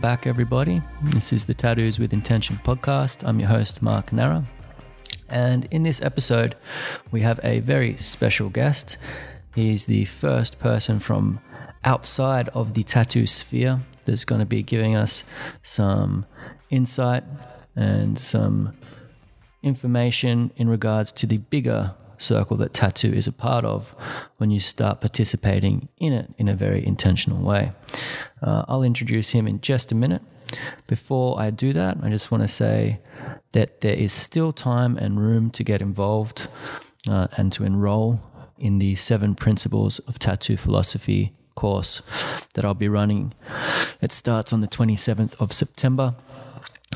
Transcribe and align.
Back, 0.00 0.26
everybody. 0.26 0.80
This 1.02 1.30
is 1.30 1.44
the 1.44 1.52
Tattoos 1.52 1.98
with 1.98 2.14
Intention 2.14 2.56
podcast. 2.64 3.22
I'm 3.22 3.38
your 3.38 3.50
host, 3.50 3.82
Mark 3.82 4.14
Nara. 4.14 4.44
And 5.28 5.66
in 5.70 5.82
this 5.82 6.00
episode, 6.00 6.54
we 7.10 7.20
have 7.20 7.38
a 7.44 7.60
very 7.60 7.96
special 7.96 8.48
guest. 8.48 8.96
He's 9.54 9.84
the 9.84 10.06
first 10.06 10.58
person 10.58 11.00
from 11.00 11.40
outside 11.84 12.48
of 12.50 12.72
the 12.72 12.82
tattoo 12.82 13.26
sphere 13.26 13.80
that's 14.06 14.24
going 14.24 14.38
to 14.38 14.46
be 14.46 14.62
giving 14.62 14.96
us 14.96 15.22
some 15.62 16.24
insight 16.70 17.24
and 17.76 18.18
some 18.18 18.74
information 19.62 20.50
in 20.56 20.70
regards 20.70 21.12
to 21.12 21.26
the 21.26 21.38
bigger 21.38 21.94
circle 22.20 22.56
that 22.58 22.72
tattoo 22.72 23.12
is 23.12 23.26
a 23.26 23.32
part 23.32 23.64
of 23.64 23.94
when 24.38 24.50
you 24.50 24.60
start 24.60 25.00
participating 25.00 25.88
in 25.98 26.12
it 26.12 26.32
in 26.38 26.48
a 26.48 26.54
very 26.54 26.86
intentional 26.86 27.42
way. 27.42 27.72
Uh, 28.42 28.64
I'll 28.68 28.82
introduce 28.82 29.30
him 29.30 29.46
in 29.46 29.60
just 29.60 29.92
a 29.92 29.94
minute. 29.94 30.22
Before 30.86 31.40
I 31.40 31.50
do 31.50 31.72
that, 31.72 31.98
I 32.02 32.10
just 32.10 32.30
want 32.30 32.42
to 32.42 32.48
say 32.48 33.00
that 33.52 33.80
there 33.80 33.94
is 33.94 34.12
still 34.12 34.52
time 34.52 34.96
and 34.96 35.20
room 35.20 35.50
to 35.50 35.64
get 35.64 35.80
involved 35.80 36.48
uh, 37.08 37.28
and 37.36 37.52
to 37.52 37.64
enroll 37.64 38.20
in 38.58 38.78
the 38.78 38.94
seven 38.94 39.34
principles 39.34 39.98
of 40.00 40.18
tattoo 40.18 40.56
philosophy 40.56 41.32
course 41.54 42.02
that 42.54 42.64
I'll 42.64 42.74
be 42.74 42.88
running. 42.88 43.34
It 44.00 44.12
starts 44.12 44.52
on 44.52 44.60
the 44.60 44.68
27th 44.68 45.40
of 45.40 45.52
September. 45.52 46.14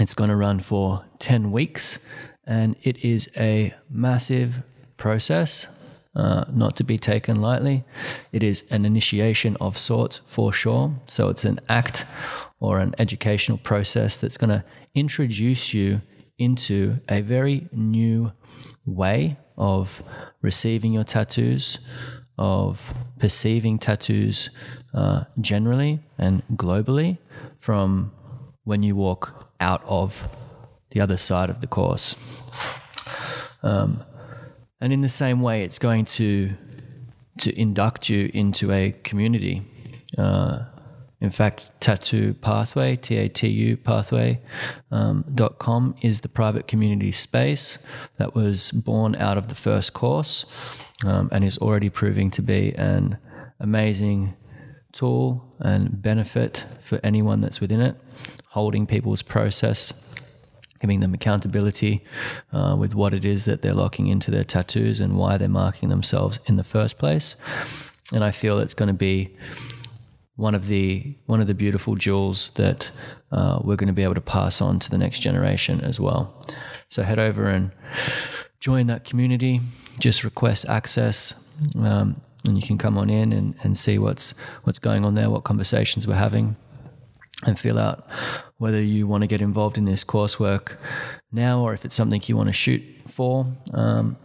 It's 0.01 0.15
going 0.15 0.31
to 0.31 0.37
run 0.37 0.61
for 0.61 1.05
10 1.21 1.53
weeks 1.53 1.99
and 2.47 2.77
it 2.83 3.05
is 3.05 3.31
a 3.37 3.75
massive 3.89 4.63
process, 4.97 5.69
uh, 6.17 6.45
not 6.53 6.77
to 6.77 6.85
be 6.85 6.99
taken 6.99 7.41
lightly. 7.41 7.85
It 8.33 8.43
is 8.43 8.65
an 8.71 8.85
initiation 8.85 9.57
of 9.61 9.77
sorts 9.77 10.21
for 10.27 10.53
sure. 10.53 10.95
So 11.07 11.29
it's 11.29 11.45
an 11.45 11.61
act 11.69 12.05
or 12.61 12.79
an 12.79 12.95
educational 12.99 13.59
process 13.59 14.21
that's 14.21 14.37
going 14.37 14.51
to 14.51 14.65
introduce 14.95 15.75
you 15.75 16.01
into 16.39 16.99
a 17.09 17.21
very 17.21 17.69
new 17.73 18.33
way 18.87 19.37
of 19.57 20.03
receiving 20.43 20.93
your 20.93 21.05
tattoos, 21.05 21.79
of 22.39 22.93
perceiving 23.19 23.79
tattoos 23.79 24.51
uh, 24.93 25.25
generally 25.41 26.01
and 26.19 26.43
globally 26.53 27.19
from 27.61 28.13
when 28.65 28.83
you 28.83 28.97
walk 28.97 29.51
out 29.61 29.83
of 29.87 30.29
the 30.91 31.01
other 31.01 31.17
side 31.17 31.51
of 31.51 31.61
the 31.61 31.67
course. 31.67 32.17
Um, 33.63 34.03
and 34.85 34.93
in 34.93 35.01
the 35.01 35.09
same 35.09 35.41
way, 35.41 35.63
it's 35.63 35.79
going 35.79 36.05
to 36.05 36.53
to 37.39 37.59
induct 37.59 38.11
you 38.11 38.31
into 38.35 38.71
a 38.71 38.93
community. 39.03 39.63
Uh, 40.19 40.67
in 41.23 41.31
fact, 41.31 41.71
Tattoo 41.81 42.35
Pathway, 42.35 42.97
T 42.97 43.17
A 43.17 43.29
T 43.31 43.49
U 43.49 43.79
Pathway 43.79 44.43
um, 44.91 45.25
dot 45.35 45.59
com 45.59 45.95
is 46.03 46.21
the 46.21 46.29
private 46.29 46.69
community 46.69 47.13
space 47.13 47.79
that 48.19 48.35
was 48.35 48.73
born 48.73 49.15
out 49.15 49.39
of 49.39 49.49
the 49.49 49.55
first 49.55 49.95
course 49.95 50.45
um, 51.07 51.31
and 51.33 51.45
is 51.45 51.57
already 51.57 51.89
proving 51.89 52.31
to 52.33 52.43
be 52.43 52.75
an 52.75 53.17
amazing 53.61 54.35
tool 54.93 55.51
and 55.61 56.03
benefit 56.03 56.67
for 56.83 57.01
anyone 57.03 57.41
that's 57.41 57.59
within 57.59 57.81
it, 57.81 57.97
holding 58.49 58.87
people's 58.87 59.23
process 59.23 59.95
giving 60.81 61.01
them 61.01 61.15
accountability 61.15 62.05
uh, 62.53 62.77
with 62.79 62.95
what 62.95 63.15
it 63.15 63.25
is 63.25 63.45
that 63.45 63.63
they're 63.63 63.75
locking 63.75 64.07
into 64.09 64.31
their 64.31 64.45
tattoos 64.45 65.01
and 65.01 65.17
why 65.17 65.37
they're 65.37 65.49
marking 65.49 65.89
themselves 65.89 66.41
in 66.47 66.57
the 66.57 66.65
first 66.65 66.99
place. 66.99 67.37
And 68.13 68.23
I 68.25 68.31
feel 68.31 68.59
it's 68.59 68.75
going 68.75 68.89
to 68.89 68.93
be 68.93 69.35
one 70.37 70.55
of 70.55 70.67
the 70.67 71.15
one 71.27 71.41
of 71.41 71.47
the 71.47 71.55
beautiful 71.55 71.95
jewels 71.95 72.51
that 72.57 72.91
uh, 73.31 73.61
we're 73.63 73.77
going 73.77 73.89
to 73.89 73.95
be 73.95 74.03
able 74.03 74.15
to 74.15 74.21
pass 74.21 74.61
on 74.61 74.79
to 74.81 74.91
the 74.91 74.99
next 74.99 75.21
generation 75.21 75.81
as 75.81 76.01
well. 76.01 76.47
So 76.89 77.03
head 77.03 77.19
over 77.19 77.47
and 77.47 77.71
join 78.61 78.87
that 78.89 79.05
community. 79.05 79.61
Just 80.01 80.25
request 80.25 80.67
access. 80.69 81.35
Um, 81.79 82.21
and 82.47 82.59
you 82.59 82.63
can 82.63 82.79
come 82.79 82.99
on 82.99 83.09
in 83.09 83.33
and, 83.33 83.55
and 83.63 83.79
see 83.79 83.99
what's 83.99 84.35
what's 84.65 84.79
going 84.79 85.05
on 85.05 85.15
there, 85.15 85.31
what 85.31 85.45
conversations 85.45 86.07
we're 86.07 86.15
having 86.15 86.57
and 87.47 87.59
feel 87.59 87.79
out 87.79 88.07
whether 88.59 88.81
you 88.81 89.07
want 89.07 89.23
to 89.23 89.27
get 89.27 89.41
involved 89.41 89.79
in 89.79 89.85
this 89.85 90.05
coursework 90.05 90.77
now 91.33 91.61
or 91.61 91.75
if 91.75 91.85
it's 91.85 91.95
something 91.95 92.23
you 92.27 92.37
want 92.37 92.49
to 92.49 92.53
shoot 92.53 92.83
for. 93.07 93.47
Um, 93.73 94.17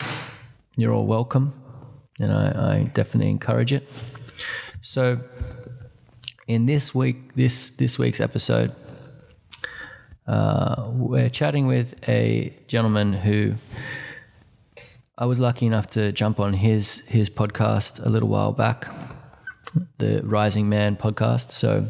you're 0.78 0.94
all 0.94 1.08
welcome, 1.08 1.54
and 2.20 2.32
I, 2.32 2.46
I, 2.46 2.84
definitely 2.94 3.32
encourage 3.32 3.74
it. 3.74 3.90
So, 4.82 5.20
in 6.48 6.66
this 6.66 6.96
week, 6.96 7.36
this 7.36 7.72
this 7.72 8.00
week's 8.00 8.22
episode, 8.22 8.74
uh, 10.26 10.90
we're 10.94 11.30
chatting 11.30 11.68
with 11.68 11.96
a 12.08 12.54
gentleman 12.68 13.14
who 13.14 13.56
I 15.18 15.26
was 15.26 15.40
lucky 15.40 15.66
enough 15.66 15.88
to 15.88 16.14
jump 16.14 16.40
on 16.40 16.54
his 16.54 17.00
his 17.08 17.30
podcast 17.30 18.06
a 18.06 18.10
little 18.10 18.30
while 18.30 18.54
back 18.54 18.88
the 19.98 20.22
Rising 20.24 20.70
Man 20.70 20.96
podcast. 20.96 21.52
So 21.52 21.88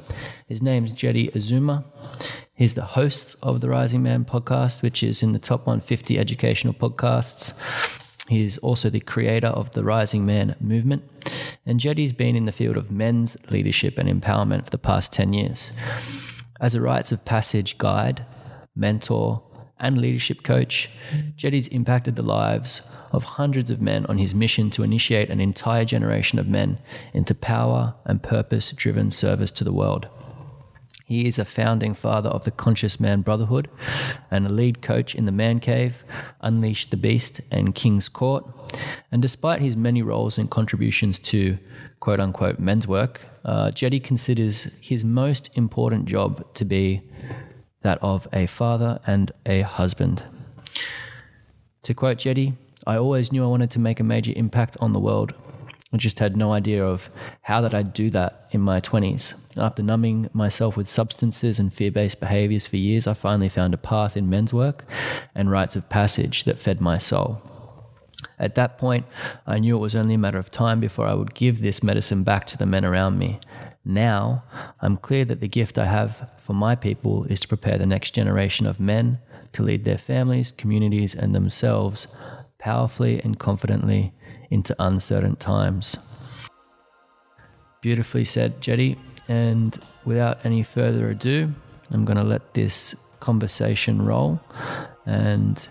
his 0.48 0.62
name's 0.62 0.92
Jeddy 0.92 1.32
Azuma. 1.36 1.86
He's 2.54 2.74
the 2.74 2.84
host 2.84 3.36
of 3.42 3.62
the 3.62 3.70
Rising 3.70 4.04
Man 4.04 4.26
podcast, 4.26 4.82
which 4.82 5.02
is 5.04 5.24
in 5.24 5.34
the 5.34 5.40
top 5.40 5.62
150 5.62 6.20
educational 6.20 6.74
podcasts. 6.74 7.54
He's 8.28 8.58
also 8.60 8.90
the 8.90 9.00
creator 9.00 9.48
of 9.48 9.72
the 9.72 9.84
Rising 9.84 10.26
Man 10.26 10.56
movement. 10.60 11.04
And 11.66 11.80
Jeddy's 11.80 12.14
been 12.14 12.36
in 12.36 12.46
the 12.46 12.52
field 12.52 12.78
of 12.78 12.92
men's 12.92 13.38
leadership 13.50 13.98
and 13.98 14.10
empowerment 14.10 14.66
for 14.66 14.72
the 14.72 14.78
past 14.78 15.14
10 15.14 15.34
years. 15.34 15.72
As 16.60 16.76
a 16.76 16.82
rites 16.82 17.12
of 17.12 17.24
passage 17.26 17.78
guide, 17.78 18.26
mentor, 18.76 19.42
and 19.80 19.98
leadership 19.98 20.44
coach, 20.44 20.90
Jeddy's 21.36 21.68
impacted 21.68 22.16
the 22.16 22.22
lives 22.22 22.82
of 23.12 23.24
hundreds 23.24 23.72
of 23.72 23.82
men 23.82 24.06
on 24.08 24.18
his 24.18 24.36
mission 24.36 24.70
to 24.72 24.84
initiate 24.84 25.30
an 25.30 25.40
entire 25.40 25.86
generation 25.86 26.40
of 26.40 26.48
men 26.48 26.78
into 27.14 27.34
power 27.34 27.96
and 28.06 28.22
purpose 28.22 28.72
driven 28.72 29.12
service 29.12 29.52
to 29.52 29.64
the 29.64 29.74
world. 29.74 30.08
He 31.10 31.26
is 31.26 31.40
a 31.40 31.46
founding 31.46 31.96
father 31.96 32.30
of 32.30 32.44
the 32.44 32.52
Conscious 32.52 33.00
Man 33.00 33.22
Brotherhood 33.22 33.68
and 34.30 34.46
a 34.46 34.50
lead 34.50 34.84
coach 34.84 35.16
in 35.16 35.26
the 35.26 35.32
Man 35.32 35.60
Cave, 35.60 36.04
Unleash 36.42 36.92
the 36.92 36.98
Beast, 36.98 37.42
and 37.50 37.74
King's 37.74 38.08
Court. 38.08 38.46
And 39.12 39.20
despite 39.20 39.60
his 39.60 39.76
many 39.76 40.04
roles 40.04 40.38
and 40.38 40.52
contributions 40.52 41.18
to 41.20 41.58
quote 42.00 42.20
unquote 42.20 42.60
men's 42.60 42.88
work, 42.88 43.28
uh, 43.44 43.72
Jeddy 43.72 44.00
considers 44.00 44.66
his 44.80 45.04
most 45.04 45.50
important 45.56 46.06
job 46.06 46.46
to 46.54 46.64
be 46.64 47.02
that 47.82 48.00
of 48.02 48.28
a 48.34 48.46
father 48.48 49.00
and 49.08 49.32
a 49.46 49.62
husband. 49.62 50.24
To 51.84 51.94
quote 51.94 52.18
Jeddy, 52.20 52.54
I 52.86 52.98
always 52.98 53.32
knew 53.32 53.44
I 53.44 53.48
wanted 53.48 53.72
to 53.72 53.80
make 53.80 54.00
a 54.00 54.04
major 54.04 54.34
impact 54.36 54.78
on 54.80 54.94
the 54.94 55.00
world. 55.00 55.34
I 55.92 55.98
just 55.98 56.20
had 56.20 56.38
no 56.38 56.52
idea 56.52 56.86
of 56.86 57.10
how 57.42 57.62
that 57.62 57.74
I'd 57.74 57.94
do 57.94 58.12
that 58.12 58.48
in 58.52 58.62
my 58.62 58.80
20s. 58.80 59.34
After 59.58 59.82
numbing 59.82 60.30
myself 60.34 60.78
with 60.78 60.88
substances 60.88 61.58
and 61.58 61.74
fear 61.74 61.92
based 61.92 62.20
behaviors 62.20 62.68
for 62.68 62.78
years, 62.78 63.08
I 63.08 63.16
finally 63.16 63.50
found 63.50 63.74
a 63.74 63.78
path 63.78 64.16
in 64.16 64.30
men's 64.30 64.54
work 64.54 64.86
and 65.34 65.50
rites 65.50 65.76
of 65.76 65.90
passage 65.90 66.44
that 66.44 66.60
fed 66.60 66.80
my 66.80 67.00
soul. 67.00 67.42
At 68.38 68.56
that 68.56 68.78
point, 68.78 69.06
I 69.48 69.60
knew 69.60 69.76
it 69.76 69.80
was 69.80 69.96
only 69.96 70.14
a 70.14 70.20
matter 70.20 70.38
of 70.38 70.52
time 70.52 70.80
before 70.80 71.08
I 71.08 71.14
would 71.14 71.34
give 71.34 71.62
this 71.62 71.82
medicine 71.82 72.24
back 72.24 72.46
to 72.48 72.58
the 72.58 72.66
men 72.66 72.86
around 72.86 73.18
me. 73.18 73.40
Now, 73.90 74.44
I'm 74.82 74.98
clear 74.98 75.26
that 75.26 75.40
the 75.40 75.48
gift 75.48 75.80
I 75.80 75.86
have 75.86 76.30
for 76.46 76.54
my 76.54 76.76
people 76.76 77.24
is 77.24 77.40
to 77.40 77.48
prepare 77.48 77.80
the 77.80 77.88
next 77.88 78.12
generation 78.12 78.68
of 78.68 78.80
men 78.80 79.18
to 79.54 79.64
lead 79.64 79.84
their 79.84 79.98
families, 79.98 80.52
communities, 80.52 81.16
and 81.16 81.34
themselves 81.34 82.06
powerfully 82.60 83.20
and 83.24 83.40
confidently 83.40 84.14
into 84.52 84.76
uncertain 84.78 85.38
times. 85.38 85.98
Beautifully 87.82 88.26
said, 88.26 88.62
Jeddy. 88.62 88.96
And 89.28 89.82
without 90.06 90.38
any 90.44 90.62
further 90.62 91.10
ado, 91.10 91.52
I'm 91.90 92.06
going 92.06 92.18
to 92.20 92.24
let 92.24 92.54
this 92.54 92.94
conversation 93.20 94.06
roll. 94.06 94.40
And 95.08 95.68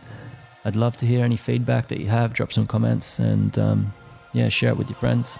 I'd 0.64 0.75
love 0.75 0.97
to 0.97 1.06
hear 1.06 1.25
any 1.25 1.37
feedback 1.37 1.87
that 1.87 2.00
you 2.00 2.09
have. 2.09 2.35
Drop 2.35 2.53
some 2.53 2.67
comments 2.67 3.21
and 3.21 3.56
um, 3.61 3.94
yeah, 4.32 4.49
share 4.49 4.71
it 4.71 4.76
with 4.76 4.91
your 4.91 4.99
friends. 4.99 5.37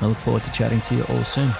I 0.00 0.06
look 0.06 0.18
forward 0.18 0.42
to 0.44 0.52
chatting 0.52 0.80
to 0.82 0.94
you 0.94 1.02
all 1.04 1.24
soon. 1.24 1.52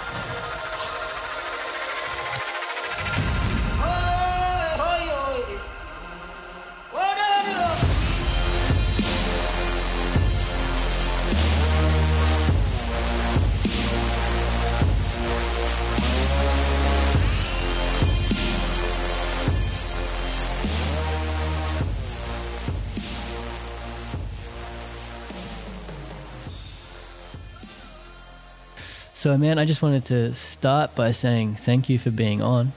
So, 29.20 29.36
man, 29.36 29.58
I 29.58 29.66
just 29.66 29.82
wanted 29.82 30.06
to 30.06 30.32
start 30.32 30.94
by 30.94 31.12
saying 31.12 31.56
thank 31.56 31.90
you 31.90 31.98
for 31.98 32.10
being 32.10 32.40
on. 32.40 32.72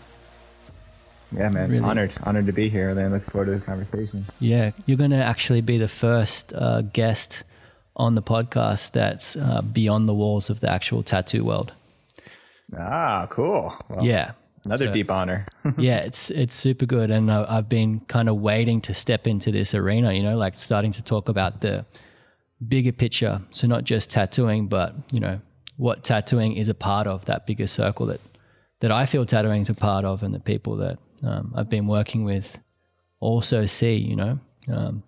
Yeah, 1.31 1.47
man. 1.47 1.71
Really? 1.71 1.85
Honored. 1.85 2.11
Honored 2.23 2.47
to 2.47 2.51
be 2.51 2.67
here. 2.69 2.89
And 2.89 3.13
looking 3.13 3.29
forward 3.29 3.45
to 3.45 3.51
this 3.51 3.63
conversation. 3.63 4.25
Yeah, 4.41 4.71
you're 4.85 4.97
going 4.97 5.11
to 5.11 5.23
actually 5.23 5.61
be 5.61 5.77
the 5.77 5.87
first 5.87 6.51
uh, 6.53 6.81
guest 6.81 7.45
on 7.95 8.15
the 8.15 8.21
podcast 8.21 8.91
that's 8.91 9.37
uh, 9.37 9.61
beyond 9.61 10.09
the 10.09 10.13
walls 10.13 10.49
of 10.49 10.59
the 10.59 10.69
actual 10.69 11.01
tattoo 11.01 11.45
world. 11.45 11.71
Ah, 12.77 13.25
cool. 13.29 13.73
Well, 13.87 14.05
Yeah. 14.05 14.33
Another 14.65 14.87
So- 14.87 14.93
deep 14.93 15.09
honor. 15.09 15.47
yeah, 15.77 15.99
it's 15.99 16.29
it's 16.29 16.55
super 16.57 16.85
good, 16.85 17.09
and 17.09 17.31
I, 17.31 17.45
I've 17.47 17.69
been 17.69 18.01
kind 18.01 18.27
of 18.27 18.41
waiting 18.41 18.81
to 18.81 18.93
step 18.93 19.27
into 19.27 19.49
this 19.49 19.73
arena. 19.73 20.11
You 20.11 20.23
know, 20.23 20.35
like 20.35 20.59
starting 20.59 20.91
to 20.91 21.01
talk 21.01 21.29
about 21.29 21.61
the 21.61 21.85
bigger 22.67 22.91
picture. 22.91 23.39
So 23.51 23.65
not 23.65 23.85
just 23.85 24.11
tattooing, 24.11 24.67
but 24.67 24.93
you 25.13 25.21
know 25.21 25.39
what 25.77 26.03
tattooing 26.03 26.53
is 26.53 26.69
a 26.69 26.73
part 26.73 27.07
of 27.07 27.25
that 27.25 27.45
bigger 27.45 27.67
circle 27.67 28.05
that 28.07 28.21
that 28.79 28.91
I 28.91 29.05
feel 29.05 29.25
tattooing 29.25 29.61
is 29.61 29.69
a 29.69 29.73
part 29.73 30.03
of, 30.03 30.23
and 30.23 30.33
the 30.33 30.39
people 30.39 30.75
that 30.77 30.97
um, 31.23 31.53
I've 31.55 31.69
been 31.69 31.87
working 31.87 32.25
with 32.25 32.57
also 33.19 33.65
see. 33.65 33.95
You 33.95 34.15
know, 34.15 34.39
um, 34.71 35.03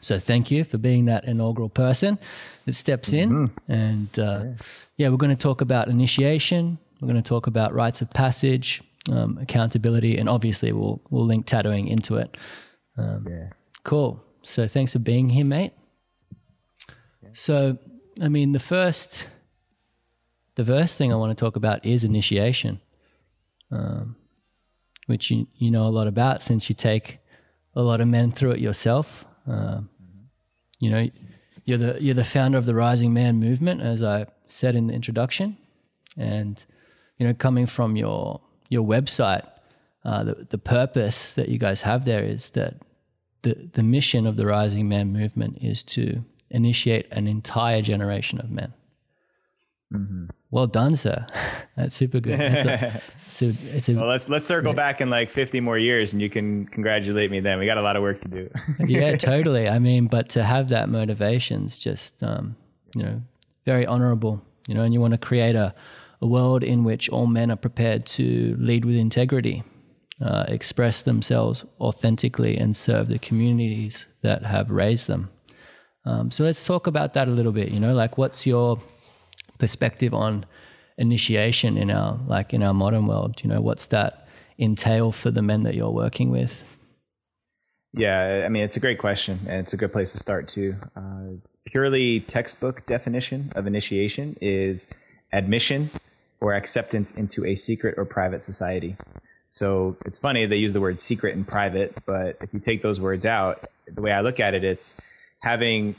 so 0.00 0.18
thank 0.18 0.50
you 0.50 0.64
for 0.64 0.78
being 0.78 1.06
that 1.06 1.24
inaugural 1.24 1.68
person 1.68 2.18
that 2.66 2.74
steps 2.74 3.12
in, 3.12 3.50
and 3.68 4.18
uh, 4.18 4.44
yeah, 4.96 5.08
we're 5.08 5.16
going 5.16 5.36
to 5.36 5.42
talk 5.42 5.60
about 5.60 5.88
initiation. 5.88 6.78
We're 7.00 7.08
going 7.08 7.22
to 7.22 7.28
talk 7.28 7.46
about 7.46 7.72
rites 7.74 8.02
of 8.02 8.10
passage, 8.10 8.82
um, 9.10 9.38
accountability, 9.40 10.18
and 10.18 10.28
obviously 10.28 10.72
we'll 10.72 11.00
we'll 11.10 11.26
link 11.26 11.46
tattooing 11.46 11.88
into 11.88 12.16
it. 12.16 12.36
yeah. 12.98 13.48
Cool. 13.84 14.22
So 14.42 14.66
thanks 14.66 14.92
for 14.92 14.98
being 14.98 15.28
here, 15.28 15.44
mate. 15.44 15.72
So, 17.32 17.78
I 18.22 18.28
mean, 18.28 18.52
the 18.52 18.60
first, 18.60 19.26
the 20.60 20.66
first 20.66 20.98
thing 20.98 21.10
I 21.10 21.16
want 21.16 21.36
to 21.36 21.44
talk 21.44 21.56
about 21.56 21.78
is 21.86 22.04
initiation, 22.04 22.80
um, 23.70 24.16
which 25.06 25.30
you 25.30 25.46
you 25.62 25.70
know 25.70 25.86
a 25.86 25.94
lot 25.98 26.06
about 26.06 26.42
since 26.42 26.68
you 26.68 26.74
take 26.74 27.06
a 27.74 27.82
lot 27.82 28.00
of 28.00 28.08
men 28.08 28.30
through 28.30 28.52
it 28.56 28.60
yourself. 28.60 29.24
Um, 29.46 29.88
You 30.82 30.90
know, 30.92 31.10
you're 31.66 31.82
the 31.84 31.92
you're 32.04 32.20
the 32.22 32.32
founder 32.36 32.58
of 32.58 32.66
the 32.66 32.74
Rising 32.74 33.12
Man 33.12 33.34
movement, 33.46 33.80
as 33.82 34.02
I 34.02 34.26
said 34.48 34.74
in 34.74 34.86
the 34.88 34.94
introduction, 34.94 35.56
and 36.16 36.64
you 37.18 37.26
know, 37.26 37.34
coming 37.34 37.66
from 37.66 37.96
your 37.96 38.40
your 38.68 38.86
website, 38.86 39.46
uh, 40.04 40.22
the 40.24 40.34
the 40.50 40.58
purpose 40.58 41.34
that 41.34 41.48
you 41.48 41.58
guys 41.58 41.82
have 41.82 42.04
there 42.04 42.24
is 42.34 42.50
that 42.50 42.74
the 43.42 43.54
the 43.72 43.82
mission 43.82 44.26
of 44.26 44.36
the 44.36 44.46
Rising 44.46 44.88
Man 44.88 45.12
movement 45.12 45.58
is 45.62 45.82
to 45.84 46.02
initiate 46.50 47.06
an 47.12 47.26
entire 47.26 47.82
generation 47.82 48.40
of 48.40 48.50
men. 48.50 48.72
Mm-hmm. 49.92 50.26
Well 50.50 50.66
done, 50.66 50.96
sir. 50.96 51.26
That's 51.76 51.94
super 51.94 52.20
good. 52.20 52.40
It's 52.40 52.64
a, 52.64 53.02
it's 53.28 53.42
a, 53.42 53.76
it's 53.76 53.88
a 53.88 53.94
well, 53.94 54.06
let's 54.06 54.28
let's 54.28 54.46
circle 54.46 54.72
back 54.72 55.00
in 55.00 55.10
like 55.10 55.32
50 55.32 55.60
more 55.60 55.78
years, 55.78 56.12
and 56.12 56.22
you 56.22 56.30
can 56.30 56.66
congratulate 56.66 57.30
me 57.30 57.40
then. 57.40 57.58
We 57.58 57.66
got 57.66 57.78
a 57.78 57.82
lot 57.82 57.96
of 57.96 58.02
work 58.02 58.20
to 58.22 58.28
do. 58.28 58.50
yeah, 58.86 59.16
totally. 59.16 59.68
I 59.68 59.78
mean, 59.78 60.06
but 60.06 60.28
to 60.30 60.44
have 60.44 60.68
that 60.68 60.88
motivation 60.88 61.66
is 61.66 61.78
just, 61.78 62.22
um, 62.22 62.56
you 62.94 63.02
know, 63.02 63.22
very 63.66 63.86
honorable, 63.86 64.42
you 64.68 64.74
know, 64.74 64.82
and 64.82 64.94
you 64.94 65.00
want 65.00 65.12
to 65.12 65.18
create 65.18 65.54
a, 65.54 65.74
a 66.20 66.26
world 66.26 66.62
in 66.62 66.84
which 66.84 67.08
all 67.08 67.26
men 67.26 67.50
are 67.50 67.56
prepared 67.56 68.06
to 68.06 68.56
lead 68.58 68.84
with 68.84 68.96
integrity, 68.96 69.62
uh, 70.20 70.44
express 70.48 71.02
themselves 71.02 71.64
authentically, 71.80 72.56
and 72.56 72.76
serve 72.76 73.08
the 73.08 73.18
communities 73.18 74.06
that 74.22 74.44
have 74.44 74.70
raised 74.70 75.08
them. 75.08 75.30
Um, 76.04 76.30
so 76.30 76.44
let's 76.44 76.64
talk 76.64 76.86
about 76.86 77.14
that 77.14 77.28
a 77.28 77.30
little 77.30 77.52
bit, 77.52 77.70
you 77.70 77.80
know, 77.80 77.92
like 77.92 78.16
what's 78.16 78.46
your 78.46 78.80
perspective 79.60 80.12
on 80.12 80.44
initiation 80.98 81.76
in 81.76 81.90
our, 81.90 82.18
like 82.26 82.52
in 82.52 82.62
our 82.62 82.74
modern 82.74 83.06
world? 83.06 83.40
You 83.44 83.50
know, 83.50 83.60
what's 83.60 83.86
that 83.86 84.26
entail 84.58 85.12
for 85.12 85.30
the 85.30 85.42
men 85.42 85.62
that 85.62 85.74
you're 85.74 85.90
working 85.92 86.30
with? 86.30 86.64
Yeah, 87.92 88.42
I 88.44 88.48
mean, 88.48 88.62
it's 88.62 88.76
a 88.76 88.80
great 88.80 88.98
question, 88.98 89.40
and 89.48 89.60
it's 89.60 89.72
a 89.72 89.76
good 89.76 89.92
place 89.92 90.12
to 90.12 90.18
start 90.18 90.48
too. 90.48 90.76
Uh, 90.96 91.38
purely 91.66 92.20
textbook 92.20 92.86
definition 92.86 93.52
of 93.54 93.66
initiation 93.66 94.36
is 94.40 94.86
admission 95.32 95.90
or 96.40 96.54
acceptance 96.54 97.10
into 97.12 97.44
a 97.44 97.54
secret 97.54 97.94
or 97.98 98.04
private 98.04 98.42
society. 98.42 98.96
So 99.50 99.96
it's 100.06 100.18
funny 100.18 100.46
they 100.46 100.56
use 100.56 100.72
the 100.72 100.80
word 100.80 101.00
secret 101.00 101.34
and 101.36 101.46
private, 101.46 101.94
but 102.06 102.36
if 102.40 102.54
you 102.54 102.60
take 102.60 102.82
those 102.82 103.00
words 103.00 103.26
out, 103.26 103.68
the 103.92 104.00
way 104.00 104.12
I 104.12 104.20
look 104.20 104.38
at 104.38 104.54
it, 104.54 104.62
it's 104.62 104.94
having 105.40 105.96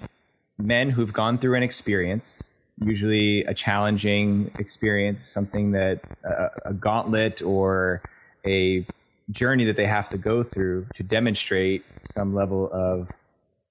men 0.58 0.90
who've 0.90 1.12
gone 1.12 1.38
through 1.38 1.56
an 1.56 1.64
experience, 1.64 2.42
usually 2.80 3.44
a 3.46 3.54
challenging 3.54 4.52
experience, 4.60 5.28
something 5.28 5.72
that 5.72 6.02
uh, 6.26 6.48
a 6.66 6.74
gauntlet 6.74 7.42
or 7.42 8.02
a 8.46 8.86
journey 9.32 9.66
that 9.66 9.78
they 9.78 9.86
have 9.86 10.10
to 10.10 10.18
go 10.18 10.44
through 10.44 10.86
to 10.96 11.04
demonstrate 11.04 11.84
some 12.06 12.34
level 12.34 12.70
of 12.74 13.08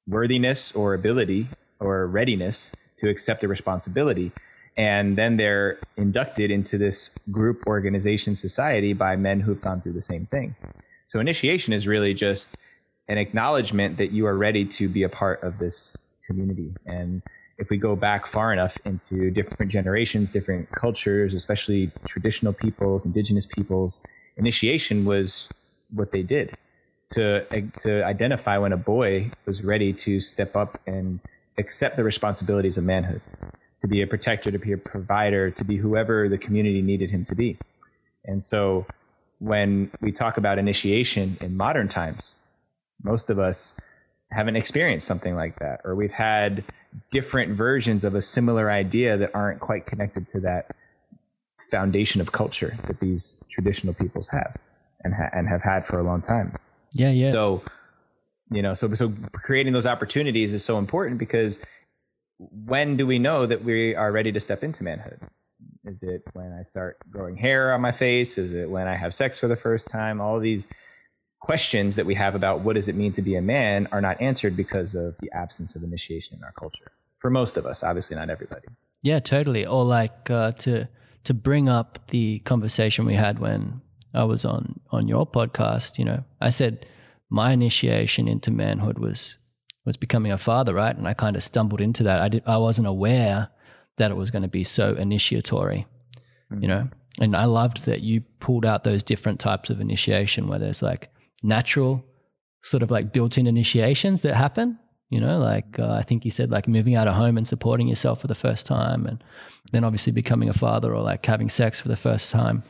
worthiness 0.07 0.73
or 0.73 0.95
ability 0.95 1.49
or 1.81 2.07
readiness 2.07 2.73
to 2.99 3.09
accept 3.09 3.45
a 3.45 3.49
responsibility. 3.49 4.33
And 4.77 5.17
then 5.19 5.37
they're 5.37 5.79
inducted 5.97 6.51
into 6.51 6.79
this 6.79 7.11
group 7.31 7.63
organization 7.67 8.35
society 8.35 8.93
by 8.93 9.17
men 9.17 9.41
who've 9.41 9.61
gone 9.61 9.81
through 9.81 9.95
the 9.95 10.03
same 10.03 10.27
thing. 10.27 10.55
So 11.07 11.19
initiation 11.19 11.73
is 11.73 11.87
really 11.87 12.15
just 12.15 12.57
an 13.09 13.19
acknowledgement 13.19 13.99
that 13.99 14.13
you 14.13 14.27
are 14.27 14.37
ready 14.37 14.65
to 14.65 14.89
be 14.89 15.03
a 15.03 15.09
part 15.09 15.43
of 15.43 15.59
this 15.59 15.97
community. 16.27 16.73
And 16.87 17.23
if 17.61 17.69
we 17.69 17.77
go 17.77 17.95
back 17.95 18.33
far 18.33 18.53
enough 18.53 18.73
into 18.85 19.31
different 19.31 19.71
generations, 19.71 20.31
different 20.31 20.67
cultures, 20.75 21.35
especially 21.35 21.93
traditional 22.07 22.53
peoples, 22.53 23.05
indigenous 23.05 23.47
peoples, 23.47 24.01
initiation 24.37 25.05
was 25.05 25.51
what 25.95 26.11
they 26.11 26.23
did 26.23 26.57
to 27.13 27.45
to 27.83 28.03
identify 28.05 28.57
when 28.59 28.73
a 28.73 28.77
boy 28.77 29.31
was 29.47 29.63
ready 29.63 29.93
to 29.93 30.21
step 30.21 30.57
up 30.57 30.81
and 30.87 31.21
accept 31.59 31.97
the 31.97 32.05
responsibilities 32.05 32.79
of 32.79 32.85
manhood, 32.85 33.21
to 33.83 33.89
be 33.89 34.01
a 34.03 34.07
protector, 34.07 34.51
to 34.51 34.59
be 34.59 34.73
a 34.73 34.79
provider, 34.79 35.51
to 35.51 35.65
be 35.65 35.77
whoever 35.77 36.29
the 36.29 36.39
community 36.39 36.81
needed 36.81 37.11
him 37.11 37.25
to 37.27 37.35
be. 37.35 37.59
And 38.25 38.43
so 38.43 38.87
when 39.39 39.91
we 40.01 40.13
talk 40.13 40.39
about 40.39 40.59
initiation 40.59 41.37
in 41.41 41.57
modern 41.57 41.89
times, 41.89 42.35
most 43.03 43.29
of 43.29 43.39
us 43.39 43.75
haven't 44.31 44.57
experienced 44.57 45.07
something 45.07 45.35
like 45.35 45.59
that, 45.59 45.81
or 45.85 45.95
we've 45.95 46.13
had 46.13 46.65
different 47.11 47.57
versions 47.57 48.05
of 48.05 48.15
a 48.15 48.23
similar 48.23 48.71
idea 48.71 49.17
that 49.17 49.31
aren't 49.35 49.61
quite 49.61 49.87
connected 49.87 50.27
to 50.33 50.41
that 50.41 50.75
foundation 51.71 52.21
of 52.21 52.33
culture 52.33 52.77
that 52.87 52.99
these 53.01 53.43
traditional 53.51 53.95
peoples 53.95 54.29
have 54.29 54.57
and 55.05 55.15
ha- 55.15 55.31
and 55.33 55.49
have 55.49 55.63
had 55.63 55.87
for 55.87 55.99
a 55.99 56.03
long 56.03 56.23
time. 56.23 56.55
Yeah, 56.93 57.11
yeah. 57.11 57.33
So, 57.33 57.63
you 58.51 58.63
know, 58.63 58.75
so 58.75 58.93
so 58.95 59.13
creating 59.33 59.73
those 59.73 59.87
opportunities 59.87 60.53
is 60.53 60.65
so 60.65 60.79
important 60.79 61.19
because 61.19 61.59
when 62.39 62.97
do 62.97 63.07
we 63.07 63.19
know 63.19 63.47
that 63.47 63.65
we 63.65 63.95
are 63.95 64.13
ready 64.13 64.33
to 64.33 64.41
step 64.41 64.63
into 64.65 64.83
manhood? 64.83 65.21
Is 65.85 65.97
it 66.03 66.23
when 66.33 66.53
I 66.53 66.63
start 66.65 66.99
growing 67.11 67.37
hair 67.37 67.73
on 67.73 67.81
my 67.81 67.93
face? 67.93 68.39
Is 68.39 68.53
it 68.53 68.69
when 68.69 68.87
I 68.87 68.97
have 68.97 69.15
sex 69.15 69.39
for 69.39 69.49
the 69.49 69.57
first 69.57 69.89
time? 69.89 70.21
All 70.21 70.39
these 70.41 70.67
questions 71.41 71.97
that 71.97 72.07
we 72.07 72.15
have 72.15 72.35
about 72.35 72.61
what 72.61 72.77
does 72.77 72.89
it 72.89 72.95
mean 72.95 73.13
to 73.15 73.23
be 73.23 73.35
a 73.35 73.43
man 73.43 73.89
are 73.93 74.01
not 74.01 74.21
answered 74.21 74.57
because 74.57 74.95
of 74.95 75.17
the 75.21 75.31
absence 75.33 75.75
of 75.75 75.83
initiation 75.83 76.37
in 76.37 76.45
our 76.45 76.53
culture. 76.53 76.93
For 77.19 77.31
most 77.31 77.57
of 77.57 77.67
us, 77.67 77.83
obviously 77.83 78.17
not 78.17 78.31
everybody. 78.31 78.69
Yeah, 79.03 79.21
totally. 79.21 79.67
Or 79.67 79.85
like 79.85 80.31
uh, 80.31 80.53
to 80.53 80.89
to 81.25 81.35
bring 81.35 81.69
up 81.69 81.99
the 82.09 82.39
conversation 82.41 83.05
we 83.05 83.15
had 83.15 83.39
when 83.39 83.81
I 84.15 84.25
was 84.25 84.45
on 84.45 84.81
on 84.91 85.09
your 85.09 85.27
podcast. 85.27 85.99
You 85.99 86.05
know, 86.05 86.25
I 86.41 86.51
said 86.51 86.87
my 87.31 87.53
initiation 87.53 88.29
into 88.29 88.51
manhood 88.51 88.99
was 88.99 89.37
was 89.85 89.97
becoming 89.97 90.33
a 90.33 90.39
father, 90.39 90.75
right? 90.75 90.97
And 90.97 91.09
I 91.09 91.15
kind 91.15 91.37
of 91.37 91.43
stumbled 91.43 91.81
into 91.81 92.03
that. 92.05 92.21
I 92.21 92.29
did. 92.29 92.43
I 92.47 92.59
wasn't 92.59 92.87
aware 92.87 93.49
that 93.97 94.11
it 94.11 94.17
was 94.17 94.31
going 94.31 94.43
to 94.43 94.49
be 94.49 94.65
so 94.65 94.95
initiatory. 94.95 95.87
You 96.59 96.67
know, 96.67 96.89
and 97.21 97.37
I 97.37 97.45
loved 97.45 97.85
that 97.85 98.01
you 98.01 98.23
pulled 98.41 98.67
out 98.67 98.83
those 98.83 99.05
different 99.05 99.39
types 99.39 99.71
of 99.71 99.81
initiation 99.81 100.49
where 100.49 100.59
there's 100.59 100.83
like 100.83 101.09
natural, 101.43 102.05
sort 102.63 102.83
of 102.83 102.91
like 102.91 103.13
built-in 103.13 103.47
initiations 103.47 104.23
that 104.23 104.35
happen. 104.35 104.79
You 105.09 105.21
know, 105.21 105.39
like 105.39 105.79
uh, 105.79 105.93
I 105.93 106.03
think 106.03 106.25
you 106.25 106.31
said, 106.31 106.51
like 106.51 106.69
moving 106.69 106.95
out 106.95 107.09
of 107.09 107.15
home 107.15 107.37
and 107.37 107.47
supporting 107.49 107.89
yourself 107.89 108.21
for 108.21 108.29
the 108.29 108.35
first 108.35 108.65
time, 108.67 109.07
and 109.07 109.23
then 109.73 109.83
obviously 109.85 110.13
becoming 110.13 110.49
a 110.49 110.53
father 110.55 110.95
or 110.95 111.03
like 111.03 111.27
having 111.27 111.51
sex 111.51 111.81
for 111.81 111.89
the 111.89 111.97
first 111.97 112.31
time. 112.31 112.63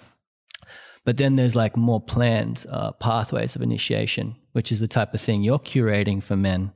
But 1.04 1.16
then 1.16 1.36
there's 1.36 1.56
like 1.56 1.76
more 1.76 2.00
planned 2.00 2.66
uh, 2.70 2.92
pathways 2.92 3.56
of 3.56 3.62
initiation, 3.62 4.36
which 4.52 4.72
is 4.72 4.80
the 4.80 4.88
type 4.88 5.12
of 5.14 5.20
thing 5.20 5.42
you're 5.42 5.58
curating 5.58 6.22
for 6.22 6.36
men 6.36 6.72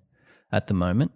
at 0.53 0.67
the 0.67 0.75
moment. 0.75 1.13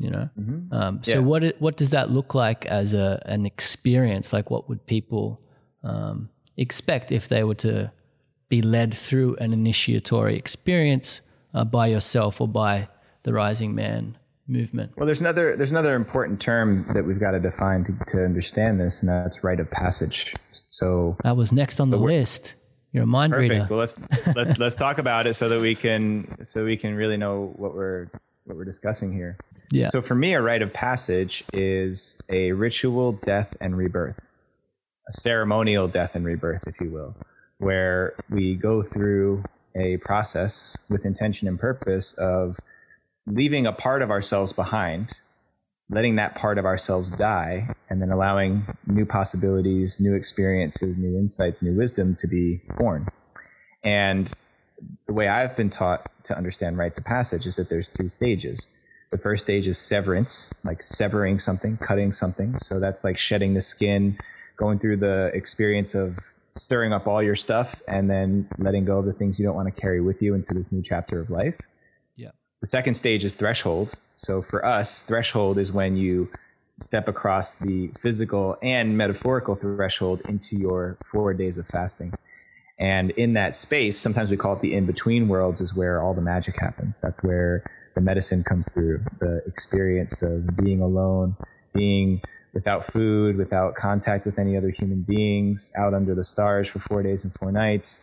You 0.00 0.10
know, 0.10 0.28
Mm-hmm. 0.38 0.72
um, 0.74 1.00
so 1.02 1.12
Yeah. 1.12 1.18
what 1.18 1.42
what 1.60 1.76
does 1.76 1.90
that 1.90 2.10
look 2.10 2.34
like 2.34 2.66
as 2.66 2.94
a 2.94 3.20
an 3.26 3.46
experience? 3.46 4.32
Like, 4.32 4.48
what 4.50 4.68
would 4.68 4.86
people 4.86 5.40
um, 5.84 6.30
expect 6.56 7.10
if 7.12 7.28
they 7.28 7.42
were 7.44 7.56
to 7.56 7.92
be 8.52 8.60
led 8.60 8.92
through 8.92 9.34
an 9.36 9.50
initiatory 9.54 10.36
experience 10.36 11.22
uh, 11.54 11.64
by 11.64 11.86
yourself 11.86 12.38
or 12.38 12.46
by 12.46 12.86
the 13.22 13.32
Rising 13.32 13.74
Man 13.74 14.18
movement. 14.46 14.92
Well, 14.94 15.06
there's 15.06 15.22
another 15.22 15.56
there's 15.56 15.70
another 15.70 15.94
important 15.94 16.38
term 16.38 16.86
that 16.92 17.02
we've 17.02 17.18
got 17.18 17.30
to 17.30 17.40
define 17.40 17.82
to, 17.86 17.92
to 18.12 18.22
understand 18.22 18.78
this, 18.78 19.00
and 19.00 19.08
that's 19.08 19.42
rite 19.42 19.58
of 19.58 19.70
passage. 19.70 20.34
So 20.68 21.16
that 21.24 21.34
was 21.34 21.50
next 21.50 21.80
on 21.80 21.88
the, 21.88 21.96
the 21.96 22.04
list. 22.04 22.52
You're 22.92 23.04
a 23.04 23.06
mind 23.06 23.32
perfect. 23.32 23.52
reader. 23.52 23.66
Well, 23.70 23.78
let's 23.78 23.94
let's 24.36 24.58
let's 24.58 24.76
talk 24.76 24.98
about 24.98 25.26
it 25.26 25.34
so 25.34 25.48
that 25.48 25.62
we 25.62 25.74
can 25.74 26.46
so 26.52 26.62
we 26.62 26.76
can 26.76 26.94
really 26.94 27.16
know 27.16 27.54
what 27.56 27.74
we're 27.74 28.08
what 28.44 28.58
we're 28.58 28.66
discussing 28.66 29.14
here. 29.14 29.38
Yeah. 29.70 29.88
So 29.88 30.02
for 30.02 30.14
me, 30.14 30.34
a 30.34 30.42
rite 30.42 30.60
of 30.60 30.74
passage 30.74 31.42
is 31.54 32.18
a 32.28 32.52
ritual 32.52 33.12
death 33.24 33.48
and 33.62 33.74
rebirth, 33.78 34.20
a 35.08 35.12
ceremonial 35.18 35.88
death 35.88 36.10
and 36.12 36.26
rebirth, 36.26 36.64
if 36.66 36.78
you 36.82 36.90
will, 36.90 37.16
where 37.62 38.14
we 38.28 38.56
go 38.56 38.82
through 38.82 39.44
a 39.76 39.96
process 39.98 40.76
with 40.90 41.06
intention 41.06 41.48
and 41.48 41.58
purpose 41.58 42.14
of 42.14 42.56
leaving 43.26 43.66
a 43.66 43.72
part 43.72 44.02
of 44.02 44.10
ourselves 44.10 44.52
behind, 44.52 45.12
letting 45.88 46.16
that 46.16 46.34
part 46.34 46.58
of 46.58 46.64
ourselves 46.64 47.10
die, 47.12 47.72
and 47.88 48.02
then 48.02 48.10
allowing 48.10 48.66
new 48.86 49.06
possibilities, 49.06 49.98
new 50.00 50.14
experiences, 50.14 50.96
new 50.98 51.16
insights, 51.16 51.62
new 51.62 51.76
wisdom 51.76 52.16
to 52.16 52.26
be 52.26 52.60
born. 52.76 53.06
And 53.84 54.30
the 55.06 55.12
way 55.12 55.28
I've 55.28 55.56
been 55.56 55.70
taught 55.70 56.10
to 56.24 56.36
understand 56.36 56.78
rites 56.78 56.98
of 56.98 57.04
passage 57.04 57.46
is 57.46 57.56
that 57.56 57.68
there's 57.68 57.88
two 57.88 58.08
stages. 58.08 58.66
The 59.12 59.18
first 59.18 59.44
stage 59.44 59.68
is 59.68 59.78
severance, 59.78 60.52
like 60.64 60.82
severing 60.82 61.38
something, 61.38 61.76
cutting 61.76 62.12
something. 62.12 62.58
So 62.58 62.80
that's 62.80 63.04
like 63.04 63.18
shedding 63.18 63.54
the 63.54 63.62
skin, 63.62 64.18
going 64.56 64.80
through 64.80 64.96
the 64.96 65.30
experience 65.34 65.94
of 65.94 66.16
stirring 66.54 66.92
up 66.92 67.06
all 67.06 67.22
your 67.22 67.36
stuff 67.36 67.74
and 67.88 68.10
then 68.10 68.48
letting 68.58 68.84
go 68.84 68.98
of 68.98 69.06
the 69.06 69.12
things 69.12 69.38
you 69.38 69.44
don't 69.44 69.54
want 69.54 69.72
to 69.74 69.80
carry 69.80 70.00
with 70.00 70.20
you 70.20 70.34
into 70.34 70.54
this 70.54 70.66
new 70.70 70.82
chapter 70.82 71.20
of 71.20 71.30
life. 71.30 71.54
Yeah. 72.16 72.30
The 72.60 72.66
second 72.66 72.94
stage 72.94 73.24
is 73.24 73.34
threshold. 73.34 73.94
So 74.16 74.42
for 74.42 74.64
us, 74.64 75.02
threshold 75.02 75.58
is 75.58 75.72
when 75.72 75.96
you 75.96 76.28
step 76.80 77.08
across 77.08 77.54
the 77.54 77.90
physical 78.02 78.56
and 78.62 78.96
metaphorical 78.96 79.54
threshold 79.54 80.20
into 80.28 80.56
your 80.56 80.98
four 81.10 81.32
days 81.34 81.58
of 81.58 81.66
fasting. 81.68 82.12
And 82.78 83.10
in 83.12 83.34
that 83.34 83.56
space, 83.56 83.98
sometimes 83.98 84.30
we 84.30 84.36
call 84.36 84.54
it 84.54 84.62
the 84.62 84.74
in 84.74 84.86
between 84.86 85.28
worlds, 85.28 85.60
is 85.60 85.74
where 85.74 86.02
all 86.02 86.14
the 86.14 86.22
magic 86.22 86.58
happens. 86.58 86.94
That's 87.02 87.22
where 87.22 87.64
the 87.94 88.00
medicine 88.00 88.42
comes 88.42 88.64
through, 88.72 89.04
the 89.20 89.42
experience 89.46 90.22
of 90.22 90.56
being 90.56 90.80
alone, 90.80 91.36
being 91.74 92.22
without 92.52 92.92
food, 92.92 93.36
without 93.36 93.74
contact 93.74 94.26
with 94.26 94.38
any 94.38 94.56
other 94.56 94.70
human 94.70 95.02
beings, 95.02 95.70
out 95.76 95.94
under 95.94 96.14
the 96.14 96.24
stars 96.24 96.68
for 96.68 96.80
four 96.80 97.02
days 97.02 97.24
and 97.24 97.32
four 97.34 97.50
nights, 97.50 98.00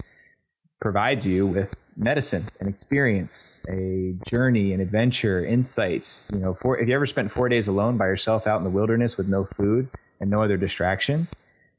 provides 0.81 1.25
you 1.25 1.45
with 1.45 1.69
medicine, 1.95 2.45
an 2.59 2.67
experience, 2.67 3.61
a 3.69 4.15
journey, 4.27 4.73
an 4.73 4.79
adventure, 4.79 5.45
insights. 5.45 6.29
You 6.33 6.39
know, 6.39 6.57
if 6.63 6.87
you 6.87 6.95
ever 6.95 7.05
spent 7.05 7.31
four 7.31 7.49
days 7.49 7.67
alone 7.67 7.97
by 7.97 8.05
yourself 8.07 8.47
out 8.47 8.57
in 8.57 8.63
the 8.63 8.69
wilderness 8.69 9.17
with 9.17 9.27
no 9.27 9.47
food 9.57 9.89
and 10.19 10.29
no 10.29 10.41
other 10.41 10.57
distractions, 10.57 11.29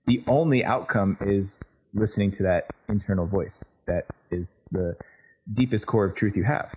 the 0.07 0.23
only 0.27 0.65
outcome 0.65 1.17
is 1.21 1.59
listening 1.95 2.31
to 2.33 2.43
that 2.43 2.69
internal 2.89 3.27
voice 3.27 3.65
that 3.87 4.07
is 4.31 4.47
the 4.71 4.97
deepest 5.55 5.87
core 5.87 6.05
of 6.05 6.15
truth 6.15 6.37
you 6.37 6.45
have. 6.45 6.71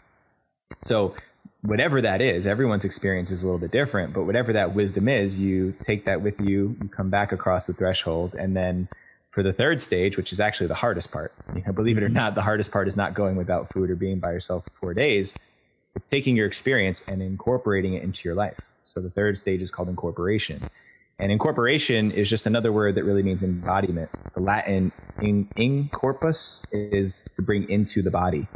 So 0.83 1.15
whatever 1.63 2.01
that 2.01 2.21
is, 2.21 2.45
everyone's 2.45 2.83
experience 2.83 3.31
is 3.31 3.41
a 3.41 3.45
little 3.45 3.59
bit 3.59 3.71
different, 3.71 4.13
but 4.13 4.23
whatever 4.23 4.53
that 4.53 4.75
wisdom 4.75 5.07
is, 5.07 5.35
you 5.37 5.73
take 5.85 6.05
that 6.05 6.21
with 6.21 6.39
you, 6.39 6.75
you 6.81 6.89
come 6.89 7.09
back 7.09 7.31
across 7.31 7.65
the 7.65 7.73
threshold, 7.73 8.35
and 8.35 8.55
then 8.55 8.87
for 9.31 9.41
the 9.43 9.53
third 9.53 9.81
stage, 9.81 10.17
which 10.17 10.33
is 10.33 10.39
actually 10.39 10.67
the 10.67 10.75
hardest 10.75 11.11
part, 11.11 11.33
you 11.55 11.63
know, 11.65 11.71
believe 11.71 11.97
it 11.97 12.03
or 12.03 12.09
not, 12.09 12.35
the 12.35 12.41
hardest 12.41 12.71
part 12.71 12.87
is 12.87 12.95
not 12.95 13.13
going 13.13 13.35
without 13.35 13.71
food 13.73 13.89
or 13.89 13.95
being 13.95 14.19
by 14.19 14.31
yourself 14.31 14.63
for 14.65 14.71
four 14.79 14.93
days. 14.93 15.33
It's 15.95 16.05
taking 16.07 16.35
your 16.35 16.47
experience 16.47 17.01
and 17.07 17.21
incorporating 17.21 17.93
it 17.93 18.03
into 18.03 18.21
your 18.23 18.35
life. 18.35 18.59
So 18.83 18.99
the 18.99 19.09
third 19.09 19.39
stage 19.39 19.61
is 19.61 19.71
called 19.71 19.89
incorporation. 19.89 20.69
And 21.19 21.31
incorporation 21.31 22.11
is 22.11 22.29
just 22.29 22.45
another 22.45 22.71
word 22.71 22.95
that 22.95 23.03
really 23.03 23.23
means 23.23 23.43
embodiment. 23.43 24.09
The 24.33 24.41
Latin 24.41 24.91
in, 25.21 25.47
in 25.55 25.89
corpus 25.89 26.65
is 26.71 27.23
to 27.35 27.41
bring 27.41 27.69
into 27.69 28.01
the 28.01 28.11
body. 28.11 28.47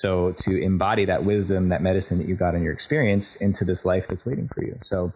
So 0.00 0.32
to 0.44 0.62
embody 0.62 1.06
that 1.06 1.24
wisdom, 1.24 1.70
that 1.70 1.82
medicine 1.82 2.18
that 2.18 2.28
you 2.28 2.36
got 2.36 2.54
in 2.54 2.62
your 2.62 2.72
experience 2.72 3.34
into 3.36 3.64
this 3.64 3.84
life 3.84 4.04
that's 4.08 4.24
waiting 4.24 4.48
for 4.54 4.62
you. 4.62 4.78
So 4.80 5.12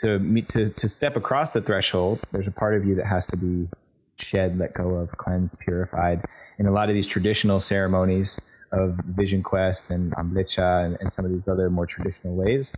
to 0.00 0.18
meet, 0.18 0.48
to, 0.50 0.70
to 0.70 0.88
step 0.88 1.16
across 1.16 1.52
the 1.52 1.60
threshold, 1.60 2.20
there's 2.32 2.46
a 2.46 2.50
part 2.50 2.74
of 2.74 2.86
you 2.86 2.94
that 2.94 3.06
has 3.06 3.26
to 3.28 3.36
be 3.36 3.68
shed, 4.16 4.58
let 4.58 4.72
go 4.72 4.94
of, 4.94 5.10
cleansed, 5.18 5.58
purified. 5.58 6.24
In 6.58 6.66
a 6.66 6.72
lot 6.72 6.88
of 6.88 6.94
these 6.94 7.06
traditional 7.06 7.60
ceremonies 7.60 8.40
of 8.72 8.96
Vision 9.04 9.42
Quest 9.42 9.90
and 9.90 10.12
Amblicha 10.14 10.86
and, 10.86 10.96
and 11.00 11.12
some 11.12 11.26
of 11.26 11.30
these 11.30 11.46
other 11.46 11.68
more 11.68 11.86
traditional 11.86 12.34
ways, 12.34 12.72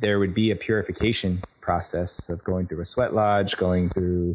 there 0.00 0.18
would 0.18 0.34
be 0.34 0.50
a 0.50 0.56
purification 0.56 1.42
process 1.60 2.30
of 2.30 2.42
going 2.42 2.68
through 2.68 2.80
a 2.80 2.86
sweat 2.86 3.12
lodge, 3.12 3.58
going 3.58 3.90
through 3.90 4.34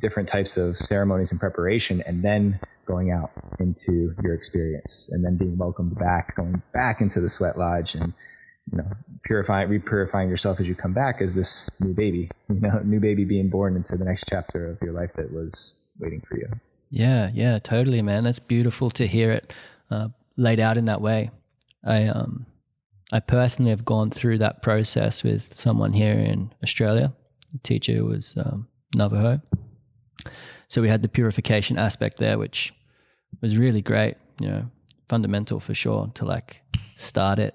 different 0.00 0.28
types 0.28 0.56
of 0.56 0.76
ceremonies 0.78 1.30
and 1.30 1.40
preparation, 1.40 2.02
and 2.06 2.22
then 2.22 2.58
going 2.86 3.10
out 3.10 3.30
into 3.60 4.14
your 4.22 4.34
experience, 4.34 5.08
and 5.12 5.24
then 5.24 5.36
being 5.36 5.56
welcomed 5.56 5.98
back, 5.98 6.36
going 6.36 6.60
back 6.72 7.00
into 7.00 7.20
the 7.20 7.30
sweat 7.30 7.58
lodge, 7.58 7.94
and 7.94 8.12
you 8.70 8.78
know, 8.78 8.90
purifying, 9.24 9.68
repurifying 9.68 10.28
yourself 10.28 10.58
as 10.60 10.66
you 10.66 10.74
come 10.74 10.92
back 10.92 11.20
as 11.20 11.34
this 11.34 11.70
new 11.80 11.92
baby, 11.92 12.30
you 12.48 12.60
know, 12.60 12.80
new 12.84 13.00
baby 13.00 13.24
being 13.24 13.48
born 13.48 13.76
into 13.76 13.96
the 13.96 14.04
next 14.04 14.24
chapter 14.28 14.70
of 14.70 14.78
your 14.82 14.92
life 14.92 15.10
that 15.16 15.32
was 15.32 15.74
waiting 15.98 16.22
for 16.28 16.36
you. 16.36 16.48
Yeah, 16.90 17.30
yeah, 17.32 17.58
totally, 17.58 18.02
man. 18.02 18.24
That's 18.24 18.38
beautiful 18.38 18.90
to 18.92 19.06
hear 19.06 19.32
it 19.32 19.52
uh, 19.90 20.08
laid 20.36 20.60
out 20.60 20.76
in 20.76 20.84
that 20.86 21.00
way. 21.00 21.30
I 21.84 22.04
um, 22.04 22.46
I 23.12 23.20
personally 23.20 23.70
have 23.70 23.84
gone 23.84 24.10
through 24.10 24.38
that 24.38 24.62
process 24.62 25.22
with 25.22 25.54
someone 25.54 25.92
here 25.92 26.14
in 26.14 26.52
Australia. 26.62 27.12
Teacher 27.62 28.04
was 28.04 28.34
um, 28.36 28.66
Navajo, 28.94 29.40
so 30.68 30.82
we 30.82 30.88
had 30.88 31.02
the 31.02 31.08
purification 31.08 31.78
aspect 31.78 32.18
there, 32.18 32.38
which 32.38 32.74
was 33.40 33.56
really 33.56 33.82
great. 33.82 34.16
You 34.40 34.48
know, 34.48 34.70
fundamental 35.08 35.60
for 35.60 35.74
sure 35.74 36.10
to 36.14 36.24
like 36.24 36.60
start 36.96 37.38
it 37.38 37.54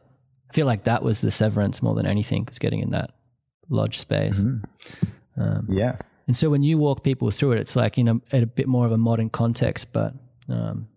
I 0.50 0.54
feel 0.54 0.66
like 0.66 0.86
that 0.86 1.04
was 1.04 1.22
the 1.22 1.32
severance 1.32 1.82
more 1.82 1.94
than 1.94 2.06
anything, 2.06 2.44
because 2.44 2.60
getting 2.60 2.80
in 2.80 2.92
that 2.92 3.12
lodge 3.70 4.00
space. 4.00 4.40
Mm-hmm. 4.40 5.42
Um, 5.42 5.68
yeah. 5.70 5.98
And 6.28 6.36
so 6.36 6.50
when 6.50 6.64
you 6.64 6.78
walk 6.78 7.04
people 7.04 7.30
through 7.32 7.54
it, 7.54 7.60
it's 7.60 7.76
like 7.76 7.98
in 7.98 8.08
a, 8.08 8.20
a 8.32 8.46
bit 8.46 8.68
more 8.68 8.86
of 8.86 8.92
a 8.92 8.98
modern 8.98 9.30
context, 9.30 9.94
but 9.94 10.14
um, 10.48 10.88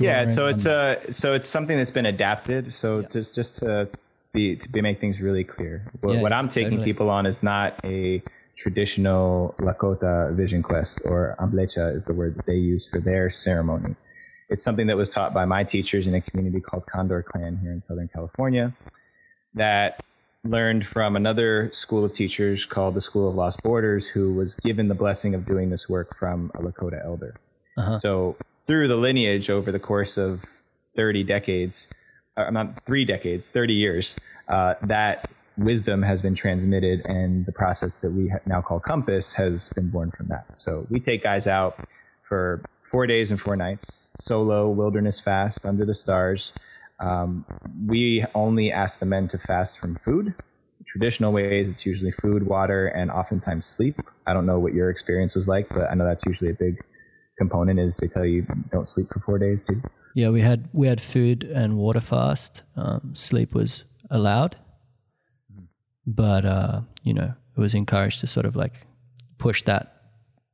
yeah. 0.00 0.28
So 0.28 0.46
it's 0.46 0.64
a 0.64 1.00
so 1.10 1.34
it's 1.34 1.48
something 1.48 1.76
that's 1.76 1.90
been 1.90 2.06
adapted. 2.06 2.74
So 2.74 3.00
yeah. 3.00 3.08
just 3.12 3.34
just 3.34 3.56
to 3.56 3.88
be 4.32 4.56
to 4.56 4.68
be 4.68 4.80
make 4.80 5.00
things 5.00 5.20
really 5.20 5.44
clear, 5.44 5.90
what, 6.00 6.16
yeah, 6.16 6.22
what 6.22 6.32
I'm 6.32 6.48
taking 6.48 6.70
totally. 6.70 6.84
people 6.84 7.10
on 7.10 7.26
is 7.26 7.42
not 7.42 7.78
a 7.84 8.22
traditional 8.60 9.54
Lakota 9.60 10.34
vision 10.34 10.62
quest 10.62 11.00
or 11.04 11.36
Amblecha 11.38 11.94
is 11.94 12.04
the 12.04 12.12
word 12.12 12.36
that 12.36 12.46
they 12.46 12.54
use 12.54 12.86
for 12.90 13.00
their 13.00 13.30
ceremony. 13.30 13.94
It's 14.48 14.64
something 14.64 14.86
that 14.86 14.96
was 14.96 15.10
taught 15.10 15.32
by 15.34 15.44
my 15.44 15.62
teachers 15.62 16.06
in 16.06 16.14
a 16.14 16.20
community 16.20 16.60
called 16.60 16.86
Condor 16.86 17.22
Clan 17.22 17.58
here 17.62 17.72
in 17.72 17.82
Southern 17.82 18.08
California 18.08 18.74
that 19.54 20.02
learned 20.44 20.86
from 20.92 21.16
another 21.16 21.70
school 21.72 22.04
of 22.04 22.14
teachers 22.14 22.64
called 22.64 22.94
the 22.94 23.00
School 23.00 23.28
of 23.28 23.34
Lost 23.34 23.62
Borders, 23.62 24.06
who 24.06 24.34
was 24.34 24.54
given 24.54 24.88
the 24.88 24.94
blessing 24.94 25.34
of 25.34 25.46
doing 25.46 25.68
this 25.70 25.88
work 25.88 26.16
from 26.18 26.50
a 26.54 26.58
Lakota 26.58 27.04
elder. 27.04 27.34
Uh-huh. 27.76 27.98
So 28.00 28.36
through 28.66 28.88
the 28.88 28.96
lineage 28.96 29.50
over 29.50 29.70
the 29.70 29.78
course 29.78 30.16
of 30.16 30.40
30 30.96 31.24
decades, 31.24 31.88
uh, 32.36 32.50
not 32.50 32.84
three 32.86 33.04
decades, 33.04 33.48
30 33.48 33.74
years, 33.74 34.16
uh, 34.48 34.74
that 34.82 35.30
wisdom 35.58 36.02
has 36.02 36.20
been 36.20 36.34
transmitted, 36.34 37.02
and 37.04 37.44
the 37.46 37.52
process 37.52 37.90
that 38.02 38.10
we 38.10 38.32
now 38.46 38.62
call 38.62 38.80
Compass 38.80 39.32
has 39.32 39.68
been 39.70 39.90
born 39.90 40.12
from 40.16 40.28
that. 40.28 40.46
So 40.56 40.86
we 40.90 41.00
take 41.00 41.22
guys 41.22 41.46
out 41.46 41.78
for 42.28 42.62
four 42.90 43.06
days 43.06 43.30
and 43.30 43.40
four 43.40 43.56
nights, 43.56 44.10
solo 44.16 44.70
wilderness 44.70 45.20
fast 45.20 45.64
under 45.64 45.84
the 45.84 45.94
stars. 45.94 46.52
Um, 47.00 47.44
we 47.86 48.24
only 48.34 48.72
ask 48.72 48.98
the 48.98 49.06
men 49.06 49.28
to 49.28 49.38
fast 49.38 49.78
from 49.78 49.98
food. 50.04 50.34
Traditional 50.86 51.32
ways, 51.32 51.68
it's 51.68 51.84
usually 51.84 52.12
food, 52.12 52.46
water, 52.46 52.88
and 52.88 53.10
oftentimes 53.10 53.66
sleep. 53.66 53.96
I 54.26 54.32
don't 54.32 54.46
know 54.46 54.58
what 54.58 54.72
your 54.72 54.90
experience 54.90 55.34
was 55.34 55.46
like, 55.46 55.68
but 55.68 55.90
I 55.90 55.94
know 55.94 56.04
that's 56.04 56.24
usually 56.24 56.50
a 56.50 56.54
big 56.54 56.82
component. 57.36 57.78
Is 57.78 57.94
they 57.96 58.08
tell 58.08 58.24
you 58.24 58.46
don't 58.72 58.88
sleep 58.88 59.08
for 59.12 59.20
four 59.20 59.38
days 59.38 59.62
too. 59.62 59.82
Yeah, 60.14 60.30
we 60.30 60.40
had 60.40 60.68
we 60.72 60.86
had 60.88 61.00
food 61.00 61.44
and 61.44 61.76
water 61.76 62.00
fast. 62.00 62.62
Um, 62.74 63.14
sleep 63.14 63.54
was 63.54 63.84
allowed, 64.10 64.56
but 66.14 66.44
uh, 66.44 66.80
you 67.02 67.12
know 67.12 67.32
it 67.56 67.60
was 67.60 67.74
encouraged 67.74 68.20
to 68.20 68.26
sort 68.26 68.46
of 68.46 68.56
like 68.56 68.72
push 69.38 69.62
that 69.64 69.98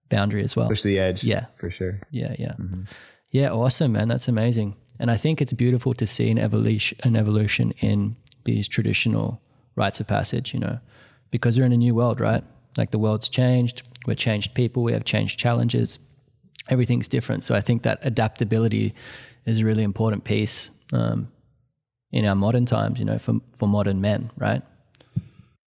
boundary 0.09 0.43
as 0.43 0.57
well. 0.57 0.69
Push 0.69 0.83
the 0.83 0.99
edge. 0.99 1.23
Yeah. 1.23 1.47
For 1.57 1.71
sure. 1.71 2.01
Yeah, 2.11 2.35
yeah. 2.39 2.53
Mm-hmm. 2.53 2.83
Yeah, 3.31 3.51
awesome, 3.51 3.93
man. 3.93 4.09
That's 4.09 4.29
amazing. 4.29 4.77
And 5.01 5.11
I 5.11 5.17
think 5.17 5.41
it's 5.41 5.53
beautiful 5.53 5.93
to 5.95 6.07
see 6.07 6.31
an 6.31 6.39
evolution 6.39 6.99
an 7.03 7.17
evolution 7.17 7.73
in 7.81 8.17
these 8.45 8.69
traditional 8.69 9.41
rites 9.77 10.01
of 10.01 10.07
passage, 10.07 10.55
you 10.55 10.61
know, 10.61 10.79
because 11.31 11.59
we're 11.59 11.67
in 11.67 11.73
a 11.73 11.77
new 11.77 11.95
world, 11.95 12.21
right? 12.21 12.45
Like 12.77 12.91
the 12.91 12.99
world's 12.99 13.29
changed, 13.29 13.83
we're 14.07 14.15
changed 14.15 14.55
people, 14.55 14.83
we 14.83 14.93
have 14.93 15.05
changed 15.05 15.39
challenges. 15.39 15.99
Everything's 16.69 17.09
different. 17.09 17.45
So 17.45 17.55
I 17.55 17.61
think 17.61 17.83
that 17.83 17.99
adaptability 18.03 18.95
is 19.47 19.61
a 19.61 19.65
really 19.65 19.83
important 19.83 20.25
piece 20.25 20.71
um, 20.93 21.29
in 22.13 22.25
our 22.25 22.37
modern 22.37 22.67
times, 22.67 22.99
you 22.99 23.05
know, 23.05 23.19
for 23.19 23.35
for 23.59 23.67
modern 23.67 24.01
men, 24.01 24.31
right? 24.37 24.63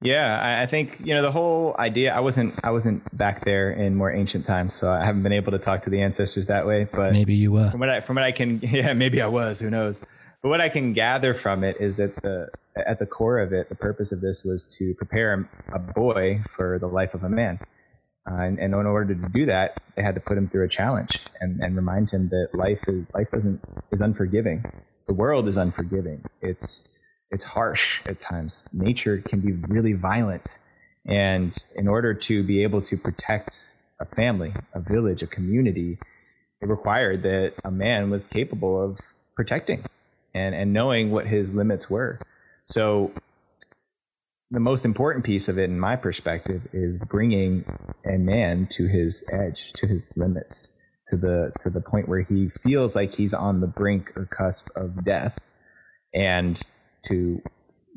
Yeah, 0.02 0.40
I, 0.40 0.64
I 0.64 0.68
think 0.68 0.98
you 1.00 1.16
know 1.16 1.24
the 1.24 1.32
whole 1.32 1.76
idea. 1.78 2.14
I 2.14 2.20
wasn't 2.20 2.54
I 2.64 2.72
wasn't 2.72 3.18
back 3.18 3.44
there 3.46 3.72
in 3.72 3.96
more 3.96 4.12
ancient 4.12 4.46
times, 4.46 4.76
so 4.76 4.90
I 4.90 5.04
haven't 5.04 5.24
been 5.24 5.34
able 5.34 5.54
to 5.54 5.60
talk 5.60 5.86
to 5.86 5.90
the 5.90 6.02
ancestors 6.04 6.48
that 6.48 6.68
way. 6.68 6.88
But 6.92 7.14
maybe 7.14 7.34
you 7.34 7.52
were. 7.52 7.72
From 7.72 7.80
what 7.80 7.90
I 7.90 8.02
from 8.02 8.16
what 8.16 8.26
I 8.26 8.32
can, 8.32 8.60
yeah, 8.64 8.94
maybe 8.94 9.22
I 9.22 9.28
was. 9.28 9.60
Who 9.60 9.70
knows? 9.70 9.96
But 10.44 10.50
what 10.50 10.62
I 10.62 10.70
can 10.70 10.94
gather 10.94 11.34
from 11.34 11.64
it 11.64 11.78
is 11.80 11.98
that 11.98 12.22
the 12.22 12.48
at 12.88 13.00
the 13.00 13.08
core 13.08 13.40
of 13.40 13.54
it, 13.54 13.70
the 13.70 13.76
purpose 13.76 14.12
of 14.12 14.22
this 14.22 14.44
was 14.46 14.76
to 14.78 14.94
prepare 14.98 15.50
a 15.74 15.80
boy 15.80 16.42
for 16.56 16.78
the 16.80 16.88
life 16.88 17.16
of 17.16 17.24
a 17.24 17.30
man. 17.30 17.60
Uh, 18.30 18.36
and, 18.42 18.60
and, 18.60 18.74
in 18.74 18.86
order 18.86 19.16
to 19.16 19.22
do 19.34 19.46
that, 19.46 19.72
they 19.96 20.04
had 20.04 20.16
to 20.16 20.22
put 20.22 20.38
him 20.38 20.50
through 20.50 20.66
a 20.66 20.70
challenge 20.70 21.18
and, 21.40 21.62
and 21.62 21.78
remind 21.78 22.10
him 22.10 22.30
that 22.30 22.50
life 22.54 22.80
is 22.88 23.06
life 23.16 23.30
isn't 23.34 23.62
is 23.92 24.02
unforgiving. 24.02 24.66
The 25.08 25.14
world 25.14 25.48
is 25.48 25.58
unforgiving. 25.58 26.28
It's 26.42 26.84
it's 27.32 27.44
harsh 27.44 28.00
at 28.06 28.22
times. 28.22 28.68
Nature 28.74 29.22
can 29.22 29.40
be 29.40 29.52
really 29.52 29.94
violent, 29.94 30.46
and 31.06 31.54
in 31.76 31.88
order 31.88 32.14
to 32.14 32.44
be 32.44 32.64
able 32.64 32.82
to 32.84 32.98
protect 32.98 33.60
a 34.00 34.06
family, 34.16 34.54
a 34.74 34.80
village, 34.80 35.22
a 35.24 35.28
community, 35.28 35.98
it 36.62 36.68
required 36.68 37.24
that 37.24 37.54
a 37.64 37.72
man 37.72 38.10
was 38.10 38.28
capable 38.28 38.84
of 38.84 38.98
protecting 39.36 39.84
and 40.34 40.56
and 40.56 40.74
knowing 40.74 41.12
what 41.12 41.28
his 41.28 41.54
limits 41.54 41.90
were. 41.90 42.20
So 42.66 43.12
the 44.52 44.60
most 44.60 44.86
important 44.86 45.26
piece 45.26 45.50
of 45.50 45.58
it, 45.58 45.66
in 45.66 45.80
my 45.80 45.96
perspective, 45.96 46.62
is 46.72 47.00
bringing 47.10 47.66
a 48.06 48.18
man 48.18 48.68
to 48.78 48.88
his 48.88 49.24
edge, 49.32 49.60
to 49.76 49.88
his 49.88 50.02
limits, 50.16 50.72
to 51.10 51.18
the 51.18 51.52
to 51.64 51.70
the 51.70 51.82
point 51.82 52.08
where 52.08 52.22
he 52.22 52.50
feels 52.64 52.96
like 52.96 53.14
he's 53.14 53.34
on 53.34 53.60
the 53.60 53.68
brink 53.68 54.12
or 54.16 54.26
cusp 54.26 54.68
of 54.76 55.04
death, 55.04 55.38
and 56.14 56.62
to 57.10 57.42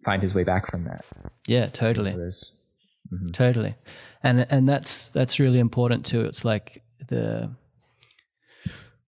find 0.04 0.22
his 0.22 0.34
way 0.34 0.44
back 0.44 0.70
from 0.70 0.84
that. 0.84 1.04
Yeah, 1.46 1.66
totally, 1.68 2.12
mm-hmm. 2.12 3.30
totally, 3.32 3.74
and 4.22 4.46
and 4.50 4.68
that's 4.68 5.08
that's 5.08 5.38
really 5.38 5.58
important 5.58 6.06
too. 6.06 6.22
It's 6.22 6.44
like 6.44 6.82
the, 7.08 7.54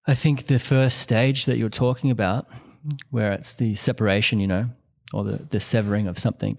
I 0.07 0.15
think 0.15 0.47
the 0.47 0.59
first 0.59 1.01
stage 1.01 1.47
that 1.47 1.59
you're 1.59 1.69
talking 1.69 2.11
about, 2.11 2.47
where 3.11 3.33
it's 3.33 3.55
the 3.55 3.75
separation, 3.75 4.41
you 4.41 4.47
know, 4.47 4.71
or 5.13 5.25
the 5.25 5.39
the 5.51 5.61
severing 5.61 6.09
of 6.09 6.19
something 6.19 6.59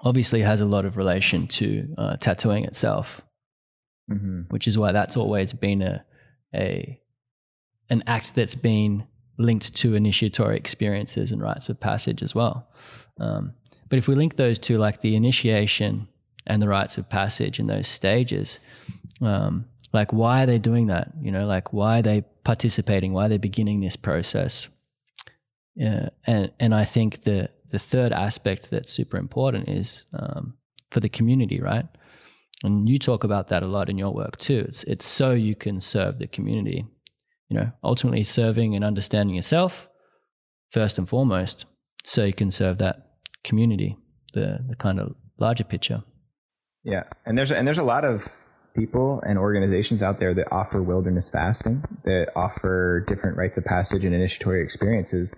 obviously 0.00 0.42
has 0.42 0.60
a 0.60 0.66
lot 0.66 0.84
of 0.84 0.96
relation 0.96 1.46
to 1.48 1.88
uh, 1.96 2.16
tattooing 2.18 2.64
itself, 2.64 3.22
mm-hmm. 4.10 4.42
which 4.50 4.68
is 4.68 4.76
why 4.76 4.92
that's 4.92 5.16
always 5.16 5.52
been 5.52 5.82
a, 5.82 6.04
a 6.54 7.00
an 7.90 8.04
act 8.06 8.34
that's 8.34 8.54
been 8.54 9.06
linked 9.38 9.74
to 9.76 9.94
initiatory 9.94 10.56
experiences 10.56 11.32
and 11.32 11.42
rites 11.42 11.68
of 11.68 11.80
passage 11.80 12.22
as 12.22 12.34
well. 12.34 12.68
Um, 13.18 13.54
but 13.88 13.98
if 13.98 14.08
we 14.08 14.14
link 14.14 14.36
those 14.36 14.58
to 14.60 14.78
like 14.78 15.00
the 15.00 15.16
initiation 15.16 16.08
and 16.46 16.60
the 16.60 16.68
rites 16.68 16.98
of 16.98 17.08
passage 17.08 17.58
and 17.58 17.68
those 17.68 17.88
stages, 17.88 18.58
um, 19.20 19.66
like 19.92 20.12
why 20.12 20.42
are 20.42 20.46
they 20.46 20.58
doing 20.58 20.88
that? 20.88 21.12
You 21.20 21.30
know, 21.30 21.46
like 21.46 21.72
why 21.72 22.00
are 22.00 22.02
they 22.02 22.24
participating? 22.44 23.12
Why 23.12 23.26
are 23.26 23.28
they 23.28 23.38
beginning 23.38 23.80
this 23.80 23.96
process? 23.96 24.68
Uh, 25.80 26.08
and 26.26 26.52
and 26.60 26.74
I 26.74 26.84
think 26.84 27.22
the 27.22 27.50
the 27.70 27.78
third 27.78 28.12
aspect 28.12 28.70
that's 28.70 28.92
super 28.92 29.16
important 29.16 29.68
is 29.68 30.06
um, 30.12 30.54
for 30.90 31.00
the 31.00 31.08
community, 31.08 31.60
right? 31.60 31.86
And 32.62 32.88
you 32.88 32.98
talk 32.98 33.24
about 33.24 33.48
that 33.48 33.62
a 33.62 33.66
lot 33.66 33.90
in 33.90 33.98
your 33.98 34.12
work 34.12 34.38
too. 34.38 34.64
It's 34.68 34.84
it's 34.84 35.06
so 35.06 35.32
you 35.32 35.54
can 35.54 35.80
serve 35.80 36.18
the 36.18 36.26
community. 36.26 36.86
You 37.48 37.58
know, 37.58 37.72
ultimately 37.82 38.24
serving 38.24 38.74
and 38.74 38.84
understanding 38.84 39.36
yourself 39.36 39.88
first 40.70 40.98
and 40.98 41.08
foremost, 41.08 41.66
so 42.04 42.24
you 42.24 42.32
can 42.32 42.50
serve 42.50 42.78
that 42.78 43.10
community, 43.44 43.96
the 44.32 44.60
the 44.68 44.76
kind 44.76 44.98
of 44.98 45.14
larger 45.38 45.64
picture. 45.64 46.02
Yeah, 46.84 47.04
and 47.26 47.36
there's 47.36 47.50
and 47.50 47.66
there's 47.66 47.78
a 47.78 47.82
lot 47.82 48.04
of 48.04 48.20
people 48.76 49.22
and 49.24 49.38
organizations 49.38 50.02
out 50.02 50.18
there 50.18 50.34
that 50.34 50.50
offer 50.50 50.82
wilderness 50.82 51.28
fasting, 51.30 51.84
that 52.04 52.26
offer 52.34 53.04
different 53.08 53.36
rites 53.36 53.56
of 53.56 53.64
passage 53.64 54.04
and 54.04 54.14
initiatory 54.14 54.64
experiences 54.64 55.32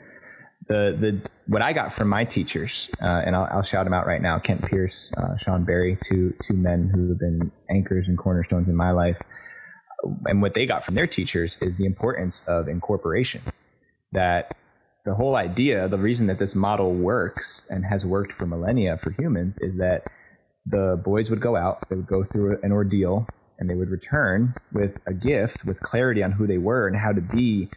the 0.68 0.96
the 1.00 1.30
what 1.46 1.62
I 1.62 1.72
got 1.72 1.94
from 1.96 2.08
my 2.08 2.24
teachers, 2.24 2.88
uh, 3.00 3.22
and 3.24 3.36
I'll, 3.36 3.48
I'll, 3.52 3.62
shout 3.62 3.86
them 3.86 3.94
out 3.94 4.06
right 4.06 4.20
now: 4.20 4.38
Kent 4.38 4.64
Pierce, 4.68 4.94
uh, 5.16 5.36
Sean 5.44 5.64
Berry, 5.64 5.98
two 6.08 6.34
two 6.46 6.54
men 6.54 6.90
who 6.92 7.08
have 7.10 7.18
been 7.18 7.52
anchors 7.70 8.06
and 8.08 8.18
cornerstones 8.18 8.68
in 8.68 8.74
my 8.74 8.90
life. 8.90 9.16
And 10.26 10.42
what 10.42 10.52
they 10.54 10.66
got 10.66 10.84
from 10.84 10.94
their 10.94 11.06
teachers 11.06 11.56
is 11.60 11.76
the 11.76 11.86
importance 11.86 12.42
of 12.46 12.68
incorporation. 12.68 13.42
That 14.12 14.56
the 15.04 15.14
whole 15.14 15.36
idea, 15.36 15.88
the 15.88 15.98
reason 15.98 16.26
that 16.26 16.38
this 16.38 16.54
model 16.54 16.92
works 16.92 17.62
and 17.70 17.84
has 17.84 18.04
worked 18.04 18.32
for 18.32 18.46
millennia 18.46 18.98
for 19.02 19.10
humans, 19.10 19.56
is 19.60 19.78
that 19.78 20.02
the 20.66 21.00
boys 21.04 21.30
would 21.30 21.40
go 21.40 21.56
out, 21.56 21.88
they 21.88 21.96
would 21.96 22.08
go 22.08 22.24
through 22.24 22.58
an 22.62 22.72
ordeal, 22.72 23.26
and 23.58 23.70
they 23.70 23.74
would 23.74 23.88
return 23.88 24.54
with 24.72 24.92
a 25.06 25.14
gift, 25.14 25.64
with 25.64 25.80
clarity 25.80 26.22
on 26.22 26.32
who 26.32 26.46
they 26.46 26.58
were 26.58 26.88
and 26.88 26.96
how 26.96 27.12
to 27.12 27.20
be 27.20 27.70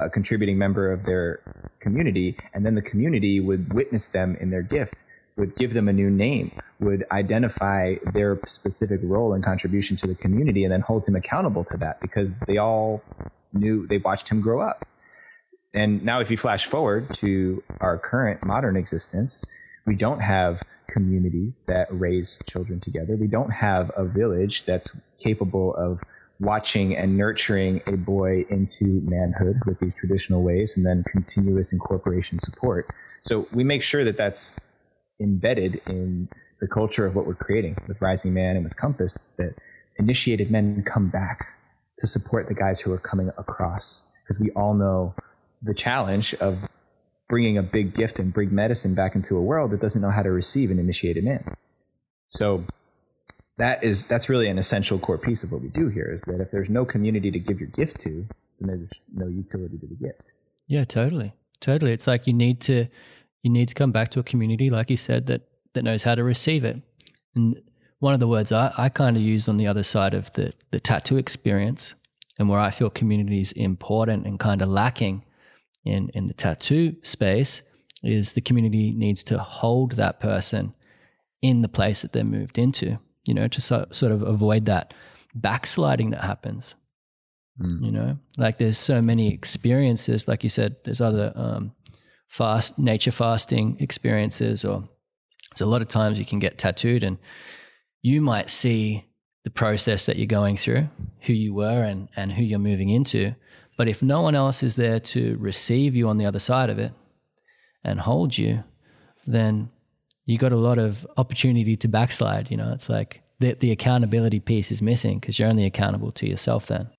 a 0.00 0.08
contributing 0.08 0.56
member 0.56 0.92
of 0.92 1.04
their 1.04 1.40
community, 1.80 2.36
and 2.54 2.64
then 2.64 2.74
the 2.74 2.82
community 2.82 3.40
would 3.40 3.72
witness 3.74 4.08
them 4.08 4.36
in 4.40 4.50
their 4.50 4.62
gift, 4.62 4.94
would 5.38 5.56
give 5.56 5.72
them 5.72 5.88
a 5.88 5.92
new 5.92 6.10
name, 6.10 6.52
would 6.80 7.04
identify 7.10 7.94
their 8.12 8.38
specific 8.46 9.00
role 9.02 9.32
and 9.32 9.44
contribution 9.44 9.96
to 9.96 10.06
the 10.06 10.14
community, 10.14 10.64
and 10.64 10.72
then 10.72 10.80
hold 10.80 11.06
him 11.06 11.16
accountable 11.16 11.64
to 11.64 11.76
that 11.78 12.00
because 12.00 12.34
they 12.46 12.58
all 12.58 13.02
knew 13.52 13.86
they 13.86 13.98
watched 13.98 14.28
him 14.28 14.40
grow 14.40 14.60
up. 14.60 14.84
And 15.74 16.04
now, 16.04 16.20
if 16.20 16.30
you 16.30 16.36
flash 16.36 16.66
forward 16.66 17.16
to 17.20 17.62
our 17.80 17.98
current 17.98 18.44
modern 18.44 18.76
existence, 18.76 19.44
we 19.86 19.94
don't 19.94 20.20
have 20.20 20.60
communities 20.88 21.62
that 21.66 21.86
raise 21.90 22.38
children 22.46 22.80
together. 22.80 23.16
We 23.16 23.26
don't 23.26 23.50
have 23.50 23.90
a 23.96 24.04
village 24.04 24.64
that's 24.66 24.90
capable 25.22 25.74
of 25.74 26.00
watching 26.40 26.96
and 26.96 27.16
nurturing 27.16 27.82
a 27.86 27.96
boy 27.96 28.44
into 28.48 29.02
manhood 29.04 29.56
with 29.66 29.78
these 29.80 29.92
traditional 29.98 30.42
ways 30.42 30.74
and 30.76 30.86
then 30.86 31.04
continuous 31.10 31.72
incorporation 31.72 32.38
support. 32.40 32.86
So 33.22 33.46
we 33.52 33.64
make 33.64 33.82
sure 33.82 34.04
that 34.04 34.16
that's 34.16 34.54
embedded 35.20 35.80
in 35.86 36.28
the 36.60 36.66
culture 36.66 37.06
of 37.06 37.14
what 37.14 37.26
we're 37.26 37.34
creating 37.34 37.76
with 37.86 38.00
Rising 38.00 38.34
Man 38.34 38.56
and 38.56 38.64
with 38.64 38.76
Compass, 38.76 39.16
that 39.36 39.54
initiated 39.98 40.50
men 40.50 40.84
come 40.84 41.08
back 41.08 41.46
to 42.00 42.06
support 42.06 42.48
the 42.48 42.54
guys 42.54 42.80
who 42.80 42.92
are 42.92 42.98
coming 42.98 43.30
across. 43.38 44.02
Because 44.22 44.40
we 44.40 44.50
all 44.50 44.74
know 44.74 45.14
the 45.62 45.74
challenge 45.74 46.34
of 46.34 46.58
bringing 47.28 47.58
a 47.58 47.62
big 47.62 47.94
gift 47.94 48.18
and 48.18 48.32
big 48.32 48.52
medicine 48.52 48.94
back 48.94 49.14
into 49.14 49.36
a 49.36 49.42
world 49.42 49.70
that 49.72 49.80
doesn't 49.80 50.00
know 50.00 50.10
how 50.10 50.22
to 50.22 50.30
receive 50.30 50.70
an 50.70 50.78
initiated 50.78 51.24
man. 51.24 51.56
So 52.30 52.64
that 53.58 53.84
is 53.84 54.06
that's 54.06 54.28
really 54.28 54.48
an 54.48 54.58
essential 54.58 54.98
core 54.98 55.18
piece 55.18 55.42
of 55.42 55.50
what 55.52 55.60
we 55.60 55.68
do 55.68 55.88
here 55.88 56.10
is 56.14 56.22
that 56.26 56.40
if 56.40 56.50
there's 56.50 56.68
no 56.68 56.84
community 56.84 57.30
to 57.30 57.38
give 57.38 57.60
your 57.60 57.68
gift 57.70 58.00
to, 58.02 58.26
then 58.60 58.68
there's 58.68 58.90
no 59.12 59.26
utility 59.26 59.78
to 59.78 59.86
the 59.86 59.94
gift. 59.94 60.22
Yeah, 60.66 60.84
totally. 60.84 61.34
Totally. 61.60 61.92
It's 61.92 62.06
like 62.06 62.26
you 62.26 62.32
need 62.32 62.60
to 62.62 62.86
you 63.42 63.50
need 63.50 63.68
to 63.68 63.74
come 63.74 63.92
back 63.92 64.08
to 64.10 64.20
a 64.20 64.24
community, 64.24 64.70
like 64.70 64.90
you 64.90 64.96
said, 64.96 65.26
that 65.26 65.42
that 65.74 65.84
knows 65.84 66.02
how 66.02 66.14
to 66.14 66.24
receive 66.24 66.64
it. 66.64 66.80
And 67.34 67.60
one 68.00 68.14
of 68.14 68.20
the 68.20 68.28
words 68.28 68.52
I, 68.52 68.72
I 68.76 68.88
kind 68.88 69.16
of 69.16 69.22
use 69.22 69.48
on 69.48 69.56
the 69.56 69.66
other 69.66 69.82
side 69.82 70.14
of 70.14 70.32
the 70.32 70.52
the 70.70 70.80
tattoo 70.80 71.16
experience 71.16 71.94
and 72.38 72.48
where 72.48 72.60
I 72.60 72.70
feel 72.70 72.90
community 72.90 73.40
is 73.40 73.52
important 73.52 74.26
and 74.26 74.38
kind 74.38 74.62
of 74.62 74.68
lacking 74.68 75.24
in 75.84 76.10
in 76.14 76.26
the 76.26 76.34
tattoo 76.34 76.96
space 77.02 77.62
is 78.02 78.32
the 78.32 78.40
community 78.40 78.92
needs 78.92 79.24
to 79.24 79.38
hold 79.38 79.92
that 79.92 80.20
person 80.20 80.74
in 81.42 81.62
the 81.62 81.68
place 81.68 82.02
that 82.02 82.12
they're 82.12 82.24
moved 82.24 82.58
into 82.58 82.98
you 83.28 83.34
know, 83.34 83.46
to 83.46 83.60
so, 83.60 83.86
sort 83.90 84.10
of 84.10 84.22
avoid 84.22 84.64
that 84.64 84.94
backsliding 85.34 86.10
that 86.10 86.22
happens. 86.22 86.74
Mm. 87.60 87.84
You 87.84 87.92
know, 87.92 88.18
like 88.38 88.56
there's 88.56 88.78
so 88.78 89.02
many 89.02 89.32
experiences, 89.34 90.26
like 90.26 90.42
you 90.42 90.48
said, 90.48 90.76
there's 90.84 91.02
other 91.02 91.32
um, 91.36 91.74
fast 92.28 92.78
nature 92.78 93.10
fasting 93.10 93.76
experiences, 93.80 94.64
or 94.64 94.88
there's 95.50 95.62
a 95.62 95.66
lot 95.66 95.82
of 95.82 95.88
times 95.88 96.18
you 96.18 96.24
can 96.24 96.38
get 96.38 96.58
tattooed 96.58 97.02
and 97.02 97.18
you 98.02 98.20
might 98.20 98.50
see 98.50 99.04
the 99.44 99.50
process 99.50 100.06
that 100.06 100.16
you're 100.16 100.26
going 100.26 100.56
through, 100.56 100.88
who 101.22 101.32
you 101.32 101.54
were 101.54 101.82
and, 101.82 102.08
and 102.16 102.30
who 102.30 102.44
you're 102.44 102.58
moving 102.58 102.90
into. 102.90 103.34
But 103.76 103.88
if 103.88 104.02
no 104.02 104.20
one 104.20 104.34
else 104.34 104.62
is 104.62 104.76
there 104.76 105.00
to 105.00 105.36
receive 105.38 105.94
you 105.94 106.08
on 106.08 106.18
the 106.18 106.26
other 106.26 106.38
side 106.38 106.68
of 106.68 106.78
it 106.78 106.92
and 107.84 107.98
hold 107.98 108.36
you, 108.36 108.62
then 109.26 109.70
you 110.26 110.36
got 110.36 110.52
a 110.52 110.56
lot 110.56 110.78
of 110.78 111.06
opportunity 111.16 111.76
to 111.76 111.88
backslide. 111.88 112.50
You 112.50 112.56
know, 112.56 112.72
it's 112.72 112.88
like 112.88 113.22
the, 113.38 113.54
the 113.54 113.72
accountability 113.72 114.40
piece 114.40 114.70
is 114.70 114.82
missing 114.82 115.18
because 115.18 115.38
you're 115.38 115.48
only 115.48 115.64
accountable 115.64 116.12
to 116.12 116.28
yourself 116.28 116.66
then. 116.66 116.90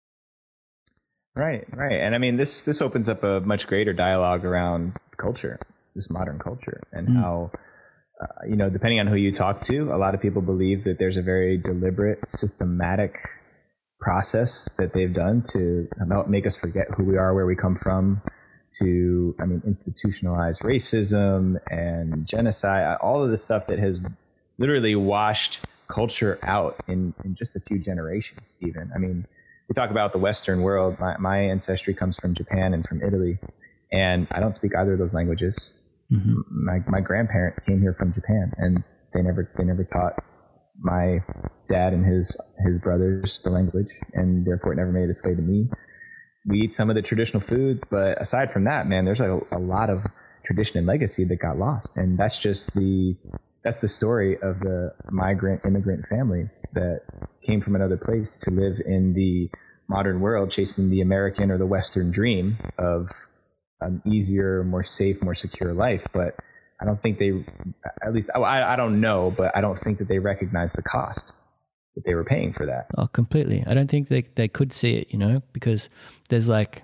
Right, 1.35 1.65
right. 1.75 1.99
And 1.99 2.15
I 2.15 2.17
mean, 2.17 2.37
this, 2.37 2.63
this 2.63 2.81
opens 2.81 3.07
up 3.07 3.23
a 3.23 3.41
much 3.41 3.67
greater 3.67 3.93
dialogue 3.93 4.43
around 4.43 4.93
culture, 5.19 5.59
this 5.95 6.09
modern 6.09 6.39
culture, 6.39 6.81
and 6.91 7.07
mm. 7.07 7.15
how, 7.21 7.51
uh, 8.21 8.47
you 8.47 8.55
know, 8.55 8.69
depending 8.69 8.99
on 8.99 9.07
who 9.07 9.15
you 9.15 9.31
talk 9.31 9.65
to, 9.65 9.91
a 9.93 9.97
lot 9.97 10.15
of 10.15 10.21
people 10.21 10.41
believe 10.41 10.83
that 10.85 10.97
there's 10.97 11.17
a 11.17 11.21
very 11.21 11.57
deliberate, 11.57 12.19
systematic 12.29 13.15
process 13.99 14.69
that 14.77 14.93
they've 14.93 15.13
done 15.13 15.43
to 15.51 15.87
make 16.27 16.47
us 16.47 16.55
forget 16.55 16.87
who 16.95 17.03
we 17.03 17.17
are, 17.17 17.33
where 17.33 17.45
we 17.45 17.55
come 17.55 17.77
from, 17.83 18.21
to, 18.79 19.35
I 19.39 19.45
mean, 19.45 19.61
institutionalize 19.61 20.57
racism 20.61 21.57
and 21.69 22.25
genocide, 22.25 22.97
all 23.01 23.23
of 23.23 23.31
the 23.31 23.37
stuff 23.37 23.67
that 23.67 23.79
has 23.79 23.99
literally 24.57 24.95
washed 24.95 25.59
culture 25.89 26.39
out 26.43 26.75
in, 26.87 27.13
in 27.25 27.35
just 27.35 27.55
a 27.55 27.59
few 27.59 27.79
generations, 27.79 28.55
even. 28.61 28.91
I 28.95 28.99
mean, 28.99 29.25
we 29.67 29.73
talk 29.73 29.91
about 29.91 30.13
the 30.13 30.19
Western 30.19 30.61
world. 30.61 30.97
My, 30.99 31.17
my 31.17 31.37
ancestry 31.39 31.93
comes 31.93 32.15
from 32.21 32.35
Japan 32.35 32.73
and 32.73 32.85
from 32.87 33.01
Italy, 33.01 33.39
and 33.91 34.27
I 34.31 34.39
don't 34.39 34.53
speak 34.53 34.71
either 34.75 34.93
of 34.93 34.99
those 34.99 35.13
languages. 35.13 35.55
Mm-hmm. 36.11 36.65
My 36.65 36.79
my 36.87 37.01
grandparents 37.01 37.65
came 37.65 37.81
here 37.81 37.95
from 37.97 38.13
Japan, 38.13 38.51
and 38.57 38.83
they 39.13 39.21
never 39.21 39.51
they 39.57 39.63
never 39.63 39.83
taught 39.83 40.13
my 40.81 41.19
dad 41.69 41.93
and 41.93 42.05
his 42.05 42.35
his 42.65 42.79
brothers 42.81 43.41
the 43.43 43.49
language, 43.49 43.89
and 44.13 44.45
therefore 44.45 44.73
it 44.73 44.77
never 44.77 44.91
made 44.91 45.09
its 45.09 45.21
way 45.23 45.35
to 45.35 45.41
me. 45.41 45.69
We 46.47 46.61
eat 46.61 46.73
some 46.73 46.89
of 46.89 46.95
the 46.95 47.01
traditional 47.01 47.43
foods, 47.43 47.81
but 47.91 48.21
aside 48.21 48.51
from 48.51 48.63
that, 48.63 48.87
man, 48.87 49.05
there's 49.05 49.19
a, 49.19 49.39
a 49.51 49.59
lot 49.59 49.89
of 49.89 50.03
tradition 50.45 50.77
and 50.77 50.87
legacy 50.87 51.25
that 51.25 51.35
got 51.35 51.57
lost, 51.57 51.89
and 51.95 52.17
that's 52.17 52.39
just 52.39 52.73
the 52.73 53.15
that's 53.63 53.79
the 53.79 53.87
story 53.87 54.35
of 54.35 54.59
the 54.59 54.93
migrant 55.11 55.61
immigrant 55.65 56.05
families 56.09 56.65
that 56.73 57.01
came 57.45 57.61
from 57.61 57.75
another 57.75 57.97
place 57.97 58.37
to 58.43 58.51
live 58.51 58.77
in 58.85 59.13
the 59.13 59.49
modern 59.87 60.21
world, 60.21 60.51
chasing 60.51 60.89
the 60.89 61.01
American 61.01 61.51
or 61.51 61.57
the 61.57 61.65
Western 61.65 62.11
dream 62.11 62.57
of 62.77 63.09
an 63.81 64.01
easier, 64.05 64.63
more 64.63 64.83
safe, 64.83 65.21
more 65.21 65.35
secure 65.35 65.73
life. 65.73 66.01
But 66.13 66.35
I 66.81 66.85
don't 66.85 67.01
think 67.01 67.19
they, 67.19 67.45
at 68.05 68.13
least 68.13 68.29
I, 68.35 68.39
I 68.39 68.75
don't 68.75 69.01
know, 69.01 69.33
but 69.35 69.55
I 69.55 69.61
don't 69.61 69.81
think 69.83 69.99
that 69.99 70.07
they 70.07 70.19
recognize 70.19 70.73
the 70.73 70.81
cost 70.81 71.33
that 71.95 72.05
they 72.05 72.15
were 72.15 72.23
paying 72.23 72.53
for 72.53 72.65
that. 72.65 72.87
Oh, 72.97 73.07
completely. 73.07 73.63
I 73.67 73.73
don't 73.73 73.89
think 73.89 74.07
they 74.07 74.23
they 74.35 74.47
could 74.47 74.71
see 74.71 74.95
it, 74.95 75.11
you 75.11 75.17
know, 75.17 75.41
because 75.53 75.89
there's 76.29 76.47
like 76.49 76.83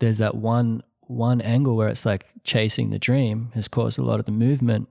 there's 0.00 0.18
that 0.18 0.34
one 0.34 0.82
one 1.02 1.40
angle 1.40 1.76
where 1.76 1.88
it's 1.88 2.04
like 2.04 2.26
chasing 2.44 2.90
the 2.90 2.98
dream 2.98 3.50
has 3.54 3.68
caused 3.68 3.98
a 3.98 4.02
lot 4.02 4.20
of 4.20 4.26
the 4.26 4.32
movement 4.32 4.88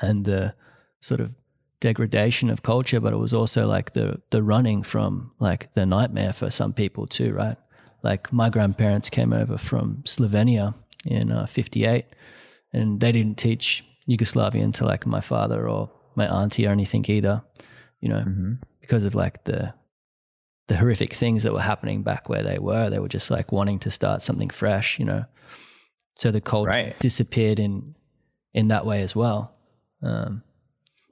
and 0.00 0.24
the 0.24 0.54
sort 1.00 1.20
of 1.20 1.32
degradation 1.80 2.48
of 2.48 2.62
culture, 2.62 3.00
but 3.00 3.12
it 3.12 3.16
was 3.16 3.34
also 3.34 3.66
like 3.66 3.92
the 3.92 4.20
the 4.30 4.42
running 4.42 4.82
from 4.82 5.32
like 5.38 5.72
the 5.74 5.86
nightmare 5.86 6.32
for 6.32 6.50
some 6.50 6.72
people 6.72 7.06
too, 7.06 7.32
right? 7.32 7.56
Like 8.02 8.32
my 8.32 8.50
grandparents 8.50 9.10
came 9.10 9.32
over 9.32 9.58
from 9.58 10.02
Slovenia 10.04 10.74
in 11.04 11.30
uh, 11.30 11.46
'58, 11.46 12.04
and 12.72 13.00
they 13.00 13.12
didn't 13.12 13.38
teach 13.38 13.84
Yugoslavian 14.08 14.74
to 14.74 14.84
like 14.84 15.06
my 15.06 15.20
father 15.20 15.68
or 15.68 15.90
my 16.16 16.26
auntie 16.26 16.66
or 16.66 16.70
anything 16.70 17.04
either, 17.08 17.42
you 18.00 18.08
know, 18.08 18.20
mm-hmm. 18.20 18.54
because 18.80 19.04
of 19.04 19.14
like 19.14 19.44
the 19.44 19.72
the 20.68 20.76
horrific 20.76 21.12
things 21.12 21.42
that 21.42 21.52
were 21.52 21.60
happening 21.60 22.02
back 22.02 22.28
where 22.28 22.42
they 22.42 22.58
were. 22.58 22.88
They 22.88 22.98
were 22.98 23.08
just 23.08 23.30
like 23.30 23.52
wanting 23.52 23.78
to 23.80 23.90
start 23.90 24.22
something 24.22 24.50
fresh, 24.50 24.98
you 24.98 25.04
know. 25.04 25.24
So 26.16 26.30
the 26.30 26.40
culture 26.40 26.70
right. 26.70 27.00
disappeared 27.00 27.58
in 27.58 27.94
in 28.54 28.68
that 28.68 28.84
way 28.86 29.02
as 29.02 29.16
well. 29.16 29.54
Um, 30.02 30.42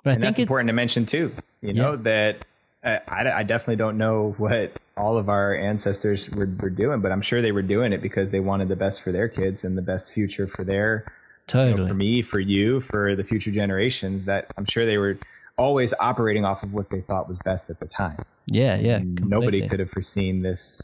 but 0.02 0.10
I 0.10 0.14
and 0.14 0.22
think 0.22 0.36
that's 0.36 0.42
important 0.42 0.68
to 0.68 0.72
mention 0.72 1.06
too. 1.06 1.34
You 1.60 1.74
know 1.74 1.96
that 1.96 2.46
I, 2.82 2.98
I 3.08 3.42
definitely 3.42 3.76
don't 3.76 3.98
know 3.98 4.34
what 4.38 4.72
all 4.96 5.18
of 5.18 5.28
our 5.28 5.54
ancestors 5.54 6.28
were, 6.30 6.48
were 6.60 6.70
doing, 6.70 7.00
but 7.00 7.12
I'm 7.12 7.20
sure 7.20 7.42
they 7.42 7.52
were 7.52 7.62
doing 7.62 7.92
it 7.92 8.00
because 8.00 8.30
they 8.30 8.40
wanted 8.40 8.68
the 8.68 8.76
best 8.76 9.02
for 9.02 9.12
their 9.12 9.28
kids 9.28 9.64
and 9.64 9.76
the 9.76 9.82
best 9.82 10.12
future 10.12 10.46
for 10.46 10.64
their 10.64 11.12
totally 11.46 11.72
you 11.72 11.76
know, 11.76 11.88
for 11.88 11.94
me, 11.94 12.22
for 12.22 12.40
you, 12.40 12.80
for 12.82 13.16
the 13.16 13.24
future 13.24 13.50
generations. 13.50 14.26
That 14.26 14.46
I'm 14.56 14.66
sure 14.66 14.86
they 14.86 14.96
were 14.96 15.18
always 15.58 15.92
operating 16.00 16.44
off 16.44 16.62
of 16.62 16.72
what 16.72 16.88
they 16.90 17.02
thought 17.02 17.28
was 17.28 17.38
best 17.44 17.68
at 17.68 17.80
the 17.80 17.86
time. 17.86 18.24
Yeah, 18.46 18.76
yeah. 18.76 19.00
Nobody 19.02 19.68
could 19.68 19.80
have 19.80 19.90
foreseen 19.90 20.42
this 20.42 20.80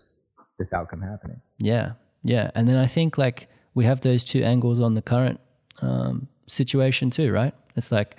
this 0.59 0.73
outcome 0.73 1.01
happening. 1.01 1.41
Yeah, 1.59 1.93
yeah. 2.23 2.51
And 2.55 2.69
then 2.69 2.77
I 2.77 2.87
think 2.87 3.17
like 3.17 3.49
we 3.75 3.85
have 3.85 4.03
those 4.03 4.23
two 4.23 4.43
angles 4.43 4.81
on 4.81 4.95
the 4.95 5.03
current 5.03 5.41
um, 5.81 6.29
situation 6.47 7.11
too, 7.11 7.33
right? 7.33 7.55
It's 7.75 7.91
like 7.91 8.17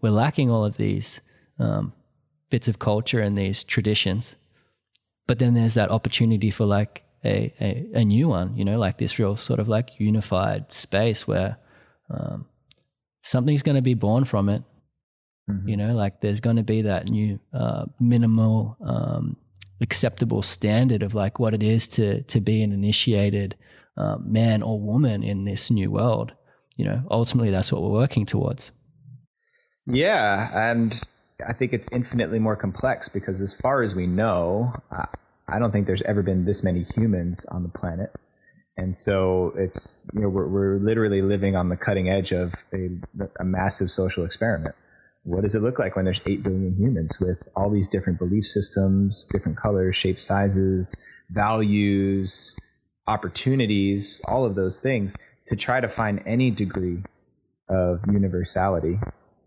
we're 0.00 0.10
lacking 0.10 0.50
all 0.50 0.64
of 0.64 0.76
these 0.76 1.20
um, 1.58 1.92
bits 2.50 2.68
of 2.68 2.78
culture 2.78 3.20
and 3.20 3.36
these 3.36 3.64
traditions, 3.64 4.36
but 5.26 5.38
then 5.38 5.54
there's 5.54 5.74
that 5.74 5.90
opportunity 5.90 6.50
for 6.50 6.64
like 6.64 7.02
a, 7.24 7.52
a, 7.60 8.00
a 8.00 8.04
new 8.04 8.28
one, 8.28 8.56
you 8.56 8.64
know, 8.64 8.78
like 8.78 8.98
this 8.98 9.18
real 9.18 9.36
sort 9.36 9.60
of 9.60 9.68
like 9.68 9.98
unified 9.98 10.72
space 10.72 11.26
where 11.26 11.56
um, 12.10 12.46
something's 13.22 13.62
going 13.62 13.76
to 13.76 13.82
be 13.82 13.94
born 13.94 14.24
from 14.24 14.48
it. 14.48 14.62
Mm-hmm. 15.50 15.68
You 15.68 15.76
know, 15.76 15.94
like 15.94 16.20
there's 16.20 16.40
going 16.40 16.56
to 16.56 16.62
be 16.62 16.82
that 16.82 17.08
new 17.08 17.38
uh, 17.52 17.86
minimal 18.00 18.76
um, 18.84 19.36
acceptable 19.80 20.42
standard 20.42 21.02
of 21.02 21.14
like 21.14 21.38
what 21.38 21.54
it 21.54 21.62
is 21.62 21.86
to 21.88 22.22
to 22.22 22.40
be 22.40 22.62
an 22.62 22.72
initiated 22.72 23.56
uh, 23.96 24.16
man 24.20 24.62
or 24.62 24.80
woman 24.80 25.22
in 25.22 25.44
this 25.44 25.70
new 25.70 25.90
world. 25.90 26.32
You 26.76 26.84
know, 26.84 27.02
ultimately 27.10 27.50
that's 27.50 27.72
what 27.72 27.82
we're 27.82 27.90
working 27.90 28.26
towards. 28.26 28.72
Yeah, 29.86 30.50
and 30.52 31.00
I 31.44 31.52
think 31.52 31.72
it's 31.72 31.86
infinitely 31.92 32.38
more 32.38 32.56
complex 32.56 33.08
because, 33.08 33.40
as 33.40 33.54
far 33.60 33.82
as 33.82 33.94
we 33.94 34.06
know, 34.06 34.72
I 35.48 35.58
don't 35.58 35.70
think 35.70 35.86
there's 35.86 36.02
ever 36.06 36.22
been 36.22 36.44
this 36.44 36.62
many 36.62 36.84
humans 36.94 37.44
on 37.48 37.62
the 37.62 37.68
planet, 37.68 38.10
and 38.76 38.96
so 38.96 39.52
it's 39.56 40.04
you 40.14 40.22
know 40.22 40.28
we're 40.28 40.48
we're 40.48 40.78
literally 40.78 41.22
living 41.22 41.54
on 41.54 41.68
the 41.68 41.76
cutting 41.76 42.08
edge 42.08 42.32
of 42.32 42.52
a, 42.72 42.88
a 43.38 43.44
massive 43.44 43.90
social 43.90 44.24
experiment. 44.24 44.74
What 45.24 45.42
does 45.42 45.54
it 45.54 45.60
look 45.60 45.78
like 45.78 45.96
when 45.96 46.04
there's 46.04 46.20
eight 46.26 46.42
billion 46.42 46.74
humans 46.76 47.18
with 47.20 47.38
all 47.54 47.68
these 47.70 47.88
different 47.88 48.18
belief 48.18 48.46
systems, 48.46 49.26
different 49.32 49.58
colors, 49.58 49.96
shapes, 49.96 50.24
sizes, 50.24 50.94
values, 51.30 52.56
opportunities, 53.06 54.20
all 54.24 54.46
of 54.46 54.54
those 54.54 54.78
things 54.80 55.14
to 55.48 55.56
try 55.56 55.80
to 55.80 55.88
find 55.88 56.22
any 56.26 56.50
degree 56.50 57.02
of 57.68 58.00
universality 58.06 58.98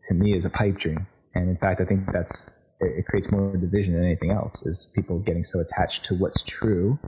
to 0.08 0.14
me 0.14 0.38
is 0.38 0.46
a 0.46 0.50
pipe 0.50 0.78
dream. 0.78 1.08
And 1.40 1.50
in 1.50 1.58
fact, 1.58 1.80
I 1.80 1.86
think 1.86 2.02
that's 2.12 2.50
it, 2.80 3.00
it 3.00 3.06
creates 3.06 3.32
more 3.32 3.56
division 3.56 3.94
than 3.94 4.04
anything 4.04 4.32
else. 4.32 4.62
Is 4.66 4.88
people 4.94 5.20
getting 5.20 5.44
so 5.44 5.60
attached 5.60 6.06
to 6.10 6.16
what's 6.16 6.44
true 6.44 7.00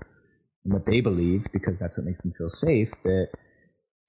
and 0.63 0.74
what 0.74 0.86
they 0.86 1.02
believe 1.02 1.46
because 1.52 1.74
that's 1.80 1.98
what 1.98 2.06
makes 2.06 2.22
them 2.22 2.34
feel 2.38 2.50
safe 2.50 2.89
that 3.04 3.28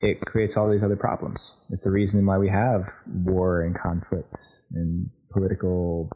it 0.00 0.20
creates 0.20 0.56
all 0.56 0.70
these 0.70 0.82
other 0.82 0.96
problems. 0.96 1.56
It's 1.70 1.84
the 1.84 1.90
reason 1.90 2.24
why 2.24 2.38
we 2.38 2.48
have 2.48 2.82
war 3.06 3.62
and 3.62 3.76
conflict 3.78 4.34
and 4.72 5.10
political 5.32 6.10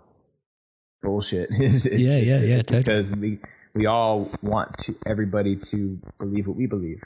bullshit. 1.03 1.51
yeah, 1.59 2.19
yeah, 2.19 2.41
yeah. 2.41 2.63
Totally. 2.63 2.83
Because 2.83 3.13
we 3.17 3.41
we 3.75 3.87
all 3.87 4.31
want 4.43 4.71
to 4.85 4.95
everybody 5.05 5.57
to 5.71 5.99
believe 6.21 6.47
what 6.47 6.57
we 6.57 6.67
believe, 6.67 7.03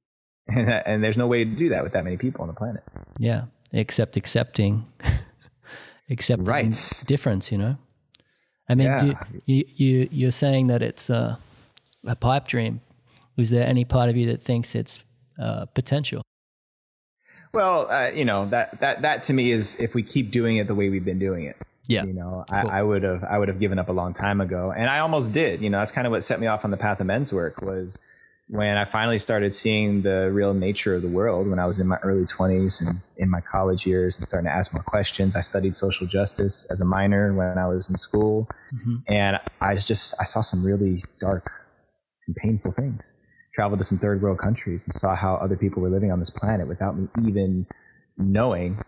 and 0.48 0.68
and 0.68 1.04
there's 1.04 1.16
no 1.16 1.28
way 1.28 1.44
to 1.44 1.56
do 1.56 1.68
that 1.68 1.84
with 1.84 1.92
that 1.92 2.02
many 2.02 2.16
people 2.16 2.42
on 2.42 2.48
the 2.48 2.54
planet. 2.54 2.82
Yeah, 3.18 3.44
except 3.72 4.16
accepting 4.16 4.86
accepting 6.10 6.46
right. 6.46 7.02
difference 7.06 7.50
you 7.50 7.58
know? 7.58 7.76
I 8.68 8.74
mean 8.74 8.86
yeah. 8.86 9.24
you, 9.46 9.64
you 9.76 10.08
you're 10.10 10.30
saying 10.32 10.68
that 10.68 10.82
it's 10.82 11.10
a, 11.10 11.38
a 12.06 12.16
pipe 12.16 12.46
dream. 12.46 12.80
Is 13.36 13.50
there 13.50 13.66
any 13.66 13.84
part 13.84 14.10
of 14.10 14.16
you 14.16 14.26
that 14.26 14.42
thinks 14.42 14.74
it's 14.74 15.02
uh, 15.40 15.66
potential? 15.66 16.22
Well 17.52 17.90
uh, 17.90 18.10
you 18.10 18.24
know 18.24 18.48
that 18.50 18.80
that 18.80 19.02
that 19.02 19.24
to 19.24 19.32
me 19.32 19.52
is 19.52 19.74
if 19.78 19.94
we 19.94 20.02
keep 20.02 20.30
doing 20.30 20.58
it 20.58 20.66
the 20.66 20.74
way 20.74 20.88
we've 20.88 21.04
been 21.04 21.18
doing 21.18 21.44
it. 21.44 21.56
Yeah. 21.86 22.04
You 22.04 22.12
know 22.12 22.44
cool. 22.48 22.70
I, 22.70 22.80
I 22.80 22.82
would 22.82 23.02
have 23.02 23.24
i 23.24 23.36
would 23.36 23.48
have 23.48 23.58
given 23.58 23.78
up 23.78 23.88
a 23.88 23.92
long 23.92 24.14
time 24.14 24.40
ago. 24.40 24.72
And 24.76 24.88
i 24.88 25.00
almost 25.00 25.32
did. 25.32 25.62
You 25.62 25.70
know 25.70 25.78
that's 25.78 25.92
kind 25.92 26.06
of 26.06 26.12
what 26.12 26.22
set 26.24 26.38
me 26.38 26.46
off 26.46 26.64
on 26.64 26.70
the 26.70 26.76
path 26.76 27.00
of 27.00 27.06
men's 27.06 27.32
work 27.32 27.62
was 27.62 27.92
when 28.50 28.76
I 28.76 28.84
finally 28.90 29.20
started 29.20 29.54
seeing 29.54 30.02
the 30.02 30.28
real 30.32 30.52
nature 30.52 30.96
of 30.96 31.02
the 31.02 31.08
world 31.08 31.46
when 31.46 31.60
I 31.60 31.66
was 31.66 31.78
in 31.78 31.86
my 31.86 31.98
early 31.98 32.26
20s 32.26 32.80
and 32.80 33.00
in 33.16 33.30
my 33.30 33.40
college 33.40 33.86
years 33.86 34.16
and 34.16 34.24
starting 34.24 34.50
to 34.50 34.52
ask 34.52 34.72
more 34.72 34.82
questions. 34.82 35.36
I 35.36 35.40
studied 35.40 35.76
social 35.76 36.08
justice 36.08 36.66
as 36.68 36.80
a 36.80 36.84
minor 36.84 37.32
when 37.32 37.58
I 37.58 37.68
was 37.68 37.88
in 37.88 37.96
school. 37.96 38.48
Mm-hmm. 38.74 38.96
And 39.06 39.36
I 39.60 39.76
just, 39.76 40.16
I 40.18 40.24
saw 40.24 40.40
some 40.40 40.64
really 40.64 41.04
dark 41.20 41.48
and 42.26 42.34
painful 42.34 42.72
things. 42.72 43.12
Traveled 43.54 43.78
to 43.78 43.84
some 43.84 43.98
third 43.98 44.20
world 44.20 44.40
countries 44.40 44.82
and 44.84 44.92
saw 44.94 45.14
how 45.14 45.36
other 45.36 45.56
people 45.56 45.80
were 45.80 45.90
living 45.90 46.10
on 46.10 46.18
this 46.18 46.30
planet 46.30 46.66
without 46.66 46.98
me 46.98 47.06
even 47.28 47.66
knowing, 48.18 48.80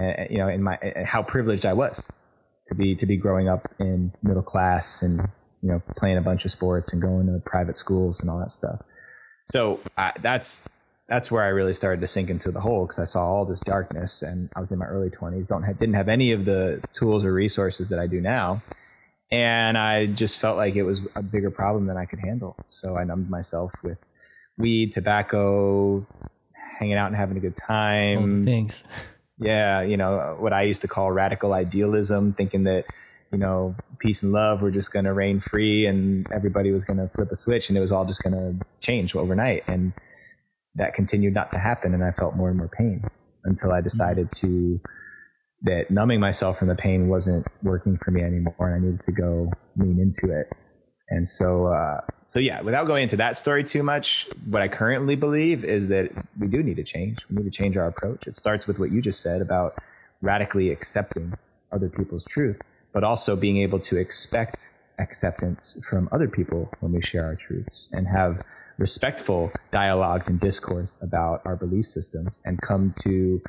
uh, 0.00 0.26
you 0.30 0.38
know, 0.38 0.46
in 0.46 0.62
my, 0.62 0.76
uh, 0.76 1.04
how 1.04 1.24
privileged 1.24 1.66
I 1.66 1.72
was 1.72 2.06
to 2.68 2.76
be, 2.76 2.94
to 2.94 3.06
be 3.06 3.16
growing 3.16 3.48
up 3.48 3.68
in 3.80 4.12
middle 4.22 4.42
class 4.44 5.02
and, 5.02 5.18
you 5.60 5.70
know, 5.70 5.82
playing 5.96 6.18
a 6.18 6.22
bunch 6.22 6.44
of 6.44 6.52
sports 6.52 6.92
and 6.92 7.02
going 7.02 7.26
to 7.26 7.42
private 7.44 7.76
schools 7.76 8.20
and 8.20 8.30
all 8.30 8.38
that 8.38 8.52
stuff 8.52 8.78
so 9.50 9.80
uh, 9.96 10.12
that's 10.22 10.62
that's 11.08 11.30
where 11.30 11.42
I 11.42 11.48
really 11.48 11.72
started 11.72 12.02
to 12.02 12.06
sink 12.06 12.28
into 12.28 12.50
the 12.50 12.60
hole 12.60 12.84
because 12.84 12.98
I 12.98 13.04
saw 13.04 13.24
all 13.24 13.44
this 13.46 13.60
darkness, 13.60 14.22
and 14.22 14.50
I 14.54 14.60
was 14.60 14.70
in 14.70 14.78
my 14.78 14.86
early 14.86 15.08
20s. 15.08 15.48
Don't 15.48 15.62
have, 15.62 15.78
didn't 15.78 15.94
have 15.94 16.08
any 16.08 16.32
of 16.32 16.44
the 16.44 16.82
tools 16.98 17.24
or 17.24 17.32
resources 17.32 17.88
that 17.88 17.98
I 17.98 18.06
do 18.06 18.20
now, 18.20 18.62
and 19.30 19.78
I 19.78 20.06
just 20.06 20.38
felt 20.38 20.56
like 20.56 20.76
it 20.76 20.82
was 20.82 21.00
a 21.14 21.22
bigger 21.22 21.50
problem 21.50 21.86
than 21.86 21.96
I 21.96 22.04
could 22.04 22.18
handle. 22.18 22.56
So 22.68 22.96
I 22.96 23.04
numbed 23.04 23.30
myself 23.30 23.72
with 23.82 23.98
weed, 24.58 24.92
tobacco, 24.92 26.06
hanging 26.78 26.94
out 26.94 27.06
and 27.06 27.16
having 27.16 27.36
a 27.36 27.40
good 27.40 27.56
time. 27.56 28.44
things. 28.44 28.84
Yeah, 29.38 29.82
you 29.82 29.96
know 29.96 30.36
what 30.38 30.52
I 30.52 30.62
used 30.62 30.82
to 30.82 30.88
call 30.88 31.10
radical 31.10 31.52
idealism, 31.52 32.34
thinking 32.34 32.64
that 32.64 32.84
you 33.32 33.38
know, 33.38 33.74
peace 33.98 34.22
and 34.22 34.32
love 34.32 34.62
were 34.62 34.70
just 34.70 34.92
going 34.92 35.04
to 35.04 35.12
reign 35.12 35.42
free 35.50 35.86
and 35.86 36.26
everybody 36.32 36.70
was 36.70 36.84
going 36.84 36.98
to 36.98 37.10
flip 37.14 37.30
a 37.30 37.36
switch 37.36 37.68
and 37.68 37.76
it 37.76 37.80
was 37.80 37.92
all 37.92 38.04
just 38.04 38.22
going 38.22 38.32
to 38.32 38.66
change 38.80 39.14
overnight. 39.14 39.64
And 39.68 39.92
that 40.78 40.94
continued 40.94 41.34
not 41.34 41.50
to 41.52 41.58
happen, 41.58 41.92
and 41.92 42.02
I 42.02 42.12
felt 42.12 42.36
more 42.36 42.48
and 42.48 42.56
more 42.56 42.68
pain 42.68 43.04
until 43.44 43.72
I 43.72 43.80
decided 43.80 44.30
to 44.36 44.80
that 45.62 45.90
numbing 45.90 46.20
myself 46.20 46.58
from 46.58 46.68
the 46.68 46.76
pain 46.76 47.08
wasn't 47.08 47.44
working 47.62 47.98
for 48.04 48.12
me 48.12 48.22
anymore, 48.22 48.54
and 48.60 48.74
I 48.74 48.78
needed 48.78 49.04
to 49.06 49.12
go 49.12 49.52
lean 49.76 49.98
into 50.00 50.32
it. 50.32 50.46
And 51.10 51.28
so, 51.28 51.66
uh, 51.66 52.00
so 52.28 52.38
yeah, 52.38 52.60
without 52.60 52.86
going 52.86 53.02
into 53.02 53.16
that 53.16 53.38
story 53.38 53.64
too 53.64 53.82
much, 53.82 54.28
what 54.46 54.62
I 54.62 54.68
currently 54.68 55.16
believe 55.16 55.64
is 55.64 55.88
that 55.88 56.10
we 56.38 56.46
do 56.46 56.62
need 56.62 56.76
to 56.76 56.84
change. 56.84 57.18
We 57.28 57.42
need 57.42 57.50
to 57.50 57.56
change 57.56 57.76
our 57.76 57.86
approach. 57.88 58.26
It 58.26 58.36
starts 58.36 58.66
with 58.66 58.78
what 58.78 58.92
you 58.92 59.02
just 59.02 59.20
said 59.20 59.40
about 59.40 59.74
radically 60.20 60.70
accepting 60.70 61.34
other 61.72 61.88
people's 61.88 62.24
truth, 62.30 62.58
but 62.92 63.04
also 63.04 63.36
being 63.36 63.58
able 63.58 63.80
to 63.80 63.96
expect 63.96 64.70
acceptance 64.98 65.78
from 65.88 66.08
other 66.12 66.28
people 66.28 66.72
when 66.80 66.92
we 66.92 67.00
share 67.00 67.24
our 67.24 67.36
truths 67.36 67.88
and 67.92 68.06
have 68.06 68.42
respectful 68.78 69.52
dialogues 69.72 70.28
and 70.28 70.40
discourse 70.40 70.96
about 71.02 71.42
our 71.44 71.56
belief 71.56 71.86
systems 71.86 72.40
and 72.44 72.60
come 72.60 72.94
to 73.02 73.40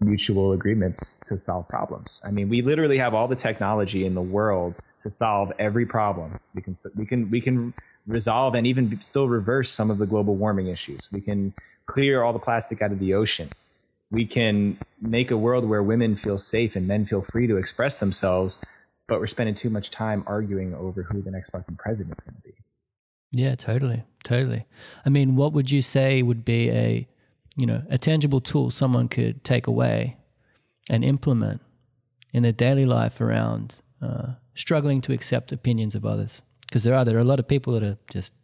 mutual 0.00 0.52
agreements 0.52 1.18
to 1.26 1.38
solve 1.38 1.68
problems. 1.68 2.20
I 2.24 2.30
mean, 2.30 2.48
we 2.48 2.62
literally 2.62 2.98
have 2.98 3.14
all 3.14 3.28
the 3.28 3.36
technology 3.36 4.04
in 4.04 4.14
the 4.14 4.22
world 4.22 4.74
to 5.02 5.10
solve 5.10 5.52
every 5.58 5.86
problem. 5.86 6.38
We 6.54 6.62
can 6.62 6.76
we 6.94 7.06
can 7.06 7.30
we 7.30 7.40
can 7.40 7.72
resolve 8.06 8.54
and 8.54 8.66
even 8.66 9.00
still 9.00 9.28
reverse 9.28 9.70
some 9.70 9.90
of 9.90 9.98
the 9.98 10.06
global 10.06 10.36
warming 10.36 10.68
issues. 10.68 11.08
We 11.12 11.20
can 11.20 11.52
clear 11.86 12.22
all 12.22 12.32
the 12.32 12.38
plastic 12.38 12.82
out 12.82 12.92
of 12.92 12.98
the 12.98 13.14
ocean. 13.14 13.50
We 14.10 14.26
can 14.26 14.78
make 15.00 15.30
a 15.30 15.36
world 15.36 15.64
where 15.68 15.82
women 15.82 16.16
feel 16.16 16.38
safe 16.38 16.76
and 16.76 16.86
men 16.86 17.06
feel 17.06 17.24
free 17.30 17.46
to 17.48 17.56
express 17.56 17.98
themselves, 17.98 18.58
but 19.08 19.18
we're 19.18 19.26
spending 19.26 19.54
too 19.54 19.70
much 19.70 19.90
time 19.90 20.22
arguing 20.26 20.74
over 20.74 21.02
who 21.02 21.22
the 21.22 21.30
next 21.30 21.50
fucking 21.50 21.76
president's 21.76 22.22
going 22.22 22.36
to 22.36 22.42
be. 22.42 22.54
Yeah, 23.32 23.56
totally. 23.56 24.04
Totally. 24.22 24.66
I 25.04 25.08
mean, 25.08 25.36
what 25.36 25.52
would 25.52 25.70
you 25.70 25.82
say 25.82 26.22
would 26.22 26.44
be 26.44 26.70
a 26.70 27.08
you 27.56 27.66
know, 27.66 27.82
a 27.88 27.98
tangible 27.98 28.40
tool 28.40 28.70
someone 28.70 29.08
could 29.08 29.42
take 29.42 29.66
away 29.66 30.16
and 30.90 31.04
implement 31.04 31.62
in 32.32 32.42
their 32.42 32.52
daily 32.52 32.84
life 32.84 33.20
around 33.20 33.76
uh, 34.02 34.34
struggling 34.54 35.00
to 35.00 35.12
accept 35.12 35.52
opinions 35.52 35.94
of 35.94 36.04
others. 36.04 36.42
Because 36.66 36.84
there 36.84 36.94
are 36.94 37.04
there 37.04 37.16
are 37.16 37.20
a 37.20 37.24
lot 37.24 37.38
of 37.38 37.48
people 37.48 37.72
that 37.72 37.82
are 37.82 37.96
just 38.10 38.34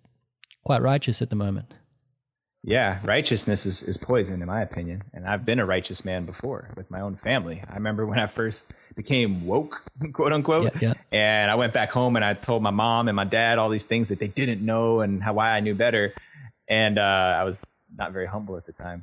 quite 0.65 0.81
righteous 0.81 1.21
at 1.21 1.29
the 1.29 1.37
moment. 1.37 1.75
Yeah, 2.65 3.01
righteousness 3.05 3.67
is, 3.67 3.83
is 3.83 3.97
poison, 3.97 4.41
in 4.41 4.47
my 4.47 4.63
opinion. 4.63 5.03
And 5.13 5.27
I've 5.27 5.45
been 5.45 5.59
a 5.59 5.67
righteous 5.67 6.05
man 6.05 6.27
before 6.27 6.71
with 6.77 6.89
my 6.91 7.01
own 7.01 7.17
family. 7.17 7.63
I 7.69 7.75
remember 7.75 8.07
when 8.07 8.21
I 8.21 8.29
first 8.29 8.73
became 8.95 9.47
woke, 9.47 9.83
quote 10.13 10.33
unquote. 10.33 10.73
Yeah, 10.81 10.95
yeah. 11.11 11.19
And 11.19 11.51
I 11.51 11.57
went 11.57 11.75
back 11.75 11.91
home 11.91 12.15
and 12.15 12.25
I 12.25 12.35
told 12.35 12.63
my 12.63 12.71
mom 12.71 13.09
and 13.09 13.17
my 13.17 13.25
dad 13.25 13.59
all 13.59 13.69
these 13.69 13.85
things 13.85 14.09
that 14.09 14.21
they 14.21 14.29
didn't 14.29 14.65
know 14.65 15.01
and 15.01 15.21
how 15.21 15.33
why 15.35 15.51
I 15.51 15.61
knew 15.61 15.75
better. 15.75 16.15
And 16.69 16.99
uh, 16.99 17.03
I 17.03 17.43
was 17.43 17.59
not 17.97 18.13
very 18.13 18.27
humble 18.27 18.57
at 18.57 18.67
the 18.67 18.73
time. 18.73 19.03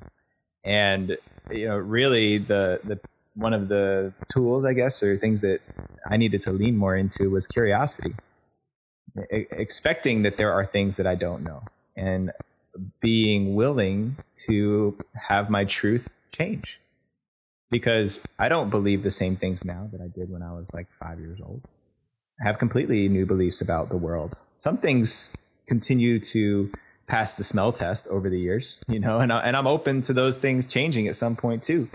And 0.63 1.17
you 1.51 1.67
know, 1.67 1.75
really 1.75 2.37
the 2.37 2.79
the 2.83 2.99
one 3.35 3.53
of 3.53 3.67
the 3.67 4.13
tools, 4.33 4.65
I 4.65 4.73
guess, 4.73 5.01
or 5.03 5.17
things 5.17 5.41
that 5.41 5.59
I 6.09 6.17
needed 6.17 6.43
to 6.43 6.51
lean 6.51 6.75
more 6.75 6.95
into 6.95 7.29
was 7.29 7.47
curiosity, 7.47 8.13
e- 9.17 9.47
expecting 9.51 10.23
that 10.23 10.37
there 10.37 10.51
are 10.53 10.65
things 10.65 10.97
that 10.97 11.07
I 11.07 11.15
don't 11.15 11.43
know, 11.43 11.61
and 11.95 12.31
being 13.01 13.55
willing 13.55 14.17
to 14.47 14.97
have 15.13 15.49
my 15.49 15.65
truth 15.65 16.07
change. 16.31 16.79
Because 17.71 18.19
I 18.39 18.49
don't 18.49 18.69
believe 18.69 19.03
the 19.03 19.11
same 19.11 19.35
things 19.35 19.63
now 19.63 19.89
that 19.91 20.01
I 20.01 20.07
did 20.07 20.31
when 20.31 20.41
I 20.41 20.53
was 20.53 20.67
like 20.73 20.87
five 20.99 21.19
years 21.19 21.39
old. 21.43 21.61
I 22.41 22.47
have 22.47 22.57
completely 22.57 23.07
new 23.09 23.25
beliefs 23.25 23.61
about 23.61 23.89
the 23.89 23.97
world. 23.97 24.35
Some 24.57 24.77
things 24.77 25.31
continue 25.67 26.19
to 26.19 26.71
pass 27.07 27.33
the 27.33 27.43
smell 27.43 27.73
test 27.73 28.07
over 28.07 28.29
the 28.29 28.39
years, 28.39 28.81
you 28.87 28.99
know, 28.99 29.19
and, 29.19 29.31
I, 29.31 29.41
and 29.41 29.55
I'm 29.55 29.67
open 29.67 30.01
to 30.03 30.13
those 30.13 30.37
things 30.37 30.67
changing 30.67 31.07
at 31.07 31.15
some 31.15 31.35
point 31.35 31.63
too. 31.63 31.89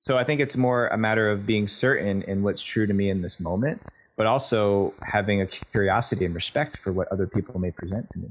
So 0.00 0.18
I 0.18 0.24
think 0.24 0.40
it's 0.40 0.56
more 0.56 0.88
a 0.88 0.98
matter 0.98 1.30
of 1.30 1.46
being 1.46 1.66
certain 1.66 2.22
in 2.22 2.42
what's 2.42 2.62
true 2.62 2.86
to 2.86 2.92
me 2.92 3.08
in 3.08 3.22
this 3.22 3.40
moment, 3.40 3.80
but 4.16 4.26
also 4.26 4.92
having 5.02 5.40
a 5.40 5.46
curiosity 5.72 6.24
and 6.24 6.34
respect 6.34 6.78
for 6.84 6.92
what 6.92 7.08
other 7.08 7.26
people 7.26 7.58
may 7.58 7.70
present 7.70 8.10
to 8.12 8.18
me. 8.18 8.28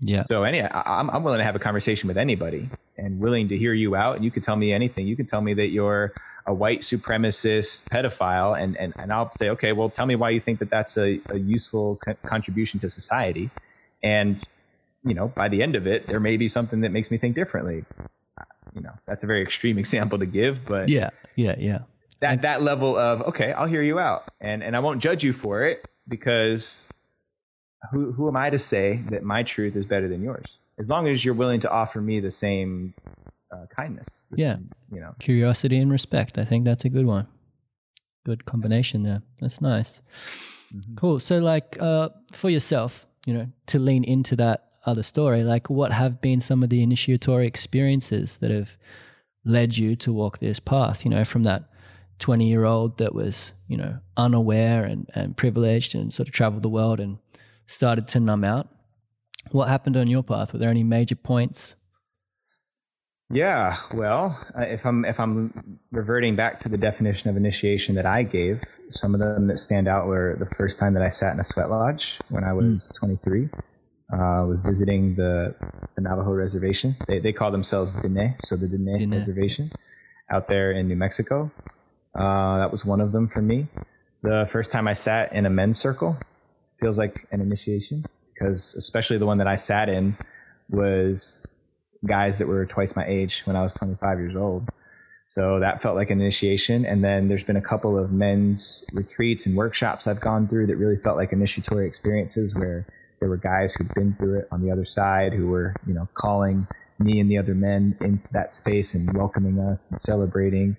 Yeah. 0.00 0.24
So 0.24 0.44
any, 0.44 0.62
I, 0.62 0.82
I'm, 1.00 1.10
I'm 1.10 1.22
willing 1.22 1.38
to 1.38 1.44
have 1.44 1.56
a 1.56 1.60
conversation 1.60 2.08
with 2.08 2.18
anybody 2.18 2.68
and 2.96 3.18
willing 3.20 3.48
to 3.48 3.58
hear 3.58 3.72
you 3.72 3.96
out. 3.96 4.16
And 4.16 4.24
you 4.24 4.30
can 4.30 4.42
tell 4.42 4.56
me 4.56 4.72
anything. 4.72 5.06
You 5.06 5.16
can 5.16 5.26
tell 5.26 5.40
me 5.40 5.54
that 5.54 5.68
you're 5.68 6.12
a 6.46 6.54
white 6.54 6.82
supremacist 6.82 7.88
pedophile, 7.88 8.60
and, 8.60 8.76
and, 8.76 8.94
and 8.98 9.12
I'll 9.12 9.34
say, 9.34 9.48
okay, 9.50 9.72
well, 9.72 9.90
tell 9.90 10.06
me 10.06 10.14
why 10.14 10.30
you 10.30 10.40
think 10.40 10.60
that 10.60 10.70
that's 10.70 10.96
a, 10.96 11.20
a 11.30 11.36
useful 11.36 11.98
co- 12.04 12.14
contribution 12.24 12.78
to 12.80 12.88
society. 12.88 13.50
And 14.02 14.46
you 15.06 15.14
know, 15.14 15.28
by 15.28 15.48
the 15.48 15.62
end 15.62 15.76
of 15.76 15.86
it, 15.86 16.06
there 16.08 16.20
may 16.20 16.36
be 16.36 16.48
something 16.48 16.80
that 16.80 16.90
makes 16.90 17.10
me 17.10 17.16
think 17.16 17.36
differently. 17.36 17.84
You 18.74 18.82
know, 18.82 18.92
that's 19.06 19.22
a 19.22 19.26
very 19.26 19.42
extreme 19.42 19.78
example 19.84 20.18
to 20.18 20.26
give, 20.26 20.66
but 20.66 20.88
yeah, 20.88 21.10
yeah, 21.36 21.54
yeah. 21.58 21.78
That 22.20 22.42
that 22.42 22.62
level 22.62 22.96
of 22.96 23.22
okay, 23.22 23.52
I'll 23.52 23.66
hear 23.66 23.82
you 23.82 23.98
out, 23.98 24.24
and 24.40 24.62
and 24.62 24.74
I 24.74 24.80
won't 24.80 25.00
judge 25.00 25.22
you 25.22 25.32
for 25.32 25.64
it 25.64 25.86
because 26.08 26.88
who 27.92 28.12
who 28.12 28.28
am 28.28 28.36
I 28.36 28.50
to 28.50 28.58
say 28.58 29.02
that 29.10 29.22
my 29.22 29.42
truth 29.42 29.76
is 29.76 29.84
better 29.84 30.08
than 30.08 30.22
yours? 30.22 30.46
As 30.78 30.86
long 30.88 31.08
as 31.08 31.24
you're 31.24 31.34
willing 31.34 31.60
to 31.60 31.70
offer 31.70 32.00
me 32.00 32.20
the 32.20 32.30
same 32.30 32.94
uh, 33.52 33.66
kindness. 33.74 34.08
Yeah, 34.34 34.56
same, 34.56 34.70
you 34.92 35.00
know, 35.00 35.14
curiosity 35.18 35.78
and 35.78 35.90
respect. 35.90 36.38
I 36.38 36.44
think 36.44 36.64
that's 36.64 36.84
a 36.84 36.88
good 36.88 37.06
one. 37.06 37.26
Good 38.24 38.44
combination 38.44 39.02
there. 39.02 39.22
That's 39.40 39.60
nice. 39.60 40.00
Mm-hmm. 40.74 40.96
Cool. 40.96 41.20
So, 41.20 41.38
like, 41.38 41.76
uh, 41.80 42.10
for 42.32 42.50
yourself, 42.50 43.06
you 43.24 43.34
know, 43.34 43.48
to 43.68 43.78
lean 43.78 44.04
into 44.04 44.36
that 44.36 44.64
other 44.84 45.02
story, 45.02 45.42
like 45.42 45.70
what 45.70 45.92
have 45.92 46.20
been 46.20 46.40
some 46.40 46.62
of 46.62 46.70
the 46.70 46.82
initiatory 46.82 47.46
experiences 47.46 48.38
that 48.38 48.50
have 48.50 48.76
led 49.44 49.76
you 49.76 49.96
to 49.96 50.12
walk 50.12 50.38
this 50.38 50.60
path, 50.60 51.04
you 51.04 51.10
know, 51.10 51.24
from 51.24 51.44
that 51.44 51.64
20 52.18 52.48
year 52.48 52.64
old 52.64 52.98
that 52.98 53.14
was, 53.14 53.52
you 53.68 53.76
know, 53.76 53.98
unaware 54.16 54.84
and, 54.84 55.08
and 55.14 55.36
privileged 55.36 55.94
and 55.94 56.12
sort 56.14 56.28
of 56.28 56.34
traveled 56.34 56.62
the 56.62 56.68
world 56.68 56.98
and 57.00 57.18
started 57.66 58.08
to 58.08 58.20
numb 58.20 58.44
out. 58.44 58.68
What 59.50 59.68
happened 59.68 59.96
on 59.96 60.08
your 60.08 60.22
path? 60.22 60.52
Were 60.52 60.58
there 60.58 60.70
any 60.70 60.84
major 60.84 61.16
points? 61.16 61.74
Yeah, 63.28 63.78
well, 63.92 64.38
if 64.56 64.84
I'm 64.84 65.04
if 65.04 65.18
I'm 65.18 65.80
reverting 65.90 66.36
back 66.36 66.60
to 66.60 66.68
the 66.68 66.76
definition 66.76 67.28
of 67.28 67.36
initiation 67.36 67.96
that 67.96 68.06
I 68.06 68.22
gave, 68.22 68.60
some 68.90 69.14
of 69.14 69.20
them 69.20 69.48
that 69.48 69.58
stand 69.58 69.88
out 69.88 70.06
were 70.06 70.36
the 70.38 70.46
first 70.56 70.78
time 70.78 70.94
that 70.94 71.02
I 71.02 71.08
sat 71.08 71.32
in 71.32 71.40
a 71.40 71.44
sweat 71.44 71.68
lodge 71.68 72.02
when 72.28 72.44
I 72.44 72.52
was 72.52 72.64
mm. 72.64 72.98
23 73.00 73.48
uh, 74.12 74.44
was 74.46 74.62
visiting 74.64 75.14
the, 75.16 75.54
the 75.96 76.02
Navajo 76.02 76.30
reservation. 76.30 76.96
They, 77.08 77.18
they 77.18 77.32
call 77.32 77.50
themselves 77.50 77.92
Diné, 77.92 78.36
so 78.42 78.56
the 78.56 78.66
Diné, 78.66 79.00
Diné, 79.00 79.18
Reservation 79.18 79.72
out 80.30 80.48
there 80.48 80.72
in 80.72 80.88
New 80.88 80.96
Mexico. 80.96 81.50
Uh, 82.14 82.58
that 82.58 82.70
was 82.70 82.84
one 82.84 83.00
of 83.00 83.12
them 83.12 83.28
for 83.28 83.42
me. 83.42 83.66
The 84.22 84.48
first 84.52 84.70
time 84.70 84.88
I 84.88 84.94
sat 84.94 85.32
in 85.32 85.46
a 85.46 85.50
men's 85.50 85.78
circle 85.78 86.16
feels 86.86 86.98
like 86.98 87.26
an 87.32 87.40
initiation 87.40 88.06
because, 88.32 88.76
especially 88.76 89.18
the 89.18 89.26
one 89.26 89.38
that 89.38 89.48
I 89.48 89.56
sat 89.56 89.88
in, 89.88 90.16
was 90.70 91.44
guys 92.06 92.38
that 92.38 92.46
were 92.46 92.64
twice 92.64 92.94
my 92.94 93.04
age 93.04 93.42
when 93.44 93.56
I 93.56 93.62
was 93.62 93.74
25 93.74 94.20
years 94.20 94.36
old. 94.36 94.68
So 95.30 95.58
that 95.58 95.82
felt 95.82 95.96
like 95.96 96.10
an 96.10 96.20
initiation. 96.20 96.86
And 96.86 97.02
then 97.02 97.26
there's 97.26 97.42
been 97.42 97.56
a 97.56 97.68
couple 97.72 97.98
of 97.98 98.12
men's 98.12 98.84
retreats 98.92 99.46
and 99.46 99.56
workshops 99.56 100.06
I've 100.06 100.20
gone 100.20 100.46
through 100.46 100.68
that 100.68 100.76
really 100.76 100.96
felt 100.96 101.16
like 101.16 101.32
initiatory 101.32 101.88
experiences 101.88 102.54
where 102.54 102.86
there 103.18 103.28
were 103.28 103.36
guys 103.36 103.74
who'd 103.74 103.92
been 103.94 104.14
through 104.14 104.38
it 104.38 104.48
on 104.52 104.62
the 104.62 104.70
other 104.70 104.84
side 104.84 105.32
who 105.32 105.48
were, 105.48 105.74
you 105.88 105.92
know, 105.92 106.08
calling 106.14 106.68
me 107.00 107.18
and 107.18 107.28
the 107.28 107.38
other 107.38 107.54
men 107.54 107.98
into 108.00 108.28
that 108.30 108.54
space 108.54 108.94
and 108.94 109.12
welcoming 109.12 109.58
us 109.58 109.84
and 109.90 110.00
celebrating. 110.00 110.76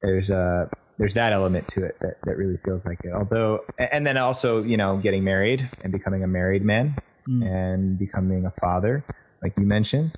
There's 0.00 0.30
a 0.30 0.70
there's 0.98 1.14
that 1.14 1.32
element 1.32 1.68
to 1.68 1.84
it 1.84 1.96
that, 2.00 2.18
that 2.24 2.36
really 2.36 2.58
feels 2.64 2.82
like 2.84 3.00
it. 3.04 3.12
Although, 3.12 3.64
and 3.78 4.06
then 4.06 4.16
also, 4.16 4.62
you 4.62 4.76
know, 4.76 4.98
getting 4.98 5.24
married 5.24 5.68
and 5.82 5.92
becoming 5.92 6.22
a 6.22 6.28
married 6.28 6.64
man 6.64 6.96
mm. 7.28 7.44
and 7.44 7.98
becoming 7.98 8.46
a 8.46 8.52
father, 8.60 9.04
like 9.42 9.54
you 9.56 9.64
mentioned. 9.64 10.12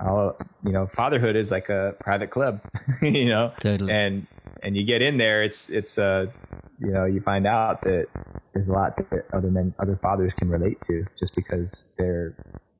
You 0.00 0.72
know, 0.72 0.88
fatherhood 0.94 1.34
is 1.34 1.50
like 1.50 1.68
a 1.68 1.94
private 2.00 2.30
club, 2.30 2.60
you 3.02 3.26
know, 3.26 3.52
totally. 3.58 3.92
and 3.92 4.26
and 4.62 4.76
you 4.76 4.84
get 4.84 5.02
in 5.02 5.18
there, 5.18 5.42
it's 5.42 5.68
it's 5.70 5.98
uh, 5.98 6.26
you 6.78 6.92
know, 6.92 7.04
you 7.04 7.20
find 7.20 7.46
out 7.46 7.82
that 7.82 8.06
there's 8.54 8.68
a 8.68 8.72
lot 8.72 8.96
that 8.96 9.26
other 9.32 9.50
men, 9.50 9.74
other 9.78 9.98
fathers 10.00 10.32
can 10.38 10.48
relate 10.48 10.80
to 10.86 11.04
just 11.18 11.34
because 11.34 11.86
they're 11.96 12.34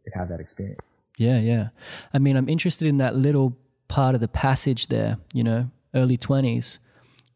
they 0.05 0.12
have 0.14 0.29
that 0.29 0.40
experience. 0.40 0.81
Yeah, 1.16 1.38
yeah. 1.40 1.68
I 2.14 2.18
mean, 2.18 2.37
I'm 2.37 2.48
interested 2.48 2.87
in 2.87 2.98
that 2.98 3.16
little 3.16 3.57
part 3.88 4.14
of 4.14 4.20
the 4.20 4.29
passage 4.29 4.87
there. 4.87 5.18
You 5.33 5.42
know, 5.42 5.70
early 5.94 6.16
twenties, 6.16 6.79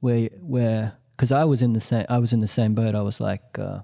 where 0.03 0.29
where 0.41 0.93
because 1.12 1.33
I 1.33 1.45
was 1.45 1.62
in 1.62 1.73
the 1.73 1.81
same 1.81 2.07
I 2.09 2.19
was 2.19 2.33
in 2.33 2.41
the 2.41 2.49
same 2.49 2.75
boat. 2.75 2.95
I 2.95 3.03
was 3.03 3.21
like, 3.21 3.43
uh, 3.59 3.81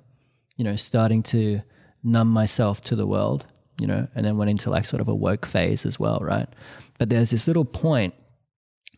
you 0.56 0.64
know, 0.64 0.76
starting 0.76 1.22
to 1.34 1.62
numb 2.04 2.28
myself 2.28 2.82
to 2.82 2.96
the 2.96 3.06
world 3.06 3.46
you 3.78 3.86
know, 3.86 4.06
and 4.14 4.26
then 4.26 4.36
went 4.36 4.50
into 4.50 4.70
like 4.70 4.84
sort 4.84 5.00
of 5.00 5.08
a 5.08 5.14
woke 5.14 5.46
phase 5.46 5.86
as 5.86 5.98
well, 5.98 6.18
right? 6.20 6.48
But 6.98 7.08
there's 7.08 7.30
this 7.30 7.46
little 7.46 7.64
point 7.64 8.14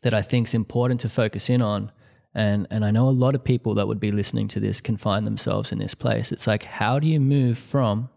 that 0.03 0.15
I 0.15 0.23
think 0.23 0.49
is 0.49 0.55
important 0.55 1.01
to 1.03 1.09
focus 1.09 1.51
in 1.51 1.61
on. 1.61 1.93
And, 2.35 2.67
and 2.71 2.85
I 2.85 2.91
know 2.91 3.09
a 3.09 3.11
lot 3.11 3.35
of 3.35 3.45
people 3.45 3.75
that 3.75 3.87
would 3.87 4.01
be 4.01 4.13
listening 4.13 4.49
to 4.49 4.61
this 4.61 4.81
can 4.81 4.97
find 4.97 5.27
themselves 5.27 5.73
in 5.73 5.79
this 5.79 5.95
place. 5.95 6.33
It's 6.33 6.47
like, 6.47 6.63
how 6.63 6.99
do 6.99 7.09
you 7.09 7.21
move 7.21 7.59
from 7.59 8.09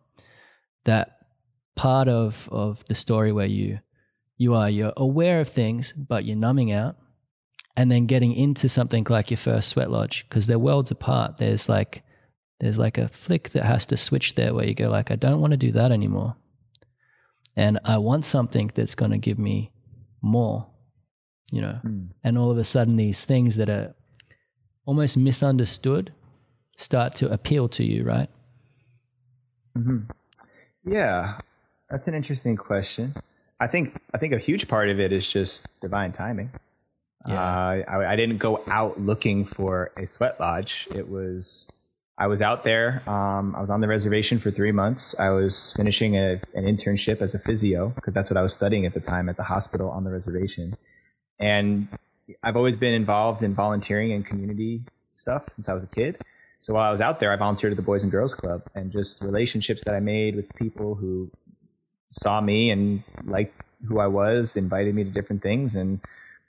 that 0.85 1.17
part 1.75 2.07
of, 2.07 2.47
of 2.51 2.83
the 2.85 2.95
story 2.95 3.31
where 3.31 3.47
you 3.47 3.79
you 4.35 4.55
are 4.55 4.69
you're 4.69 4.93
aware 4.97 5.39
of 5.39 5.49
things, 5.49 5.93
but 5.93 6.25
you're 6.25 6.35
numbing 6.35 6.71
out, 6.71 6.97
and 7.75 7.91
then 7.91 8.05
getting 8.05 8.33
into 8.33 8.69
something 8.69 9.05
like 9.09 9.31
your 9.31 9.37
first 9.37 9.69
sweat 9.69 9.89
lodge 9.89 10.25
because 10.27 10.47
they're 10.47 10.59
worlds 10.59 10.91
apart. 10.91 11.37
There's 11.37 11.67
like 11.67 12.03
there's 12.59 12.77
like 12.77 12.97
a 12.97 13.09
flick 13.09 13.49
that 13.49 13.63
has 13.63 13.85
to 13.87 13.97
switch 13.97 14.35
there 14.35 14.53
where 14.53 14.65
you 14.65 14.75
go 14.75 14.89
like 14.89 15.11
I 15.11 15.15
don't 15.15 15.41
want 15.41 15.51
to 15.51 15.57
do 15.57 15.71
that 15.71 15.91
anymore, 15.91 16.35
and 17.55 17.79
I 17.83 17.97
want 17.97 18.25
something 18.25 18.71
that's 18.73 18.95
going 18.95 19.11
to 19.11 19.17
give 19.17 19.39
me 19.39 19.71
more, 20.21 20.67
you 21.51 21.61
know. 21.61 21.79
Mm. 21.83 22.09
And 22.23 22.37
all 22.37 22.51
of 22.51 22.57
a 22.57 22.63
sudden, 22.63 22.95
these 22.95 23.25
things 23.25 23.57
that 23.57 23.69
are 23.69 23.95
almost 24.85 25.17
misunderstood 25.17 26.13
start 26.77 27.15
to 27.15 27.31
appeal 27.31 27.69
to 27.69 27.83
you, 27.83 28.03
right? 28.03 28.29
hmm 29.75 29.99
Yeah, 30.85 31.39
that's 31.89 32.07
an 32.07 32.13
interesting 32.13 32.55
question. 32.55 33.15
I 33.59 33.67
think 33.67 33.99
I 34.13 34.17
think 34.17 34.33
a 34.33 34.39
huge 34.39 34.67
part 34.67 34.89
of 34.89 34.99
it 34.99 35.11
is 35.11 35.27
just 35.27 35.67
divine 35.81 36.13
timing. 36.13 36.51
Yeah. 37.27 37.35
Uh, 37.35 37.91
I, 37.91 38.13
I 38.13 38.15
didn't 38.15 38.37
go 38.37 38.63
out 38.67 38.99
looking 38.99 39.45
for 39.45 39.91
a 39.97 40.07
sweat 40.07 40.39
lodge. 40.39 40.87
It 40.93 41.07
was 41.07 41.65
I 42.17 42.27
was 42.27 42.41
out 42.41 42.63
there. 42.63 43.07
Um, 43.09 43.55
I 43.55 43.61
was 43.61 43.69
on 43.69 43.81
the 43.81 43.87
reservation 43.87 44.39
for 44.39 44.51
three 44.51 44.71
months. 44.71 45.15
I 45.17 45.29
was 45.29 45.73
finishing 45.75 46.15
a, 46.15 46.39
an 46.53 46.65
internship 46.65 47.21
as 47.21 47.33
a 47.33 47.39
physio 47.39 47.89
because 47.95 48.13
that's 48.13 48.29
what 48.29 48.37
I 48.37 48.41
was 48.41 48.53
studying 48.53 48.85
at 48.85 48.93
the 48.93 48.99
time 48.99 49.29
at 49.29 49.37
the 49.37 49.43
hospital 49.43 49.89
on 49.89 50.03
the 50.03 50.11
reservation. 50.11 50.77
And 51.39 51.87
I've 52.43 52.55
always 52.55 52.77
been 52.77 52.93
involved 52.93 53.41
in 53.41 53.55
volunteering 53.55 54.11
and 54.11 54.25
community 54.25 54.83
stuff 55.15 55.43
since 55.55 55.67
I 55.67 55.73
was 55.73 55.83
a 55.83 55.87
kid. 55.87 56.21
So 56.61 56.73
while 56.73 56.87
I 56.87 56.91
was 56.91 57.01
out 57.01 57.19
there, 57.19 57.33
I 57.33 57.35
volunteered 57.35 57.73
at 57.73 57.77
the 57.77 57.83
Boys 57.83 58.03
and 58.03 58.11
Girls 58.11 58.33
Club, 58.33 58.63
and 58.73 58.91
just 58.91 59.21
relationships 59.21 59.81
that 59.85 59.93
I 59.93 59.99
made 59.99 60.35
with 60.35 60.53
people 60.55 60.95
who 60.95 61.29
saw 62.11 62.39
me 62.39 62.69
and 62.69 63.03
liked 63.25 63.59
who 63.85 63.99
I 63.99 64.07
was, 64.07 64.55
invited 64.55 64.95
me 64.95 65.03
to 65.03 65.09
different 65.09 65.41
things. 65.41 65.75
And 65.75 65.99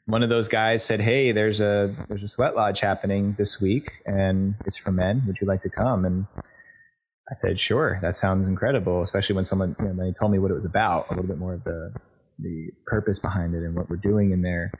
one 0.06 0.22
of 0.22 0.28
those 0.28 0.48
guys 0.48 0.84
said, 0.84 1.00
"Hey, 1.00 1.32
there's 1.32 1.60
a 1.60 1.94
there's 2.08 2.22
a 2.22 2.28
sweat 2.28 2.54
lodge 2.54 2.80
happening 2.80 3.34
this 3.38 3.60
week, 3.60 3.90
and 4.06 4.54
it's 4.66 4.76
for 4.76 4.92
men. 4.92 5.22
Would 5.26 5.36
you 5.40 5.46
like 5.46 5.62
to 5.62 5.70
come?" 5.70 6.04
And 6.04 6.26
I 7.30 7.34
said, 7.36 7.58
"Sure, 7.58 7.98
that 8.02 8.18
sounds 8.18 8.48
incredible." 8.48 9.02
Especially 9.02 9.34
when 9.34 9.44
someone 9.44 9.74
you 9.78 9.86
know, 9.86 9.92
when 9.92 10.14
told 10.14 10.32
me 10.32 10.38
what 10.38 10.50
it 10.50 10.54
was 10.54 10.66
about, 10.66 11.06
a 11.10 11.14
little 11.14 11.28
bit 11.28 11.38
more 11.38 11.54
of 11.54 11.64
the 11.64 11.94
the 12.38 12.70
purpose 12.86 13.18
behind 13.18 13.54
it 13.54 13.62
and 13.62 13.74
what 13.74 13.88
we're 13.88 13.96
doing 13.96 14.32
in 14.32 14.42
there. 14.42 14.72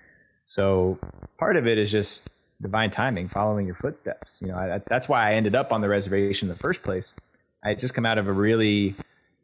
So 0.47 0.99
part 1.39 1.57
of 1.57 1.67
it 1.67 1.79
is 1.79 1.91
just 1.91 2.29
divine 2.61 2.91
timing, 2.91 3.29
following 3.29 3.67
your 3.67 3.77
footsteps. 3.77 4.39
You 4.41 4.49
know, 4.49 4.57
I, 4.57 4.81
that's 4.89 5.09
why 5.09 5.31
I 5.31 5.35
ended 5.35 5.55
up 5.55 5.73
on 5.73 5.81
the 5.81 5.89
reservation 5.89 6.49
in 6.49 6.55
the 6.55 6.61
first 6.61 6.83
place. 6.83 7.13
I 7.65 7.71
had 7.71 7.81
just 7.81 7.95
come 7.95 8.05
out 8.05 8.19
of 8.19 8.27
a 8.27 8.33
really, 8.33 8.97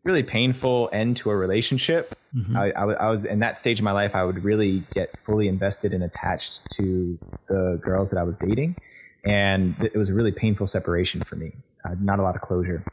really 0.04 0.22
painful 0.22 0.88
end 0.92 1.16
to 1.18 1.30
a 1.30 1.36
relationship. 1.36 2.14
Mhm. 2.34 2.56
I, 2.56 2.70
I, 2.70 2.92
I 3.06 3.10
was 3.10 3.24
in 3.24 3.40
that 3.40 3.58
stage 3.58 3.80
of 3.80 3.84
my 3.84 3.92
life. 3.92 4.12
I 4.14 4.24
would 4.24 4.42
really 4.42 4.84
get 4.94 5.10
fully 5.26 5.48
invested 5.48 5.92
and 5.92 6.02
attached 6.02 6.60
to 6.76 7.18
the 7.48 7.80
girls 7.82 8.10
that 8.10 8.18
I 8.18 8.22
was 8.22 8.34
dating, 8.40 8.76
and 9.24 9.74
it 9.80 9.96
was 9.96 10.08
a 10.08 10.14
really 10.14 10.32
painful 10.32 10.66
separation 10.66 11.22
for 11.24 11.36
me. 11.36 11.52
Uh, 11.84 11.94
not 12.00 12.18
a 12.18 12.22
lot 12.22 12.34
of 12.34 12.42
closure, 12.42 12.84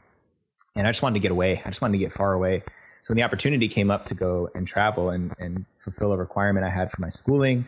and 0.76 0.86
I 0.86 0.90
just 0.90 1.02
wanted 1.02 1.14
to 1.14 1.20
get 1.20 1.30
away. 1.30 1.62
I 1.64 1.68
just 1.70 1.80
wanted 1.80 1.98
to 1.98 2.04
get 2.04 2.12
far 2.14 2.32
away. 2.32 2.62
So 3.04 3.12
when 3.12 3.16
the 3.16 3.22
opportunity 3.22 3.68
came 3.68 3.90
up 3.90 4.06
to 4.06 4.14
go 4.14 4.50
and 4.54 4.66
travel 4.66 5.10
and, 5.10 5.32
and 5.38 5.64
fulfill 5.82 6.12
a 6.12 6.16
requirement 6.18 6.66
I 6.66 6.70
had 6.70 6.90
for 6.90 7.00
my 7.00 7.08
schooling, 7.08 7.64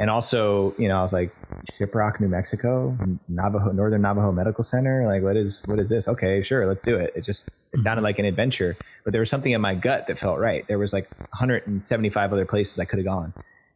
and 0.00 0.10
also, 0.10 0.74
you 0.78 0.88
know, 0.88 0.98
I 0.98 1.02
was 1.02 1.12
like, 1.12 1.32
Shiprock, 1.78 2.18
New 2.18 2.28
Mexico, 2.28 2.96
Navajo, 3.28 3.70
Northern 3.70 4.02
Navajo 4.02 4.32
Medical 4.32 4.64
Center. 4.64 5.06
Like, 5.06 5.22
what 5.22 5.36
is 5.36 5.62
what 5.66 5.78
is 5.78 5.88
this? 5.88 6.08
Okay, 6.08 6.42
sure, 6.42 6.66
let's 6.66 6.82
do 6.84 6.96
it. 6.96 7.12
It 7.14 7.24
just 7.24 7.50
it 7.72 7.80
sounded 7.80 8.02
like 8.02 8.18
an 8.18 8.24
adventure, 8.24 8.76
but 9.04 9.12
there 9.12 9.20
was 9.20 9.30
something 9.30 9.52
in 9.52 9.60
my 9.60 9.74
gut 9.74 10.06
that 10.08 10.18
felt 10.18 10.38
right. 10.38 10.64
There 10.68 10.78
was 10.78 10.92
like 10.92 11.04
175 11.38 12.32
other 12.32 12.46
places 12.46 12.78
I 12.78 12.84
could 12.84 12.98
have 12.98 13.06
gone, 13.06 13.34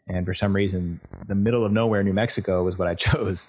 and 0.09 0.27
for 0.27 0.35
some 0.35 0.55
reason, 0.55 1.01
the 1.27 1.35
middle 1.35 1.65
of 1.65 1.73
nowhere, 1.73 2.03
New 2.03 2.13
Mexico, 2.13 2.63
was 2.65 2.77
what 2.77 2.89
I 2.89 2.95
chose. 2.97 3.49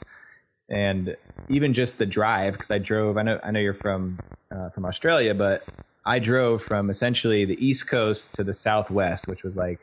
And 0.69 1.15
even 1.47 1.73
just 1.73 1.97
the 1.97 2.05
drive, 2.05 2.53
because 2.53 2.71
I 2.71 2.79
drove. 2.79 3.17
I 3.17 3.23
know 3.23 3.39
I 3.43 3.51
know 3.51 3.60
you're 3.60 3.73
from 3.73 4.21
uh, 4.55 4.69
from 4.71 4.86
Australia, 4.86 5.34
but 5.34 5.63
I 6.05 6.19
drove 6.19 6.63
from 6.63 6.89
essentially 6.89 7.45
the 7.45 7.63
East 7.65 7.88
Coast 7.88 8.36
to 8.36 8.43
the 8.43 8.53
Southwest, 8.53 9.27
which 9.27 9.43
was 9.43 9.55
like 9.55 9.79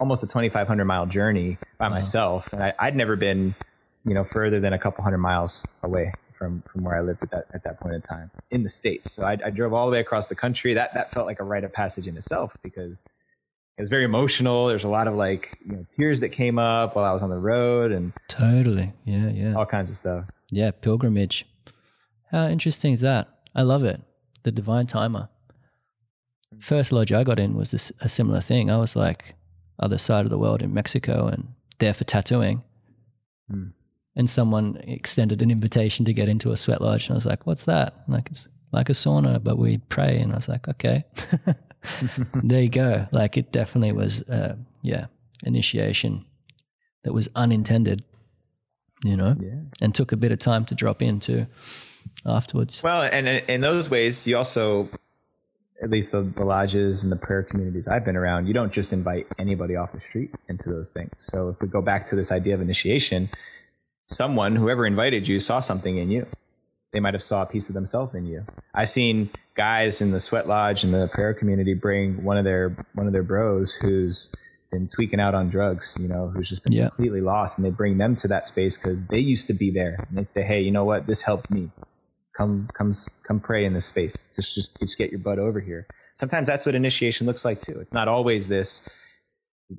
almost 0.00 0.22
a 0.22 0.26
2,500 0.26 0.84
mile 0.84 1.06
journey 1.06 1.58
by 1.78 1.88
Wow. 1.88 1.96
myself, 1.96 2.46
and 2.52 2.62
I, 2.62 2.72
I'd 2.78 2.96
never 2.96 3.16
been, 3.16 3.54
you 4.04 4.14
know, 4.14 4.24
further 4.24 4.60
than 4.60 4.72
a 4.72 4.78
couple 4.78 5.04
hundred 5.04 5.18
miles 5.18 5.66
away 5.82 6.14
from 6.42 6.62
from 6.62 6.82
where 6.82 6.96
I 6.96 7.00
lived 7.02 7.22
at 7.22 7.30
that 7.30 7.46
at 7.54 7.62
that 7.62 7.78
point 7.78 7.94
in 7.94 8.00
time 8.00 8.28
in 8.50 8.64
the 8.64 8.70
states. 8.70 9.12
So 9.12 9.22
I, 9.22 9.38
I 9.44 9.50
drove 9.50 9.72
all 9.72 9.86
the 9.86 9.92
way 9.92 10.00
across 10.00 10.26
the 10.26 10.34
country. 10.34 10.74
That 10.74 10.92
that 10.94 11.12
felt 11.12 11.26
like 11.26 11.38
a 11.38 11.44
rite 11.44 11.62
of 11.62 11.72
passage 11.72 12.08
in 12.08 12.16
itself 12.16 12.52
because 12.64 12.98
it 13.78 13.82
was 13.82 13.88
very 13.88 14.02
emotional. 14.02 14.66
There's 14.66 14.82
a 14.82 14.88
lot 14.88 15.06
of 15.06 15.14
like 15.14 15.56
you 15.64 15.76
know 15.76 15.86
tears 15.96 16.18
that 16.18 16.30
came 16.30 16.58
up 16.58 16.96
while 16.96 17.04
I 17.04 17.12
was 17.12 17.22
on 17.22 17.30
the 17.30 17.38
road 17.38 17.92
and 17.92 18.12
Totally. 18.26 18.92
Yeah, 19.04 19.28
yeah. 19.28 19.54
all 19.54 19.66
kinds 19.66 19.88
of 19.88 19.96
stuff. 19.96 20.24
Yeah, 20.50 20.72
pilgrimage. 20.72 21.46
How 22.32 22.48
interesting 22.48 22.92
is 22.92 23.02
that? 23.02 23.28
I 23.54 23.62
love 23.62 23.84
it. 23.84 24.00
The 24.42 24.50
divine 24.50 24.86
timer. 24.86 25.28
First 26.58 26.90
lodge 26.90 27.12
I 27.12 27.22
got 27.22 27.38
in 27.38 27.54
was 27.54 27.70
this, 27.70 27.92
a 28.00 28.08
similar 28.08 28.40
thing. 28.40 28.68
I 28.68 28.78
was 28.78 28.96
like 28.96 29.36
other 29.78 29.98
side 29.98 30.24
of 30.24 30.30
the 30.30 30.38
world 30.38 30.60
in 30.60 30.74
Mexico 30.74 31.28
and 31.28 31.54
there 31.78 31.94
for 31.94 32.04
tattooing. 32.04 32.62
Hmm. 33.48 33.68
And 34.14 34.28
someone 34.28 34.76
extended 34.86 35.40
an 35.40 35.50
invitation 35.50 36.04
to 36.04 36.12
get 36.12 36.28
into 36.28 36.52
a 36.52 36.56
sweat 36.56 36.82
lodge. 36.82 37.06
And 37.06 37.14
I 37.14 37.16
was 37.16 37.26
like, 37.26 37.46
what's 37.46 37.64
that? 37.64 37.94
Like, 38.08 38.28
it's 38.30 38.48
like 38.70 38.90
a 38.90 38.92
sauna, 38.92 39.42
but 39.42 39.56
we 39.56 39.78
pray. 39.78 40.18
And 40.18 40.32
I 40.32 40.36
was 40.36 40.48
like, 40.48 40.68
okay. 40.68 41.04
there 42.42 42.60
you 42.60 42.68
go. 42.68 43.06
Like, 43.10 43.38
it 43.38 43.52
definitely 43.52 43.92
was, 43.92 44.22
uh, 44.24 44.56
yeah, 44.82 45.06
initiation 45.44 46.26
that 47.04 47.12
was 47.14 47.28
unintended, 47.34 48.04
you 49.02 49.16
know? 49.16 49.34
Yeah. 49.40 49.60
and 49.80 49.94
took 49.94 50.12
a 50.12 50.16
bit 50.16 50.30
of 50.30 50.38
time 50.38 50.64
to 50.66 50.74
drop 50.74 51.00
into 51.00 51.46
afterwards. 52.26 52.82
Well, 52.82 53.02
and 53.02 53.28
in 53.28 53.44
in 53.48 53.60
those 53.60 53.88
ways, 53.90 54.26
you 54.26 54.36
also, 54.36 54.88
at 55.82 55.90
least 55.90 56.12
the, 56.12 56.22
the 56.36 56.44
lodges 56.44 57.02
and 57.02 57.10
the 57.10 57.16
prayer 57.16 57.42
communities 57.42 57.86
I've 57.88 58.04
been 58.04 58.16
around, 58.16 58.46
you 58.46 58.54
don't 58.54 58.72
just 58.72 58.92
invite 58.92 59.26
anybody 59.38 59.76
off 59.76 59.92
the 59.92 60.00
street 60.08 60.30
into 60.48 60.68
those 60.68 60.90
things. 60.90 61.10
So 61.18 61.48
if 61.48 61.60
we 61.60 61.68
go 61.68 61.82
back 61.82 62.08
to 62.10 62.16
this 62.16 62.30
idea 62.30 62.54
of 62.54 62.60
initiation, 62.60 63.30
someone, 64.04 64.56
whoever 64.56 64.86
invited 64.86 65.26
you, 65.28 65.40
saw 65.40 65.60
something 65.60 65.96
in 65.96 66.10
you. 66.10 66.26
They 66.92 67.00
might 67.00 67.14
have 67.14 67.22
saw 67.22 67.42
a 67.42 67.46
piece 67.46 67.68
of 67.68 67.74
themselves 67.74 68.14
in 68.14 68.26
you. 68.26 68.44
I've 68.74 68.90
seen 68.90 69.30
guys 69.56 70.00
in 70.00 70.10
the 70.10 70.20
sweat 70.20 70.46
lodge 70.46 70.84
and 70.84 70.92
the 70.92 71.08
prayer 71.12 71.32
community 71.34 71.74
bring 71.74 72.22
one 72.22 72.36
of 72.36 72.44
their 72.44 72.86
one 72.94 73.06
of 73.06 73.12
their 73.12 73.22
bros 73.22 73.72
who's 73.80 74.30
been 74.70 74.88
tweaking 74.94 75.20
out 75.20 75.34
on 75.34 75.50
drugs, 75.50 75.96
you 75.98 76.08
know, 76.08 76.28
who's 76.34 76.48
just 76.48 76.62
been 76.64 76.72
Yeah. 76.72 76.88
completely 76.88 77.20
lost, 77.20 77.56
and 77.58 77.64
they 77.64 77.70
bring 77.70 77.98
them 77.98 78.16
to 78.16 78.28
that 78.28 78.46
space 78.46 78.76
because 78.76 79.02
they 79.06 79.18
used 79.18 79.46
to 79.48 79.54
be 79.54 79.70
there, 79.70 80.06
and 80.08 80.18
they 80.18 80.26
say, 80.34 80.42
"Hey, 80.46 80.60
you 80.62 80.70
know 80.70 80.84
what? 80.84 81.06
This 81.06 81.22
helped 81.22 81.50
me. 81.50 81.70
Come, 82.36 82.68
come, 82.74 82.94
come, 83.26 83.40
pray 83.40 83.66
in 83.66 83.74
this 83.74 83.84
space. 83.86 84.16
Just, 84.34 84.54
just, 84.54 84.70
just 84.80 84.96
get 84.98 85.10
your 85.10 85.20
butt 85.20 85.38
over 85.38 85.60
here." 85.60 85.86
Sometimes 86.16 86.46
that's 86.46 86.64
what 86.66 86.74
initiation 86.74 87.26
looks 87.26 87.44
like 87.44 87.60
too. 87.60 87.78
It's 87.80 87.92
not 87.92 88.08
always 88.08 88.48
this 88.48 88.86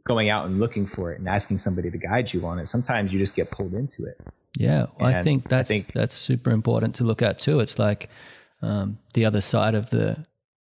going 0.08 0.30
out 0.30 0.46
and 0.46 0.60
looking 0.60 0.88
for 0.88 1.12
it 1.12 1.20
and 1.20 1.28
asking 1.28 1.58
somebody 1.58 1.90
to 1.92 1.98
guide 1.98 2.34
you 2.34 2.46
on 2.46 2.60
it. 2.60 2.68
Sometimes 2.68 3.12
you 3.12 3.20
just 3.20 3.36
get 3.36 3.52
pulled 3.52 3.74
into 3.74 4.06
it. 4.06 4.20
Yeah, 4.58 4.86
well, 5.00 5.10
I 5.10 5.24
think 5.24 5.46
I 5.46 5.50
that's 5.50 5.68
think- 5.70 5.94
that's 5.94 6.16
super 6.16 6.52
important 6.52 6.96
to 6.96 7.04
look 7.04 7.22
at 7.22 7.40
too. 7.40 7.60
It's 7.60 7.80
like 7.80 8.10
um, 8.62 9.00
the 9.14 9.26
other 9.26 9.42
side 9.42 9.76
of 9.76 9.90
the 9.90 10.26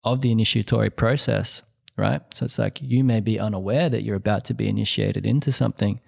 of 0.04 0.20
the 0.20 0.30
initiatory 0.30 0.90
process, 0.90 1.62
right? 1.96 2.22
So 2.32 2.44
it's 2.44 2.58
like 2.58 2.80
you 2.80 3.04
may 3.04 3.20
be 3.20 3.38
unaware 3.40 3.88
that 3.90 4.02
you're 4.02 4.16
about 4.16 4.44
to 4.46 4.54
be 4.54 4.68
initiated 4.68 5.26
into 5.26 5.52
something, 5.52 6.00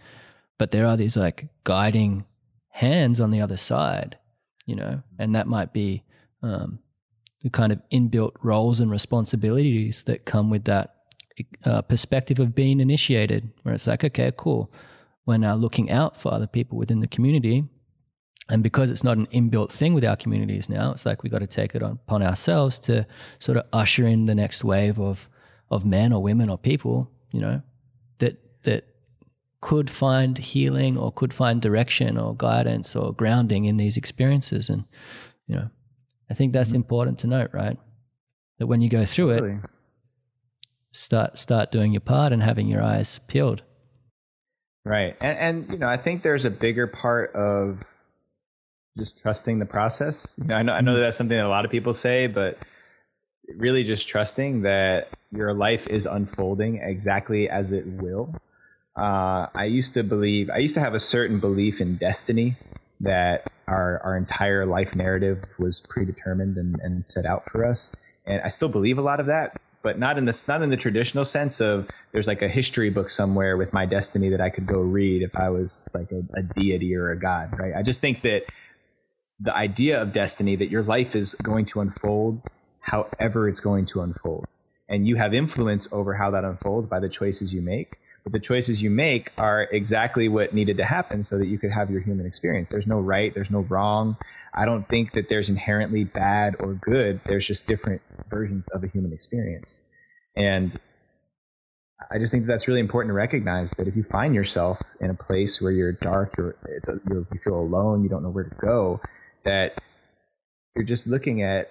but 0.58 0.70
there 0.70 0.86
are 0.86 0.96
these 0.96 1.16
like 1.16 1.48
guiding 1.64 2.24
hands 2.70 3.18
on 3.20 3.30
the 3.32 3.40
other 3.40 3.56
side, 3.56 4.16
you 4.66 4.76
know, 4.76 5.02
and 5.18 5.34
that 5.34 5.48
might 5.48 5.72
be 5.72 6.04
um, 6.42 6.78
the 7.42 7.50
kind 7.50 7.72
of 7.72 7.82
inbuilt 7.92 8.32
roles 8.42 8.80
and 8.80 8.90
responsibilities 8.90 10.04
that 10.04 10.24
come 10.24 10.48
with 10.48 10.64
that 10.64 10.94
uh, 11.64 11.82
perspective 11.82 12.40
of 12.40 12.54
being 12.54 12.80
initiated, 12.80 13.50
where 13.62 13.74
it's 13.74 13.86
like, 13.86 14.04
okay, 14.04 14.32
cool. 14.36 14.72
We're 15.26 15.38
now 15.38 15.54
looking 15.54 15.90
out 15.90 16.20
for 16.20 16.32
other 16.32 16.46
people 16.46 16.78
within 16.78 17.00
the 17.00 17.08
community. 17.08 17.64
And 18.48 18.62
because 18.62 18.90
it's 18.90 19.04
not 19.04 19.18
an 19.18 19.26
inbuilt 19.26 19.70
thing 19.70 19.92
with 19.92 20.04
our 20.04 20.16
communities 20.16 20.68
now, 20.70 20.92
it's 20.92 21.04
like 21.04 21.22
we 21.22 21.28
got 21.28 21.40
to 21.40 21.46
take 21.46 21.74
it 21.74 21.82
on, 21.82 21.92
upon 21.92 22.22
ourselves 22.22 22.78
to 22.80 23.06
sort 23.38 23.58
of 23.58 23.66
usher 23.72 24.06
in 24.06 24.26
the 24.26 24.34
next 24.34 24.64
wave 24.64 24.98
of 24.98 25.28
of 25.70 25.84
men 25.84 26.14
or 26.14 26.22
women 26.22 26.48
or 26.48 26.56
people, 26.56 27.10
you 27.30 27.40
know, 27.40 27.60
that 28.18 28.38
that 28.62 28.84
could 29.60 29.90
find 29.90 30.38
healing 30.38 30.96
or 30.96 31.12
could 31.12 31.34
find 31.34 31.60
direction 31.60 32.16
or 32.16 32.34
guidance 32.34 32.96
or 32.96 33.12
grounding 33.12 33.66
in 33.66 33.76
these 33.76 33.98
experiences. 33.98 34.70
And 34.70 34.84
you 35.46 35.56
know, 35.56 35.68
I 36.30 36.34
think 36.34 36.54
that's 36.54 36.72
important 36.72 37.18
to 37.20 37.26
note, 37.26 37.50
right? 37.52 37.78
That 38.58 38.66
when 38.66 38.80
you 38.80 38.88
go 38.88 39.04
through 39.04 39.30
it. 39.30 39.40
Start 40.92 41.38
start 41.38 41.70
doing 41.70 41.92
your 41.92 42.00
part 42.00 42.32
and 42.32 42.42
having 42.42 42.68
your 42.68 42.82
eyes 42.82 43.18
peeled. 43.26 43.62
Right. 44.84 45.16
And, 45.20 45.38
and, 45.38 45.72
you 45.72 45.78
know, 45.78 45.88
I 45.88 45.98
think 45.98 46.22
there's 46.22 46.44
a 46.44 46.50
bigger 46.50 46.86
part 46.86 47.34
of 47.34 47.80
just 48.96 49.20
trusting 49.20 49.58
the 49.58 49.66
process. 49.66 50.26
You 50.38 50.44
know, 50.44 50.54
I 50.54 50.62
know, 50.62 50.72
I 50.72 50.80
know 50.80 50.96
Mhm. 50.96 51.00
that's 51.00 51.16
something 51.18 51.36
that 51.36 51.44
a 51.44 51.48
lot 51.48 51.64
of 51.64 51.70
people 51.70 51.92
say, 51.92 52.26
but 52.26 52.58
really 53.56 53.84
just 53.84 54.08
trusting 54.08 54.62
that 54.62 55.08
your 55.30 55.52
life 55.52 55.86
is 55.88 56.06
unfolding 56.06 56.76
exactly 56.82 57.48
as 57.48 57.72
it 57.72 57.86
will. 57.86 58.34
Uh, 58.96 59.46
I 59.54 59.64
used 59.64 59.94
to 59.94 60.02
believe, 60.02 60.50
I 60.50 60.58
used 60.58 60.74
to 60.74 60.80
have 60.80 60.94
a 60.94 61.00
certain 61.00 61.38
belief 61.38 61.80
in 61.80 61.96
destiny 61.96 62.56
that 63.00 63.44
our, 63.68 64.00
our 64.02 64.16
entire 64.16 64.66
life 64.66 64.94
narrative 64.94 65.44
was 65.58 65.80
predetermined 65.88 66.56
and, 66.56 66.80
and 66.80 67.04
set 67.04 67.24
out 67.26 67.44
for 67.52 67.64
us. 67.64 67.92
And 68.26 68.40
I 68.42 68.48
still 68.48 68.68
believe 68.68 68.98
a 68.98 69.02
lot 69.02 69.20
of 69.20 69.26
that, 69.26 69.60
but 69.82 69.98
not 69.98 70.18
in 70.18 70.24
the 70.24 70.44
not 70.48 70.62
in 70.62 70.70
the 70.70 70.76
traditional 70.76 71.24
sense 71.24 71.60
of 71.60 71.86
there's 72.12 72.26
like 72.26 72.42
a 72.42 72.48
history 72.48 72.90
book 72.90 73.10
somewhere 73.10 73.56
with 73.56 73.72
my 73.72 73.86
destiny 73.86 74.30
that 74.30 74.40
I 74.40 74.50
could 74.50 74.66
go 74.66 74.78
read 74.80 75.22
if 75.22 75.36
I 75.36 75.50
was 75.50 75.84
like 75.94 76.10
a, 76.12 76.22
a 76.38 76.42
deity 76.42 76.94
or 76.94 77.10
a 77.10 77.18
god, 77.18 77.56
right? 77.58 77.74
I 77.76 77.82
just 77.82 78.00
think 78.00 78.22
that 78.22 78.42
the 79.40 79.54
idea 79.54 80.02
of 80.02 80.12
destiny 80.12 80.56
that 80.56 80.70
your 80.70 80.82
life 80.82 81.14
is 81.14 81.34
going 81.34 81.66
to 81.66 81.80
unfold 81.80 82.42
however 82.80 83.48
it's 83.48 83.60
going 83.60 83.86
to 83.86 84.00
unfold, 84.00 84.46
and 84.88 85.06
you 85.06 85.16
have 85.16 85.34
influence 85.34 85.86
over 85.92 86.14
how 86.14 86.30
that 86.30 86.44
unfolds 86.44 86.88
by 86.88 86.98
the 87.00 87.08
choices 87.08 87.52
you 87.52 87.62
make. 87.62 87.98
But 88.28 88.42
the 88.42 88.46
choices 88.46 88.82
you 88.82 88.90
make 88.90 89.30
are 89.38 89.62
exactly 89.62 90.28
what 90.28 90.52
needed 90.52 90.76
to 90.76 90.84
happen 90.84 91.24
so 91.24 91.38
that 91.38 91.46
you 91.46 91.58
could 91.58 91.70
have 91.70 91.90
your 91.90 92.02
human 92.02 92.26
experience. 92.26 92.68
There's 92.68 92.86
no 92.86 93.00
right, 93.00 93.32
there's 93.34 93.50
no 93.50 93.60
wrong. 93.60 94.18
I 94.54 94.66
don't 94.66 94.86
think 94.86 95.12
that 95.14 95.30
there's 95.30 95.48
inherently 95.48 96.04
bad 96.04 96.56
or 96.60 96.74
good. 96.74 97.22
There's 97.24 97.46
just 97.46 97.66
different 97.66 98.02
versions 98.28 98.66
of 98.74 98.84
a 98.84 98.88
human 98.88 99.14
experience. 99.14 99.80
And 100.36 100.78
I 102.12 102.18
just 102.18 102.30
think 102.30 102.44
that 102.44 102.52
that's 102.52 102.68
really 102.68 102.80
important 102.80 103.10
to 103.10 103.14
recognize 103.14 103.70
that 103.78 103.88
if 103.88 103.96
you 103.96 104.04
find 104.04 104.34
yourself 104.34 104.78
in 105.00 105.08
a 105.08 105.14
place 105.14 105.62
where 105.62 105.72
you're 105.72 105.92
dark, 105.92 106.34
you're, 106.36 106.54
you 107.10 107.40
feel 107.42 107.58
alone, 107.58 108.02
you 108.02 108.10
don't 108.10 108.22
know 108.22 108.30
where 108.30 108.44
to 108.44 108.56
go, 108.60 109.00
that 109.46 109.72
you're 110.76 110.84
just 110.84 111.06
looking 111.06 111.42
at 111.42 111.70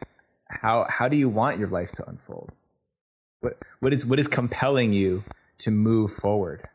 how 0.49 0.87
how 0.89 1.07
do 1.07 1.17
you 1.17 1.29
want 1.29 1.59
your 1.59 1.67
life 1.67 1.91
to 1.97 2.09
unfold? 2.09 2.51
What 3.41 3.59
what 3.79 3.93
is 3.93 4.07
what 4.07 4.17
is 4.17 4.27
compelling 4.27 4.91
you 4.91 5.23
to 5.59 5.71
move 5.71 6.11
forward? 6.21 6.67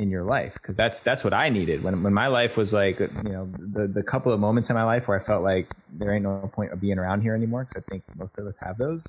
in 0.00 0.08
your 0.08 0.24
life 0.24 0.54
because 0.54 0.74
that's 0.76 1.00
that's 1.00 1.22
what 1.22 1.34
I 1.34 1.50
needed 1.50 1.84
when 1.84 2.02
when 2.02 2.14
my 2.14 2.28
life 2.28 2.56
was 2.56 2.72
like 2.72 2.98
you 2.98 3.08
know 3.22 3.52
the 3.58 3.86
the 3.86 4.02
couple 4.02 4.32
of 4.32 4.40
moments 4.40 4.70
in 4.70 4.74
my 4.74 4.84
life 4.84 5.06
where 5.06 5.20
I 5.20 5.24
felt 5.24 5.44
like 5.44 5.70
there 5.92 6.14
ain't 6.14 6.22
no 6.22 6.50
point 6.54 6.72
of 6.72 6.80
being 6.80 6.98
around 6.98 7.20
here 7.20 7.34
anymore 7.34 7.66
because 7.68 7.84
I 7.86 7.90
think 7.90 8.04
most 8.16 8.32
of 8.38 8.46
us 8.46 8.54
have 8.60 8.78
those. 8.78 9.02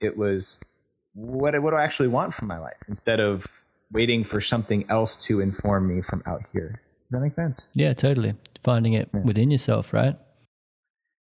It 0.00 0.18
was 0.18 0.58
what 1.14 1.60
what 1.62 1.70
do 1.70 1.76
I 1.76 1.82
actually 1.82 2.08
want 2.08 2.34
from 2.34 2.46
my 2.46 2.58
life 2.58 2.76
instead 2.88 3.20
of 3.20 3.46
waiting 3.90 4.22
for 4.22 4.42
something 4.42 4.84
else 4.90 5.16
to 5.16 5.40
inform 5.40 5.88
me 5.88 6.02
from 6.02 6.22
out 6.26 6.42
here. 6.52 6.82
Does 7.10 7.12
that 7.12 7.20
make 7.20 7.34
sense? 7.34 7.58
Yeah, 7.72 7.94
totally. 7.94 8.34
Finding 8.62 8.92
it 8.92 9.08
yeah. 9.14 9.20
within 9.20 9.50
yourself, 9.50 9.94
right? 9.94 10.14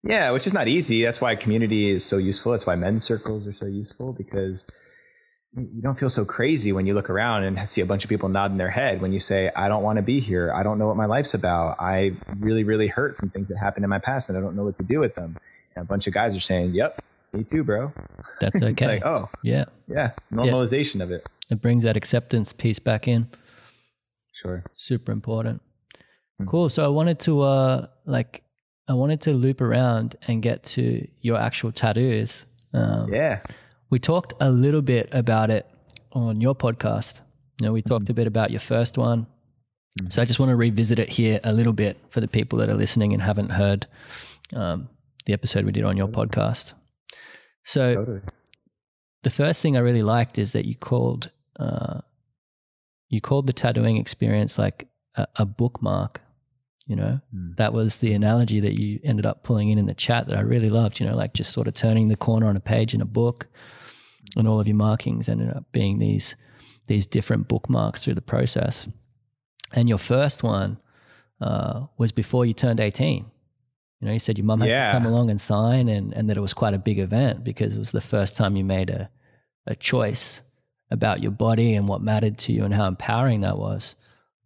Yeah, 0.03 0.33
which 0.33 0.49
is 0.49 0.53
not 0.53 0.67
easy. 0.67 1.05
That's 1.05 1.21
why 1.21 1.37
community 1.37 1.93
is 1.93 2.05
so 2.05 2.17
useful. 2.17 2.53
That's 2.53 2.67
why 2.67 2.75
men's 2.75 3.05
circles 3.05 3.47
are 3.47 3.55
so 3.55 3.67
useful 3.67 4.13
because 4.13 4.65
you 5.57 5.81
don't 5.81 5.99
feel 5.99 6.11
so 6.11 6.25
crazy 6.25 6.73
when 6.73 6.87
you 6.87 6.93
look 6.93 7.09
around 7.09 7.45
and 7.45 7.69
see 7.69 7.81
a 7.81 7.87
bunch 7.87 8.05
of 8.05 8.11
people 8.11 8.29
nodding 8.29 8.59
their 8.59 8.71
head 8.71 9.01
when 9.01 9.13
you 9.13 9.21
say, 9.21 9.51
I 9.57 9.69
don't 9.69 9.83
want 9.83 9.97
to 9.97 10.03
be 10.03 10.21
here. 10.21 10.53
I 10.53 10.63
don't 10.63 10.79
know 10.79 10.87
what 10.87 10.97
my 10.97 11.07
life's 11.07 11.33
about. 11.33 11.81
I 11.81 12.13
really, 12.39 12.63
really 12.65 12.89
hurt 12.89 13.17
from 13.17 13.31
things 13.31 13.49
that 13.49 13.57
happened 13.57 13.85
in 13.85 13.89
my 13.89 13.99
past 13.99 14.29
and 14.29 14.37
I 14.37 14.43
don't 14.43 14.55
know 14.55 14.65
what 14.65 14.77
to 14.77 14.83
do 14.83 15.01
with 15.01 15.15
them. 15.15 15.39
And 15.75 15.83
a 15.83 15.87
bunch 15.87 16.07
of 16.07 16.13
guys 16.13 16.37
are 16.37 16.41
saying, 16.41 16.75
Yep, 16.75 17.03
me 17.33 17.45
too, 17.45 17.65
bro. 17.65 17.91
That's 18.39 18.63
okay. 18.63 18.87
like, 18.87 19.07
oh, 19.07 19.31
yeah. 19.43 19.65
Yeah. 19.89 20.11
Normalization 20.31 20.97
yeah. 20.97 21.05
of 21.05 21.11
it. 21.11 21.27
It 21.51 21.63
brings 21.63 21.85
that 21.85 21.97
acceptance 21.97 22.53
piece 22.53 22.79
back 22.79 23.09
in. 23.09 23.29
Sure. 24.43 24.63
Super 24.75 25.11
important. 25.11 25.63
Mm-hmm. 25.95 26.51
Cool. 26.51 26.69
So 26.69 26.85
I 26.85 26.89
wanted 26.89 27.19
to, 27.21 27.41
uh, 27.41 27.87
like, 28.05 28.43
I 28.89 28.93
wanted 28.93 29.23
to 29.23 29.33
loop 29.33 29.63
around 29.63 30.17
and 30.29 30.43
get 30.43 30.65
to 30.65 31.09
your 31.23 31.39
actual 31.39 31.73
tattoos. 31.73 32.45
Um, 32.75 33.11
yeah 33.11 33.41
we 33.91 33.99
talked 33.99 34.35
a 34.41 34.51
little 34.51 34.83
bit 34.83 35.09
about 35.13 35.51
it 35.51 35.67
on 36.13 36.41
your 36.41 36.55
podcast. 36.55 37.21
You 37.61 37.67
know, 37.67 37.73
we 37.73 37.83
talked 37.83 38.05
mm-hmm. 38.05 38.13
a 38.13 38.15
bit 38.15 38.27
about 38.27 38.51
your 38.51 38.61
first 38.61 38.99
one. 38.99 39.27
Mm-hmm. 40.01 40.11
So 40.11 40.23
I 40.23 40.25
just 40.25 40.39
want 40.39 40.51
to 40.51 40.57
revisit 40.57 40.99
it 40.99 41.09
here 41.09 41.41
a 41.45 41.53
little 41.53 41.73
bit 41.73 41.99
for 42.11 42.21
the 42.21 42.29
people 42.29 42.59
that 42.59 42.69
are 42.69 42.75
listening 42.75 43.13
and 43.13 43.23
haven't 43.23 43.51
heard 43.51 43.87
um, 44.55 44.89
the 45.25 45.33
episode 45.33 45.65
we 45.65 45.73
did 45.73 45.85
on 45.85 45.97
your 45.97 46.09
podcast. 46.09 46.73
So 47.65 47.95
totally. 47.95 48.21
the 49.23 49.31
first 49.31 49.63
thing 49.63 49.77
I 49.77 49.81
really 49.81 50.03
liked 50.03 50.39
is 50.39 50.53
that 50.53 50.67
you 50.67 50.77
called 50.77 51.31
uh, 51.59 52.01
you 53.09 53.21
called 53.21 53.47
the 53.47 53.53
tattooing 53.53 53.97
experience 53.97 54.59
like 54.59 54.89
a, 55.15 55.27
a 55.37 55.47
bookmark. 55.47 56.21
You 56.87 56.95
know, 56.95 57.21
mm. 57.35 57.57
that 57.57 57.73
was 57.73 57.99
the 57.99 58.13
analogy 58.13 58.61
that 58.61 58.75
you 58.75 59.01
ended 59.03 59.27
up 59.27 59.43
pulling 59.43 59.71
in 59.71 59.79
in 59.79 59.87
the 59.87 59.95
chat 59.95 60.29
that 60.29 60.37
I 60.37 60.43
really 60.43 60.71
loved. 60.71 61.01
You 61.01 61.07
know, 61.07 61.17
like 61.17 61.35
just 61.35 61.53
sort 61.53 61.67
of 61.67 61.75
turning 61.75 62.09
the 62.09 62.17
corner 62.17 62.47
on 62.47 62.57
a 62.57 62.61
page 62.61 62.95
in 62.95 63.01
a 63.01 63.07
book 63.07 63.49
and 64.37 64.49
all 64.49 64.61
of 64.61 64.67
your 64.67 64.77
markings 64.77 65.29
ended 65.29 65.51
up 65.51 65.65
being 65.73 65.99
these 65.99 66.37
these 66.87 67.07
different 67.07 67.49
bookmarks 67.49 68.05
through 68.05 68.15
the 68.15 68.23
process. 68.23 68.89
And 69.73 69.89
your 69.89 69.99
first 69.99 70.43
one 70.43 70.79
uh, 71.41 71.87
was 71.99 72.13
before 72.13 72.47
you 72.47 72.55
turned 72.55 72.79
18. 72.79 73.27
You 74.01 74.07
know, 74.07 74.13
you 74.13 74.21
said 74.21 74.39
your 74.39 74.45
mum 74.45 74.61
had 74.61 74.69
yeah. 74.69 74.93
to 74.93 74.99
come 74.99 75.07
along 75.07 75.31
and 75.31 75.41
sign, 75.41 75.89
and, 75.89 76.13
and 76.13 76.31
that 76.31 76.37
it 76.37 76.41
was 76.41 76.55
quite 76.55 76.75
a 76.75 76.79
big 76.79 76.99
event 76.99 77.43
because 77.43 77.75
it 77.75 77.79
was 77.79 77.93
the 77.93 78.01
first 78.01 78.37
time 78.37 78.55
you 78.55 78.65
made 78.65 78.91
a, 78.91 79.11
a 79.67 79.75
choice 79.75 80.43
about 80.91 81.23
your 81.23 81.33
body 81.33 81.75
and 81.75 81.89
what 81.89 82.03
mattered 82.03 82.39
to 82.39 82.53
you 82.53 82.65
and 82.65 82.73
how 82.73 82.87
empowering 82.87 83.41
that 83.41 83.59
was. 83.59 83.97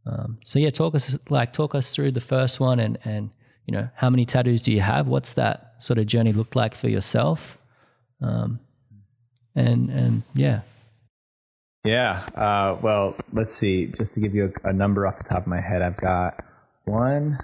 Um, 0.06 0.38
so 0.44 0.58
yeah, 0.58 0.70
talk 0.70 0.94
us 0.94 1.16
like 1.28 1.52
talk 1.52 1.74
us 1.74 1.92
through 1.92 2.12
the 2.12 2.20
first 2.20 2.58
one 2.58 2.80
and 2.80 2.98
and 3.04 3.30
you 3.66 3.72
know 3.72 3.88
how 3.94 4.08
many 4.08 4.24
tattoos 4.24 4.62
do 4.62 4.72
you 4.72 4.80
have? 4.80 5.06
What's 5.08 5.34
that 5.34 5.74
sort 5.78 5.98
of 5.98 6.06
journey 6.06 6.32
looked 6.32 6.56
like 6.56 6.74
for 6.74 6.88
yourself? 6.88 7.58
Um, 8.22 8.60
and 9.54 9.90
and 9.90 10.22
yeah. 10.34 10.60
Yeah 11.84 12.28
uh, 12.34 12.78
well 12.82 13.16
let's 13.32 13.54
see. 13.54 13.86
Just 13.86 14.14
to 14.14 14.20
give 14.20 14.34
you 14.34 14.52
a, 14.64 14.68
a, 14.68 14.72
number 14.72 15.06
off 15.06 15.18
the 15.18 15.24
top 15.24 15.42
of 15.42 15.46
my 15.46 15.60
head 15.60 15.82
i've 15.82 15.96
got 15.96 16.44
one 16.84 17.38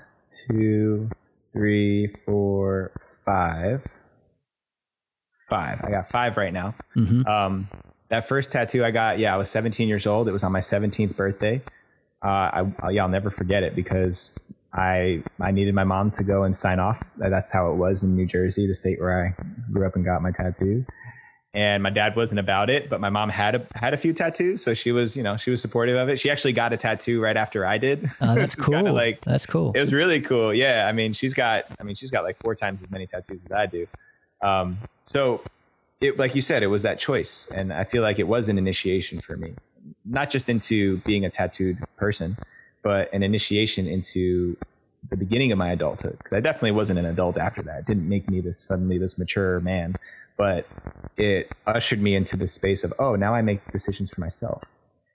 two 0.49 1.09
three 1.53 2.15
four 2.25 2.93
five. 3.25 3.83
Five. 5.49 5.81
I 5.85 5.91
got 5.91 6.11
five 6.11 6.37
right 6.37 6.53
now. 6.53 6.75
Mm-hmm. 6.97 7.27
um, 7.27 7.69
that 8.09 8.29
first 8.29 8.53
tattoo 8.53 8.85
i 8.85 8.93
got 8.93 9.19
yeah 9.19 9.35
i 9.35 9.37
was 9.37 9.51
17 9.51 9.89
years 9.89 10.07
old. 10.07 10.29
It 10.29 10.33
was 10.33 10.45
on 10.45 10.53
my 10.53 10.61
17th 10.61 11.17
birthday. 11.17 11.63
Uh, 12.25 12.29
I, 12.29 12.73
I, 12.81 12.91
yeah 12.91 13.03
i'll 13.03 13.09
never 13.09 13.31
forget 13.31 13.63
it 13.63 13.75
because 13.75 14.35
I 14.73 15.23
I 15.41 15.53
needed 15.53 15.75
my 15.75 15.85
mom 15.85 16.11
to 16.13 16.25
go 16.25 16.43
and 16.43 16.55
sign 16.55 16.79
off. 16.79 16.99
That's 17.17 17.51
how 17.51 17.71
it 17.73 17.77
was 17.77 18.03
in 18.03 18.15
New 18.15 18.27
Jersey, 18.27 18.67
the 18.67 18.75
state 18.75 19.01
where 19.01 19.27
I 19.27 19.43
grew 19.73 19.87
up 19.87 19.97
and 19.97 20.05
got 20.05 20.21
my 20.21 20.33
tattoo 20.33 20.85
and 21.57 21.83
my 21.83 21.89
dad 21.89 22.15
wasn't 22.15 22.39
about 22.39 22.69
it, 22.69 22.91
but 22.91 23.01
my 23.01 23.09
mom 23.09 23.31
had 23.31 23.55
a 23.55 23.67
had 23.73 23.95
a 23.95 23.97
few 23.97 24.13
tattoos, 24.13 24.63
so 24.63 24.75
she 24.75 24.93
was, 24.93 25.17
you 25.17 25.23
know, 25.23 25.39
she 25.39 25.51
was 25.51 25.63
supportive 25.63 25.97
of 25.97 26.11
it. 26.11 26.21
She 26.21 26.29
actually 26.29 26.53
got 26.53 26.75
a 26.75 26.77
tattoo 26.77 27.19
right 27.19 27.37
after 27.37 27.65
I 27.65 27.79
did. 27.79 28.11
Oh, 28.21 28.35
that's 28.35 28.55
cool. 28.55 28.93
like 28.93 29.25
that's 29.25 29.47
cool. 29.47 29.73
It 29.75 29.81
was 29.81 29.91
really 29.91 30.21
cool. 30.21 30.53
Yeah, 30.53 30.87
I 30.87 30.93
mean, 30.93 31.15
she's 31.15 31.33
got, 31.33 31.65
I 31.81 31.83
mean, 31.83 31.97
she's 31.97 32.11
got 32.11 32.25
like 32.25 32.39
four 32.43 32.55
times 32.55 32.83
as 32.83 32.91
many 32.91 33.07
tattoos 33.07 33.41
as 33.47 33.53
I 33.53 33.65
do. 33.65 33.87
Um, 34.43 34.77
so, 35.05 35.41
it 36.03 36.19
like 36.19 36.35
you 36.35 36.43
said, 36.43 36.63
it 36.63 36.67
was 36.67 36.83
that 36.83 36.99
choice, 36.99 37.49
and 37.55 37.73
I 37.73 37.85
feel 37.85 38.03
like 38.03 38.19
it 38.19 38.29
was 38.29 38.51
an 38.51 38.59
initiation 38.59 39.23
for 39.23 39.39
me, 39.39 39.55
not 40.05 40.29
just 40.29 40.51
into 40.51 40.99
being 41.07 41.25
a 41.25 41.31
tattooed 41.31 41.79
person, 41.97 42.37
but 42.83 43.11
an 43.15 43.23
initiation 43.23 43.89
into 43.89 44.59
the 45.09 45.17
beginning 45.17 45.53
of 45.53 45.59
my 45.59 45.71
adulthood. 45.71 46.19
Because 46.19 46.37
I 46.37 46.41
definitely 46.41 46.73
wasn't 46.73 46.99
an 46.99 47.07
adult 47.07 47.39
after 47.39 47.63
that. 47.63 47.79
It 47.79 47.87
didn't 47.87 48.07
make 48.11 48.29
me 48.29 48.43
this 48.43 48.59
suddenly 48.59 48.99
this 48.99 49.17
mature 49.17 49.59
man 49.61 49.97
but 50.37 50.67
it 51.17 51.51
ushered 51.67 52.01
me 52.01 52.15
into 52.15 52.37
the 52.37 52.49
space 52.49 52.85
of 52.85 52.93
oh 52.99 53.15
now 53.15 53.35
i 53.35 53.43
make 53.43 53.61
decisions 53.73 54.11
for 54.11 54.21
myself. 54.21 54.63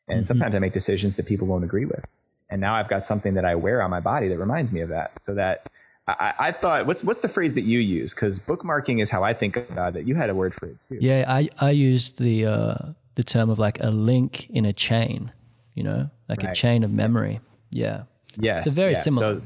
And 0.08 0.20
mm-hmm. 0.20 0.28
sometimes 0.28 0.56
i 0.56 0.60
make 0.60 0.74
decisions 0.74 1.16
that 1.16 1.26
people 1.26 1.48
won't 1.48 1.64
agree 1.64 1.86
with. 1.86 2.04
And 2.50 2.60
now 2.62 2.76
i've 2.76 2.90
got 2.90 3.06
something 3.06 3.36
that 3.36 3.46
i 3.46 3.56
wear 3.56 3.82
on 3.82 3.90
my 3.90 4.00
body 4.00 4.28
that 4.30 4.38
reminds 4.38 4.72
me 4.72 4.82
of 4.82 4.90
that. 4.90 5.12
So 5.24 5.36
that 5.36 5.68
i, 6.08 6.34
I 6.40 6.52
thought 6.52 6.88
what's 6.88 7.04
what's 7.04 7.22
the 7.22 7.30
phrase 7.30 7.54
that 7.54 7.64
you 7.64 7.80
use? 7.80 8.14
Because 8.14 8.40
bookmarking 8.40 9.02
is 9.02 9.10
how 9.10 9.24
i 9.24 9.34
think 9.34 9.58
about 9.58 9.96
it. 9.96 10.06
You 10.06 10.16
had 10.16 10.30
a 10.30 10.36
word 10.36 10.54
for 10.54 10.68
it 10.68 10.78
too. 10.90 10.98
Yeah 11.00 11.26
i 11.28 11.50
i 11.60 11.72
used 11.72 12.20
the 12.20 12.46
uh 12.46 12.76
the 13.16 13.24
term 13.24 13.50
of 13.50 13.60
like 13.60 13.80
a 13.82 13.92
link 13.92 14.50
in 14.50 14.66
a 14.66 14.74
chain 14.74 15.32
you 15.76 15.84
know? 15.84 16.10
Like 16.28 16.44
right. 16.44 16.52
a 16.52 16.56
chain 16.56 16.84
of 16.84 16.92
memory. 16.92 17.40
Yeah. 17.72 18.04
Yeah 18.38 18.60
it's 18.60 18.76
very 18.76 18.94
yeah. 18.94 19.02
similar 19.02 19.36
so, 19.36 19.42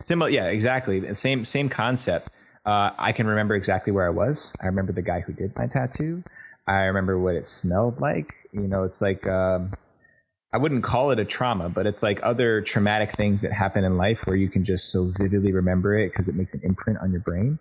similar 0.00 0.30
yeah 0.30 0.46
exactly. 0.46 1.00
The 1.00 1.14
same 1.14 1.44
same 1.44 1.68
concept 1.68 2.30
uh, 2.64 2.90
I 2.98 3.12
can 3.12 3.26
remember 3.26 3.54
exactly 3.54 3.92
where 3.92 4.06
I 4.06 4.10
was. 4.10 4.52
I 4.60 4.66
remember 4.66 4.92
the 4.92 5.02
guy 5.02 5.20
who 5.20 5.32
did 5.32 5.54
my 5.56 5.66
tattoo. 5.66 6.22
I 6.66 6.82
remember 6.82 7.18
what 7.18 7.34
it 7.34 7.48
smelled 7.48 8.00
like. 8.00 8.34
You 8.52 8.68
know, 8.68 8.84
it's 8.84 9.00
like 9.00 9.26
um, 9.26 9.72
I 10.52 10.58
wouldn't 10.58 10.84
call 10.84 11.10
it 11.10 11.18
a 11.18 11.24
trauma, 11.24 11.68
but 11.68 11.86
it's 11.86 12.02
like 12.02 12.20
other 12.22 12.60
traumatic 12.60 13.16
things 13.16 13.40
that 13.40 13.52
happen 13.52 13.84
in 13.84 13.96
life 13.96 14.18
where 14.24 14.36
you 14.36 14.48
can 14.48 14.64
just 14.64 14.90
so 14.92 15.12
vividly 15.18 15.52
remember 15.52 15.98
it 15.98 16.10
because 16.10 16.28
it 16.28 16.34
makes 16.34 16.52
an 16.54 16.60
imprint 16.62 17.00
on 17.00 17.10
your 17.10 17.20
brain. 17.20 17.58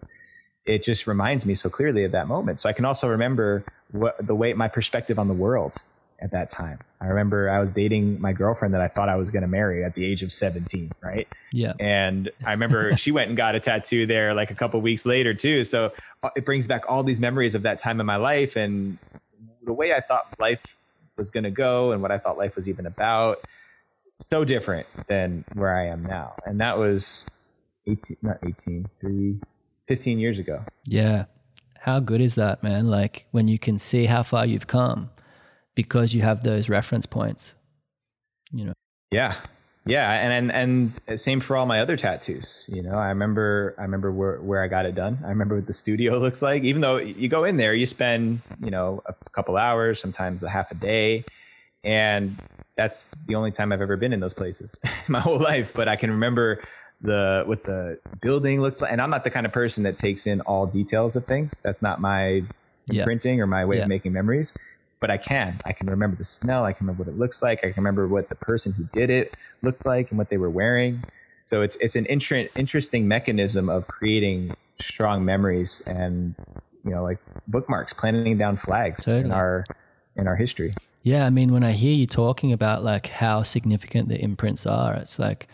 It 0.65 0.83
just 0.83 1.07
reminds 1.07 1.45
me 1.45 1.55
so 1.55 1.69
clearly 1.69 2.03
of 2.03 2.11
that 2.11 2.27
moment. 2.27 2.59
So 2.59 2.69
I 2.69 2.73
can 2.73 2.85
also 2.85 3.07
remember 3.07 3.63
what 3.91 4.15
the 4.25 4.35
way 4.35 4.53
my 4.53 4.67
perspective 4.67 5.17
on 5.17 5.27
the 5.27 5.33
world 5.33 5.73
at 6.21 6.31
that 6.31 6.51
time. 6.51 6.79
I 6.99 7.07
remember 7.07 7.49
I 7.49 7.59
was 7.59 7.69
dating 7.71 8.21
my 8.21 8.31
girlfriend 8.31 8.73
that 8.73 8.81
I 8.81 8.87
thought 8.87 9.09
I 9.09 9.15
was 9.15 9.29
going 9.29 9.41
to 9.41 9.47
marry 9.47 9.83
at 9.83 9.95
the 9.95 10.05
age 10.05 10.21
of 10.21 10.31
17, 10.31 10.91
right? 11.01 11.27
Yeah. 11.51 11.73
And 11.79 12.29
I 12.45 12.51
remember 12.51 12.93
she 12.97 13.11
went 13.11 13.29
and 13.29 13.37
got 13.37 13.55
a 13.55 13.59
tattoo 13.59 14.05
there 14.05 14.33
like 14.33 14.51
a 14.51 14.55
couple 14.55 14.79
weeks 14.81 15.05
later 15.05 15.33
too. 15.33 15.63
So 15.63 15.91
uh, 16.23 16.29
it 16.35 16.45
brings 16.45 16.67
back 16.67 16.83
all 16.87 17.03
these 17.03 17.19
memories 17.19 17.55
of 17.55 17.63
that 17.63 17.79
time 17.79 17.99
in 17.99 18.05
my 18.05 18.17
life 18.17 18.55
and 18.55 18.97
the 19.63 19.73
way 19.73 19.93
I 19.93 20.01
thought 20.01 20.27
life 20.39 20.59
was 21.17 21.29
going 21.29 21.43
to 21.43 21.51
go 21.51 21.91
and 21.91 22.01
what 22.01 22.11
I 22.11 22.17
thought 22.17 22.37
life 22.37 22.55
was 22.55 22.67
even 22.67 22.85
about. 22.85 23.39
So 24.29 24.45
different 24.45 24.87
than 25.07 25.43
where 25.53 25.75
I 25.75 25.87
am 25.87 26.03
now. 26.03 26.35
And 26.45 26.61
that 26.61 26.77
was 26.77 27.25
18, 27.87 28.17
not 28.21 28.37
18, 28.45 28.87
three, 28.99 29.39
15 29.87 30.19
years 30.19 30.37
ago. 30.37 30.63
Yeah. 30.85 31.25
How 31.79 31.99
good 31.99 32.21
is 32.21 32.35
that, 32.35 32.61
man? 32.61 32.87
Like 32.87 33.25
when 33.31 33.47
you 33.47 33.57
can 33.57 33.79
see 33.79 34.05
how 34.05 34.21
far 34.21 34.45
you've 34.45 34.67
come 34.67 35.09
because 35.75 36.13
you 36.13 36.21
have 36.21 36.43
those 36.43 36.69
reference 36.69 37.05
points, 37.05 37.53
you 38.51 38.65
know? 38.65 38.73
Yeah. 39.11 39.35
Yeah. 39.85 40.11
And, 40.11 40.51
and, 40.51 40.93
and 41.09 41.19
same 41.19 41.41
for 41.41 41.57
all 41.57 41.65
my 41.65 41.81
other 41.81 41.97
tattoos. 41.97 42.63
You 42.67 42.83
know, 42.83 42.93
I 42.95 43.07
remember, 43.07 43.73
I 43.77 43.81
remember 43.81 44.11
where, 44.11 44.37
where 44.39 44.61
I 44.63 44.67
got 44.67 44.85
it 44.85 44.93
done. 44.95 45.19
I 45.25 45.29
remember 45.29 45.55
what 45.55 45.67
the 45.67 45.73
studio 45.73 46.19
looks 46.25 46.41
like, 46.41 46.63
even 46.63 46.81
though 46.81 46.97
you 46.97 47.27
go 47.29 47.43
in 47.45 47.57
there, 47.57 47.73
you 47.73 47.85
spend, 47.85 48.41
you 48.63 48.69
know, 48.71 49.01
a 49.05 49.13
couple 49.31 49.57
hours, 49.57 49.99
sometimes 49.99 50.43
a 50.43 50.49
half 50.49 50.71
a 50.71 50.75
day. 50.75 51.25
And 51.83 52.37
that's 52.77 53.07
the 53.27 53.35
only 53.35 53.51
time 53.51 53.71
I've 53.71 53.81
ever 53.81 53.97
been 53.97 54.13
in 54.13 54.19
those 54.19 54.33
places 54.35 54.69
my 55.07 55.19
whole 55.19 55.39
life. 55.39 55.71
But 55.73 55.87
I 55.87 55.95
can 55.95 56.11
remember 56.11 56.61
the 57.01 57.41
what 57.47 57.63
the 57.63 57.97
building 58.21 58.61
looked 58.61 58.81
like. 58.81 58.91
And 58.91 59.01
I'm 59.01 59.09
not 59.09 59.23
the 59.23 59.31
kind 59.31 59.47
of 59.47 59.51
person 59.51 59.81
that 59.83 59.97
takes 59.97 60.27
in 60.27 60.41
all 60.41 60.67
details 60.67 61.15
of 61.15 61.25
things. 61.25 61.53
That's 61.63 61.81
not 61.81 61.99
my 61.99 62.43
Yeah. 62.87 63.01
imprinting 63.01 63.41
or 63.41 63.47
my 63.47 63.65
way 63.65 63.77
Yeah. 63.77 63.83
of 63.83 63.89
making 63.89 64.13
memories. 64.13 64.53
But 65.01 65.09
I 65.09 65.17
can. 65.17 65.59
I 65.65 65.73
can 65.73 65.87
remember 65.87 66.15
the 66.15 66.23
smell. 66.23 66.63
I 66.63 66.71
can 66.71 66.85
remember 66.85 67.03
what 67.03 67.13
it 67.13 67.19
looks 67.19 67.41
like. 67.41 67.59
I 67.59 67.71
can 67.71 67.83
remember 67.83 68.07
what 68.07 68.29
the 68.29 68.35
person 68.35 68.71
who 68.71 68.83
did 68.93 69.09
it 69.09 69.33
looked 69.63 69.85
like 69.85 70.09
and 70.11 70.17
what 70.17 70.29
they 70.29 70.37
were 70.37 70.49
wearing. 70.49 71.03
So 71.47 71.61
it's 71.61 71.75
it's 71.81 71.97
an 71.97 72.05
inter- 72.05 72.47
interesting 72.55 73.07
mechanism 73.07 73.67
of 73.67 73.87
creating 73.87 74.55
strong 74.79 75.25
memories 75.25 75.81
and 75.85 76.35
you 76.85 76.91
know 76.91 77.03
like 77.03 77.17
bookmarks, 77.47 77.93
planting 77.93 78.37
down 78.37 78.57
flags 78.57 79.07
in 79.07 79.31
our 79.31 79.65
in 80.15 80.27
our 80.27 80.35
history. 80.35 80.73
Yeah, 81.03 81.25
I 81.25 81.31
mean, 81.31 81.51
when 81.51 81.63
I 81.63 81.71
hear 81.71 81.93
you 81.93 82.05
talking 82.05 82.53
about 82.53 82.83
like 82.83 83.07
how 83.07 83.41
significant 83.41 84.07
the 84.07 84.21
imprints 84.21 84.67
are, 84.67 84.93
it's 84.93 85.17
like 85.17 85.47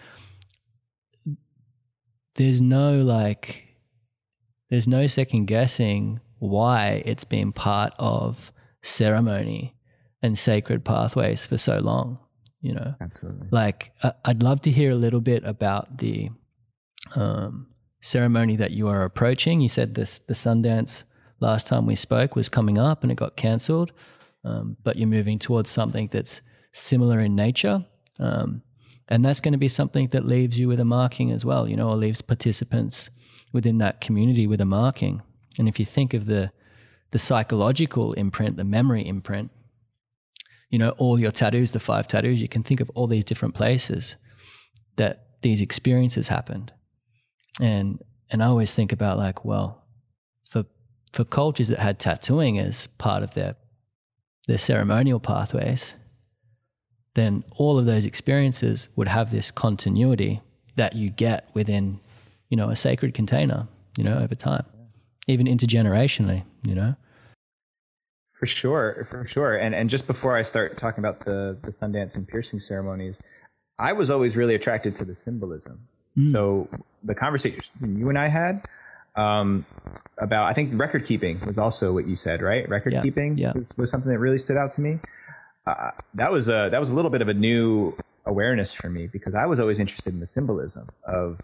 there's 2.36 2.62
no 2.62 3.02
like 3.02 3.64
there's 4.70 4.90
no 4.90 5.08
second 5.08 5.46
guessing 5.46 6.20
why 6.40 7.02
it's 7.06 7.24
been 7.24 7.54
part 7.54 7.94
of 7.98 8.52
ceremony 8.88 9.76
and 10.22 10.38
sacred 10.38 10.84
pathways 10.84 11.46
for 11.46 11.58
so 11.58 11.80
long. 11.80 12.20
You 12.62 12.74
know, 12.74 12.96
Absolutely. 13.00 13.48
like 13.52 13.92
I- 14.04 14.14
I'd 14.26 14.42
love 14.44 14.62
to 14.62 14.72
hear 14.72 14.92
a 14.92 14.96
little 14.96 15.22
bit 15.22 15.44
about 15.46 16.00
the 16.00 16.30
um, 17.16 17.68
ceremony 18.02 18.56
that 18.56 18.72
you 18.72 18.88
are 18.88 19.04
approaching. 19.04 19.62
You 19.62 19.70
said 19.70 19.94
this 19.96 20.20
the 20.20 20.34
Sundance 20.34 21.04
last 21.40 21.68
time 21.68 21.86
we 21.86 21.96
spoke 21.96 22.36
was 22.36 22.50
coming 22.50 22.78
up 22.78 23.04
and 23.04 23.12
it 23.12 23.16
got 23.16 23.36
cancelled, 23.36 23.92
um, 24.44 24.76
but 24.84 24.96
you're 24.98 25.08
moving 25.08 25.38
towards 25.38 25.70
something 25.70 26.10
that's 26.12 26.42
similar 26.72 27.20
in 27.20 27.36
nature. 27.36 27.86
Um, 28.20 28.64
and 29.10 29.24
that's 29.24 29.40
going 29.40 29.54
to 29.54 29.58
be 29.60 29.70
something 29.70 30.08
that 30.10 30.26
leaves 30.26 30.58
you 30.58 30.68
with 30.68 30.80
a 30.80 30.86
marking 30.86 31.32
as 31.32 31.46
well, 31.46 31.68
you 31.68 31.78
know, 31.78 31.90
or 31.90 31.96
leaves 31.96 32.22
participants 32.22 33.10
within 33.54 33.78
that 33.78 34.02
community 34.02 34.48
with 34.48 34.60
a 34.60 34.66
marking. 34.66 35.22
And 35.60 35.68
if 35.70 35.80
you 35.80 35.86
think 35.86 36.14
of 36.14 36.26
the 36.26 36.52
the 37.12 37.20
psychological 37.20 38.14
imprint, 38.14 38.58
the 38.58 38.64
memory 38.64 39.08
imprint, 39.08 39.52
you 40.70 40.78
know, 40.78 40.90
all 40.92 41.20
your 41.20 41.32
tattoos, 41.32 41.72
the 41.72 41.80
five 41.80 42.08
tattoos, 42.08 42.42
you 42.42 42.48
can 42.48 42.64
think 42.64 42.82
of 42.82 42.90
all 42.92 43.08
these 43.08 43.24
different 43.24 43.56
places 43.56 44.18
that 44.98 45.28
these 45.42 45.62
experiences 45.62 46.28
happened. 46.28 46.72
And 47.62 48.02
and 48.30 48.44
I 48.44 48.48
always 48.48 48.76
think 48.76 48.92
about 48.92 49.18
like, 49.18 49.46
well, 49.46 49.84
for 50.50 50.66
for 51.14 51.24
cultures 51.24 51.70
that 51.70 51.80
had 51.80 52.00
tattooing 52.00 52.60
as 52.60 52.88
part 52.88 53.24
of 53.24 53.34
their 53.34 53.56
their 54.48 54.58
ceremonial 54.58 55.20
pathways, 55.20 55.94
then 57.16 57.44
all 57.58 57.80
of 57.80 57.86
those 57.86 58.06
experiences 58.06 58.90
would 58.96 59.08
have 59.08 59.32
this 59.32 59.52
continuity 59.52 60.42
that 60.76 60.96
you 60.96 61.10
get 61.10 61.50
within, 61.54 62.00
you 62.50 62.58
know, 62.58 62.70
a 62.70 62.76
sacred 62.76 63.14
container, 63.14 63.68
you 63.98 64.04
know, 64.04 64.18
over 64.20 64.36
time, 64.36 64.66
even 65.28 65.48
intergenerationally, 65.48 66.44
you 66.68 66.76
know. 66.76 66.96
For 68.40 68.46
sure, 68.46 69.08
for 69.10 69.28
sure. 69.28 69.58
And 69.58 69.74
and 69.74 69.90
just 69.90 70.06
before 70.06 70.38
I 70.38 70.44
start 70.44 70.78
talking 70.78 71.04
about 71.04 71.26
the 71.26 71.58
the 71.64 71.72
Sundance 71.72 72.16
and 72.16 72.28
piercing 72.28 72.60
ceremonies, 72.60 73.18
I 73.80 73.94
was 73.94 74.10
always 74.10 74.36
really 74.36 74.56
attracted 74.56 74.96
to 74.98 75.06
the 75.06 75.16
symbolism. 75.16 75.88
Mm. 76.18 76.32
So 76.32 76.68
the 77.04 77.16
conversation 77.16 77.64
you 77.82 78.10
and 78.10 78.18
I 78.18 78.28
had 78.28 78.64
um, 79.16 79.66
about 80.20 80.46
I 80.46 80.54
think 80.54 80.80
record 80.80 81.08
keeping 81.08 81.40
was 81.46 81.58
also 81.58 81.94
what 81.94 82.08
you 82.08 82.16
said, 82.16 82.42
right? 82.42 82.68
Record 82.70 82.94
Yeah, 82.94 83.02
keeping 83.02 83.38
yeah. 83.38 83.54
Was, 83.54 83.70
was 83.76 83.92
something 83.92 84.12
that 84.12 84.20
really 84.20 84.40
stood 84.40 84.58
out 84.58 84.74
to 84.74 84.82
me. 84.82 85.00
Uh, 85.66 85.92
that 86.14 86.32
was 86.32 86.48
a 86.48 86.70
that 86.72 86.80
was 86.80 86.90
a 86.90 86.94
little 86.94 87.12
bit 87.12 87.22
of 87.22 87.28
a 87.28 87.34
new 87.34 87.98
awareness 88.26 88.74
for 88.74 88.90
me 88.90 89.08
because 89.08 89.34
I 89.34 89.46
was 89.46 89.60
always 89.60 89.80
interested 89.80 90.14
in 90.14 90.20
the 90.20 90.28
symbolism 90.28 90.88
of 91.06 91.40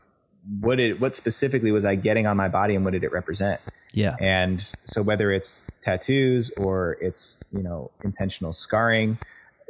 what 0.59 0.79
it 0.79 0.99
what 0.99 1.15
specifically 1.15 1.71
was 1.71 1.85
I 1.85 1.95
getting 1.95 2.27
on 2.27 2.35
my 2.37 2.47
body 2.49 2.75
and 2.75 2.83
what 2.83 2.91
did 2.91 3.03
it 3.03 3.11
represent. 3.11 3.61
Yeah. 3.93 4.15
And 4.19 4.61
so 4.85 5.01
whether 5.01 5.31
it's 5.31 5.63
tattoos 5.83 6.51
or 6.57 6.97
it's, 6.99 7.39
you 7.51 7.61
know, 7.61 7.91
intentional 8.03 8.51
scarring, 8.51 9.19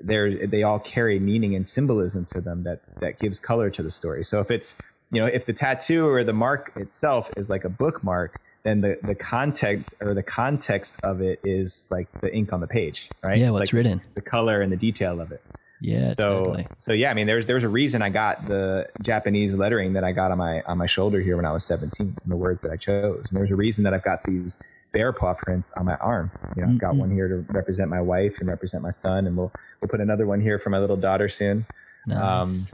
they're, 0.01 0.47
they 0.47 0.63
all 0.63 0.79
carry 0.79 1.19
meaning 1.19 1.55
and 1.55 1.67
symbolism 1.67 2.25
to 2.27 2.39
them 2.41 2.63
that, 2.63 2.81
that 3.01 3.19
gives 3.19 3.39
color 3.39 3.69
to 3.71 3.83
the 3.83 3.91
story. 3.91 4.23
So 4.23 4.39
if 4.39 4.49
it's, 4.49 4.75
you 5.11 5.19
know, 5.19 5.27
if 5.27 5.45
the 5.45 5.51
tattoo 5.53 6.07
or 6.07 6.23
the 6.23 6.33
mark 6.33 6.71
itself 6.77 7.29
is 7.35 7.49
like 7.49 7.65
a 7.65 7.69
bookmark, 7.69 8.39
then 8.63 8.79
the, 8.79 8.97
the 9.03 9.13
context 9.13 9.93
or 9.99 10.13
the 10.13 10.23
context 10.23 10.95
of 11.03 11.19
it 11.21 11.41
is 11.43 11.85
like 11.91 12.07
the 12.21 12.33
ink 12.33 12.53
on 12.53 12.61
the 12.61 12.67
page, 12.67 13.09
right? 13.21 13.35
Yeah, 13.37 13.47
It's 13.47 13.51
what's 13.51 13.73
like 13.73 13.77
written. 13.77 14.01
the 14.15 14.21
color 14.21 14.61
and 14.61 14.71
the 14.71 14.77
detail 14.77 15.19
of 15.19 15.33
it. 15.33 15.43
Yeah, 15.83 16.13
So, 16.13 16.43
totally. 16.45 16.69
so 16.79 16.93
yeah, 16.93 17.11
I 17.11 17.13
mean, 17.13 17.27
there's 17.27 17.45
there's 17.45 17.63
a 17.63 17.69
reason 17.69 18.01
I 18.01 18.09
got 18.09 18.47
the 18.47 18.87
Japanese 19.01 19.53
lettering 19.53 19.93
that 19.93 20.03
I 20.03 20.11
got 20.13 20.31
on 20.31 20.37
my 20.37 20.61
on 20.63 20.77
my 20.77 20.87
shoulder 20.87 21.19
here 21.19 21.35
when 21.35 21.45
I 21.45 21.51
was 21.51 21.65
17, 21.65 22.15
and 22.23 22.31
the 22.31 22.37
words 22.37 22.61
that 22.61 22.71
I 22.71 22.77
chose. 22.77 23.29
And 23.29 23.37
there's 23.37 23.51
a 23.51 23.55
reason 23.55 23.83
that 23.83 23.93
I've 23.93 24.03
got 24.03 24.23
these 24.25 24.55
bear 24.93 25.11
paw 25.11 25.33
prints 25.33 25.71
on 25.75 25.85
my 25.85 25.95
arm. 25.97 26.31
You 26.55 26.61
know, 26.61 26.69
I've 26.69 26.77
got 26.79 26.93
Mhm. 26.93 26.99
one 26.99 27.11
here 27.11 27.27
to 27.27 27.45
represent 27.51 27.89
my 27.89 27.99
wife 27.99 28.33
and 28.39 28.47
represent 28.47 28.81
my 28.81 28.91
son, 28.91 29.27
and 29.27 29.35
we'll 29.35 29.51
we'll 29.81 29.89
put 29.89 29.99
another 29.99 30.25
one 30.25 30.39
here 30.39 30.57
for 30.57 30.69
my 30.69 30.79
little 30.79 30.95
daughter 30.97 31.27
soon. 31.27 31.65
Nice. 32.05 32.17
Um, 32.17 32.65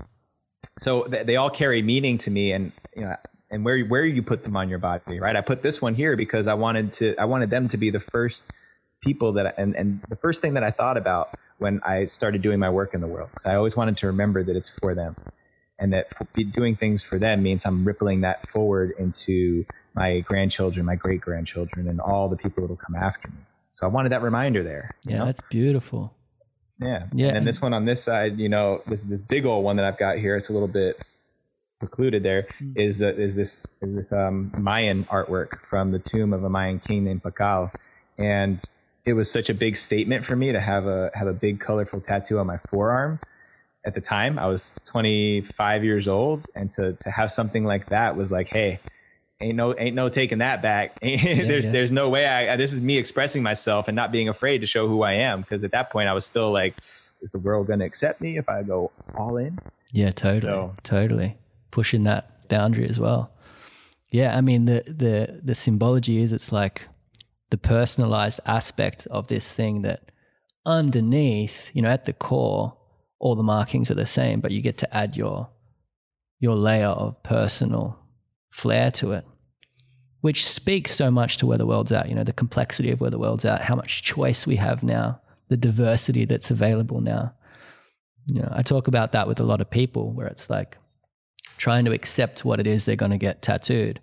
so 0.78 1.06
they, 1.10 1.24
they 1.24 1.36
all 1.36 1.50
carry 1.50 1.82
meaning 1.82 2.18
to 2.20 2.30
me, 2.32 2.52
and 2.52 2.72
you 2.96 3.04
know, 3.04 3.16
and 3.50 3.66
where 3.66 3.80
where 3.86 4.06
you 4.06 4.22
put 4.22 4.44
them 4.44 4.56
on 4.56 4.70
your 4.70 4.80
body, 4.80 5.20
right? 5.20 5.36
I 5.36 5.42
put 5.42 5.64
this 5.64 5.82
one 5.82 5.96
here 5.96 6.16
because 6.16 6.46
I 6.48 6.54
wanted 6.54 6.92
to 6.94 7.16
I 7.18 7.26
wanted 7.26 7.50
them 7.50 7.68
to 7.70 7.78
be 7.78 7.90
the 7.90 8.00
first 8.00 8.46
people 9.02 9.34
that 9.34 9.56
and 9.58 9.76
and 9.76 10.02
the 10.10 10.16
first 10.16 10.42
thing 10.42 10.54
that 10.56 10.64
I 10.64 10.72
thought 10.72 10.98
about 10.98 11.38
when 11.58 11.82
I 11.84 12.06
started 12.06 12.42
doing 12.42 12.60
my 12.60 12.70
work 12.70 12.94
in 12.94 13.02
the 13.02 13.08
world. 13.08 13.30
So 13.40 13.50
I 13.50 13.56
always 13.56 13.76
wanted 13.76 13.98
to 13.98 14.08
remember 14.08 14.44
that 14.44 14.56
it's 14.56 14.70
for 14.70 14.96
them, 14.96 15.16
and 15.78 15.94
that 15.94 16.08
doing 16.54 16.76
things 16.76 17.04
for 17.04 17.20
them 17.20 17.44
means 17.44 17.66
I'm 17.66 17.86
rippling 17.86 18.22
that 18.22 18.48
forward 18.50 18.94
into 18.98 19.66
my 19.96 20.20
grandchildren, 20.22 20.86
my 20.86 20.96
great 20.96 21.22
grandchildren, 21.22 21.88
and 21.88 22.00
all 22.00 22.30
the 22.30 22.38
people 22.38 22.62
that 22.64 22.70
will 22.70 22.78
come 22.78 22.96
after 22.96 23.28
me. 23.30 23.38
So 23.74 23.86
I 23.86 23.90
wanted 23.90 24.12
that 24.12 24.22
reminder 24.22 24.64
there. 24.64 24.96
yeah, 25.06 25.20
know? 25.20 25.26
that's 25.26 25.42
beautiful. 25.50 26.14
Yeah. 26.82 27.08
Yeah, 27.14 27.28
And 27.30 27.38
and- 27.40 27.48
this 27.48 27.62
one 27.62 27.74
on 27.74 27.86
this 27.86 28.02
side, 28.04 28.38
you 28.40 28.48
know, 28.50 28.82
this 28.88 29.02
this 29.04 29.22
big 29.22 29.46
old 29.46 29.64
one 29.66 29.76
that 29.78 29.86
I've 29.86 29.98
got 29.98 30.18
here. 30.18 30.38
It's 30.38 30.50
a 30.50 30.54
little 30.54 30.68
bit 30.68 30.98
precluded. 31.80 32.24
There 32.24 32.48
Mm. 32.62 32.74
is 32.78 33.02
uh, 33.02 33.08
is 33.14 33.36
this 33.36 33.62
is 33.82 33.96
this 33.96 34.12
um, 34.14 34.54
Mayan 34.58 35.04
artwork 35.06 35.60
from 35.70 35.92
the 35.92 36.00
tomb 36.00 36.32
of 36.34 36.44
a 36.44 36.50
Mayan 36.50 36.80
king 36.80 37.04
named 37.06 37.24
Pakal, 37.24 37.72
and 38.18 38.60
it 39.10 39.14
was 39.14 39.32
such 39.32 39.50
a 39.50 39.54
big 39.54 39.78
statement 39.78 40.26
for 40.26 40.36
me 40.36 40.52
to 40.52 40.62
have 40.62 40.86
a 40.86 41.12
have 41.14 41.28
a 41.28 41.34
big 41.34 41.60
colorful 41.60 42.00
tattoo 42.02 42.40
on 42.40 42.48
my 42.48 42.58
forearm. 42.70 43.20
At 43.86 43.96
the 43.96 44.02
time, 44.02 44.38
I 44.38 44.48
was 44.48 44.74
25 44.86 45.84
years 45.84 46.08
old, 46.08 46.46
and 46.56 46.74
to 46.76 46.94
to 47.04 47.12
have 47.12 47.32
something 47.34 47.66
like 47.66 47.90
that 47.90 48.16
was 48.16 48.32
like, 48.32 48.48
hey. 48.48 48.80
Ain't 49.42 49.56
no, 49.56 49.74
ain't 49.80 49.96
no 49.96 50.10
taking 50.10 50.40
that 50.40 50.62
back. 50.62 51.00
there's, 51.02 51.64
yeah. 51.64 51.72
there's 51.72 51.94
no 51.94 52.10
way. 52.10 52.26
I, 52.26 52.56
I, 52.56 52.58
this 52.58 52.74
is 52.74 52.82
me 52.82 52.98
expressing 52.98 53.42
myself 53.42 53.88
and 53.88 53.96
not 53.96 54.12
being 54.12 54.28
afraid 54.28 54.58
to 54.58 54.68
show 54.68 54.86
who 54.90 55.02
I 55.02 55.14
am. 55.14 55.40
Because 55.40 55.64
at 55.64 55.72
that 55.72 55.92
point, 55.92 56.10
I 56.10 56.14
was 56.14 56.26
still 56.26 56.52
like, 56.52 56.76
is 57.22 57.32
the 57.32 57.40
world 57.40 57.68
going 57.68 57.80
to 57.80 57.86
accept 57.86 58.20
me 58.20 58.38
if 58.38 58.50
I 58.50 58.64
go 58.64 58.92
all 59.18 59.38
in? 59.38 59.58
Yeah, 59.94 60.12
totally, 60.12 60.52
So- 60.52 60.76
totally 60.84 61.38
pushing 61.72 62.04
that 62.04 62.50
boundary 62.50 62.90
as 62.90 63.00
well. 63.00 63.32
Yeah, 64.12 64.36
I 64.36 64.42
mean 64.42 64.66
the 64.66 64.84
the 64.86 65.40
the 65.44 65.56
symbology 65.56 66.22
is 66.22 66.34
it's 66.34 66.52
like 66.52 66.88
the 67.50 67.58
personalized 67.58 68.40
aspect 68.46 69.08
of 69.08 69.28
this 69.28 69.52
thing 69.54 69.82
that 69.82 70.12
underneath, 70.66 71.72
you 71.74 71.82
know, 71.82 71.90
at 71.90 72.06
the 72.06 72.14
core, 72.14 72.76
all 73.20 73.36
the 73.36 73.44
markings 73.44 73.90
are 73.92 73.96
the 73.96 74.06
same, 74.06 74.40
but 74.40 74.52
you 74.52 74.62
get 74.62 74.78
to 74.78 74.96
add 74.96 75.16
your 75.18 75.50
your 76.40 76.56
layer 76.56 76.88
of 76.88 77.22
personal 77.24 78.00
flair 78.50 78.92
to 78.92 79.12
it, 79.12 79.26
which 80.22 80.46
speaks 80.48 80.96
so 80.96 81.12
much 81.12 81.36
to 81.38 81.46
where 81.46 81.58
the 81.58 81.66
world's 81.66 81.92
at. 81.92 82.08
You 82.08 82.16
know, 82.16 82.24
the 82.24 82.32
complexity 82.32 82.92
of 82.92 83.02
where 83.02 83.10
the 83.10 83.20
world's 83.20 83.44
at, 83.46 83.62
how 83.62 83.76
much 83.76 84.04
choice 84.04 84.48
we 84.48 84.56
have 84.56 84.82
now, 84.84 85.20
the 85.50 85.58
diversity 85.58 86.24
that's 86.26 86.50
available 86.52 87.02
now. 87.02 87.34
You 88.32 88.42
know, 88.42 88.50
I 88.52 88.62
talk 88.62 88.88
about 88.88 89.12
that 89.14 89.28
with 89.28 89.40
a 89.40 89.44
lot 89.44 89.60
of 89.60 89.70
people 89.70 90.14
where 90.14 90.28
it's 90.28 90.50
like 90.50 90.78
trying 91.58 91.84
to 91.86 91.92
accept 91.92 92.46
what 92.46 92.60
it 92.60 92.68
is 92.68 92.86
they're 92.86 92.96
going 92.96 93.12
to 93.12 93.18
get 93.18 93.42
tattooed. 93.42 94.00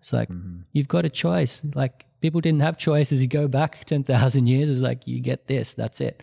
It's 0.00 0.12
like 0.12 0.28
Mm-hmm. 0.28 0.60
you've 0.72 0.88
got 0.88 1.04
a 1.06 1.10
choice. 1.10 1.62
Like 1.74 2.04
people 2.20 2.40
didn't 2.40 2.60
have 2.60 2.78
choices. 2.78 3.22
You 3.22 3.28
go 3.28 3.48
back 3.48 3.84
10,000 3.86 4.46
years, 4.46 4.70
it's 4.70 4.80
like, 4.80 5.06
you 5.06 5.20
get 5.20 5.46
this, 5.46 5.74
that's 5.74 6.00
it, 6.00 6.22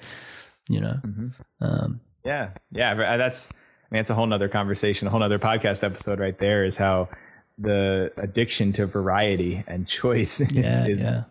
you 0.69 0.79
know? 0.79 0.99
Mm-hmm. 1.05 1.27
Um, 1.61 2.01
yeah. 2.23 2.49
Yeah. 2.71 3.17
That's, 3.17 3.47
I 3.51 3.55
mean, 3.91 4.01
it's 4.01 4.09
a 4.09 4.15
whole 4.15 4.27
nother 4.27 4.49
conversation, 4.49 5.07
a 5.07 5.11
whole 5.11 5.19
nother 5.19 5.39
podcast 5.39 5.83
episode 5.83 6.19
right 6.19 6.37
there 6.39 6.65
is 6.65 6.75
how 6.75 7.09
the 7.57 8.11
addiction 8.17 8.73
to 8.73 8.85
variety 8.85 9.63
and 9.67 9.87
choice 10.01 10.41
is, 10.41 10.51
yeah, 10.51 10.87
is, 10.87 10.99
yeah. 10.99 11.23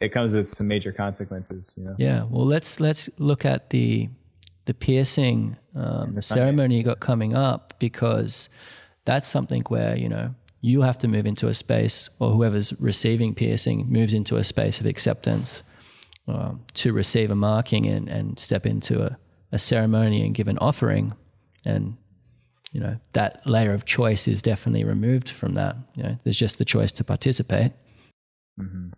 it 0.00 0.12
comes 0.12 0.34
with 0.34 0.54
some 0.54 0.68
major 0.68 0.92
consequences, 0.92 1.64
you 1.76 1.84
know? 1.84 1.94
Yeah. 1.98 2.24
Well, 2.28 2.46
let's, 2.46 2.80
let's 2.80 3.08
look 3.18 3.44
at 3.44 3.70
the, 3.70 4.08
the 4.66 4.74
piercing 4.74 5.56
um, 5.74 6.12
the 6.12 6.22
ceremony 6.22 6.76
you 6.76 6.82
got 6.82 7.00
coming 7.00 7.34
up 7.34 7.74
because 7.78 8.50
that's 9.06 9.26
something 9.26 9.62
where, 9.68 9.96
you 9.96 10.08
know, 10.10 10.34
you 10.60 10.82
have 10.82 10.98
to 10.98 11.08
move 11.08 11.26
into 11.26 11.46
a 11.46 11.54
space, 11.54 12.10
or 12.18 12.30
whoever's 12.30 12.72
receiving 12.80 13.34
piercing 13.34 13.86
moves 13.88 14.14
into 14.14 14.36
a 14.36 14.44
space 14.44 14.80
of 14.80 14.86
acceptance 14.86 15.62
um, 16.26 16.64
to 16.74 16.92
receive 16.92 17.30
a 17.30 17.34
marking 17.34 17.86
and, 17.86 18.08
and 18.08 18.38
step 18.38 18.66
into 18.66 19.02
a, 19.02 19.18
a 19.52 19.58
ceremony 19.58 20.24
and 20.24 20.34
give 20.34 20.48
an 20.48 20.58
offering. 20.58 21.14
And, 21.64 21.96
you 22.72 22.80
know, 22.80 22.98
that 23.12 23.46
layer 23.46 23.72
of 23.72 23.84
choice 23.84 24.28
is 24.28 24.42
definitely 24.42 24.84
removed 24.84 25.30
from 25.30 25.54
that. 25.54 25.76
You 25.94 26.02
know, 26.02 26.18
there's 26.24 26.38
just 26.38 26.58
the 26.58 26.64
choice 26.64 26.92
to 26.92 27.04
participate. 27.04 27.72
Mm-hmm. 28.60 28.88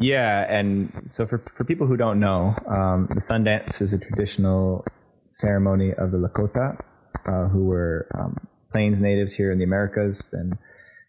Yeah, 0.00 0.46
and 0.48 1.10
so 1.12 1.26
for 1.26 1.42
for 1.56 1.64
people 1.64 1.86
who 1.86 1.96
don't 1.96 2.20
know, 2.20 2.54
um, 2.68 3.08
the 3.14 3.20
Sundance 3.20 3.82
is 3.82 3.92
a 3.92 3.98
traditional 3.98 4.84
ceremony 5.28 5.92
of 5.92 6.12
the 6.12 6.16
Lakota, 6.16 6.80
uh, 7.26 7.48
who 7.48 7.64
were 7.64 8.08
um, 8.18 8.36
Plains 8.72 9.00
natives 9.00 9.34
here 9.34 9.52
in 9.52 9.58
the 9.58 9.64
Americas. 9.64 10.26
And 10.32 10.56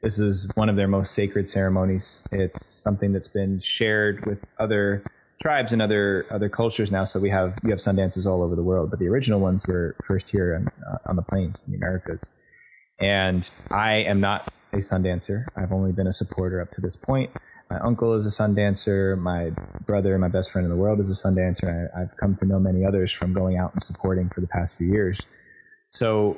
this 0.02 0.20
is 0.20 0.48
one 0.56 0.70
of 0.70 0.76
their 0.76 0.88
most 0.88 1.14
sacred 1.14 1.48
ceremonies. 1.48 2.24
It's 2.32 2.66
something 2.84 3.14
that's 3.14 3.28
been 3.28 3.62
shared 3.64 4.26
with 4.26 4.40
other 4.60 5.04
tribes 5.42 5.72
and 5.72 5.82
other 5.82 6.26
other 6.32 6.50
cultures 6.50 6.92
now. 6.92 7.04
So 7.04 7.20
we 7.20 7.30
have 7.30 7.58
we 7.64 7.72
have 7.72 7.80
Sundances 7.80 8.26
all 8.26 8.44
over 8.44 8.56
the 8.56 8.64
world, 8.64 8.90
but 8.90 9.00
the 9.00 9.08
original 9.08 9.40
ones 9.40 9.66
were 9.68 9.96
first 10.08 10.28
here 10.30 10.56
on, 10.56 10.68
uh, 10.88 11.10
on 11.10 11.16
the 11.16 11.24
Plains 11.24 11.58
in 11.66 11.74
the 11.74 11.78
Americas. 11.78 12.22
And 13.00 13.50
I 13.72 14.04
am 14.04 14.22
not 14.22 14.54
a 14.74 14.78
Sundancer. 14.78 15.46
I've 15.56 15.72
only 15.72 15.92
been 15.92 16.08
a 16.08 16.14
supporter 16.14 16.62
up 16.62 16.72
to 16.72 16.82
this 16.82 16.96
point. 16.96 17.32
My 17.70 17.80
uncle 17.80 18.14
is 18.16 18.26
a 18.26 18.44
Sundancer. 18.44 19.18
My 19.18 19.52
brother, 19.86 20.18
my 20.18 20.28
best 20.28 20.52
friend 20.52 20.66
in 20.66 20.70
the 20.70 20.78
world, 20.78 21.00
is 21.00 21.10
a 21.10 21.28
Sundancer. 21.28 21.90
I, 21.96 22.02
I've 22.02 22.16
come 22.18 22.36
to 22.38 22.46
know 22.46 22.60
many 22.60 22.86
others 22.86 23.12
from 23.12 23.34
going 23.34 23.58
out 23.58 23.74
and 23.74 23.82
supporting 23.82 24.30
for 24.30 24.42
the 24.42 24.48
past 24.48 24.74
few 24.78 24.88
years. 24.88 25.20
So 25.90 26.38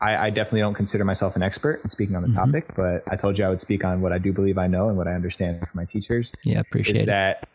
I, 0.00 0.16
I, 0.16 0.30
definitely 0.30 0.60
don't 0.60 0.74
consider 0.74 1.04
myself 1.04 1.36
an 1.36 1.42
expert 1.42 1.80
in 1.84 1.90
speaking 1.90 2.16
on 2.16 2.22
the 2.22 2.28
mm-hmm. 2.28 2.38
topic, 2.38 2.74
but 2.74 3.02
I 3.10 3.16
told 3.16 3.36
you 3.36 3.44
I 3.44 3.50
would 3.50 3.60
speak 3.60 3.84
on 3.84 4.00
what 4.00 4.12
I 4.12 4.18
do 4.18 4.32
believe 4.32 4.56
I 4.56 4.66
know 4.66 4.88
and 4.88 4.96
what 4.96 5.06
I 5.06 5.12
understand 5.12 5.60
from 5.60 5.68
my 5.74 5.84
teachers. 5.84 6.30
Yeah, 6.42 6.60
appreciate 6.60 7.06
that. 7.06 7.48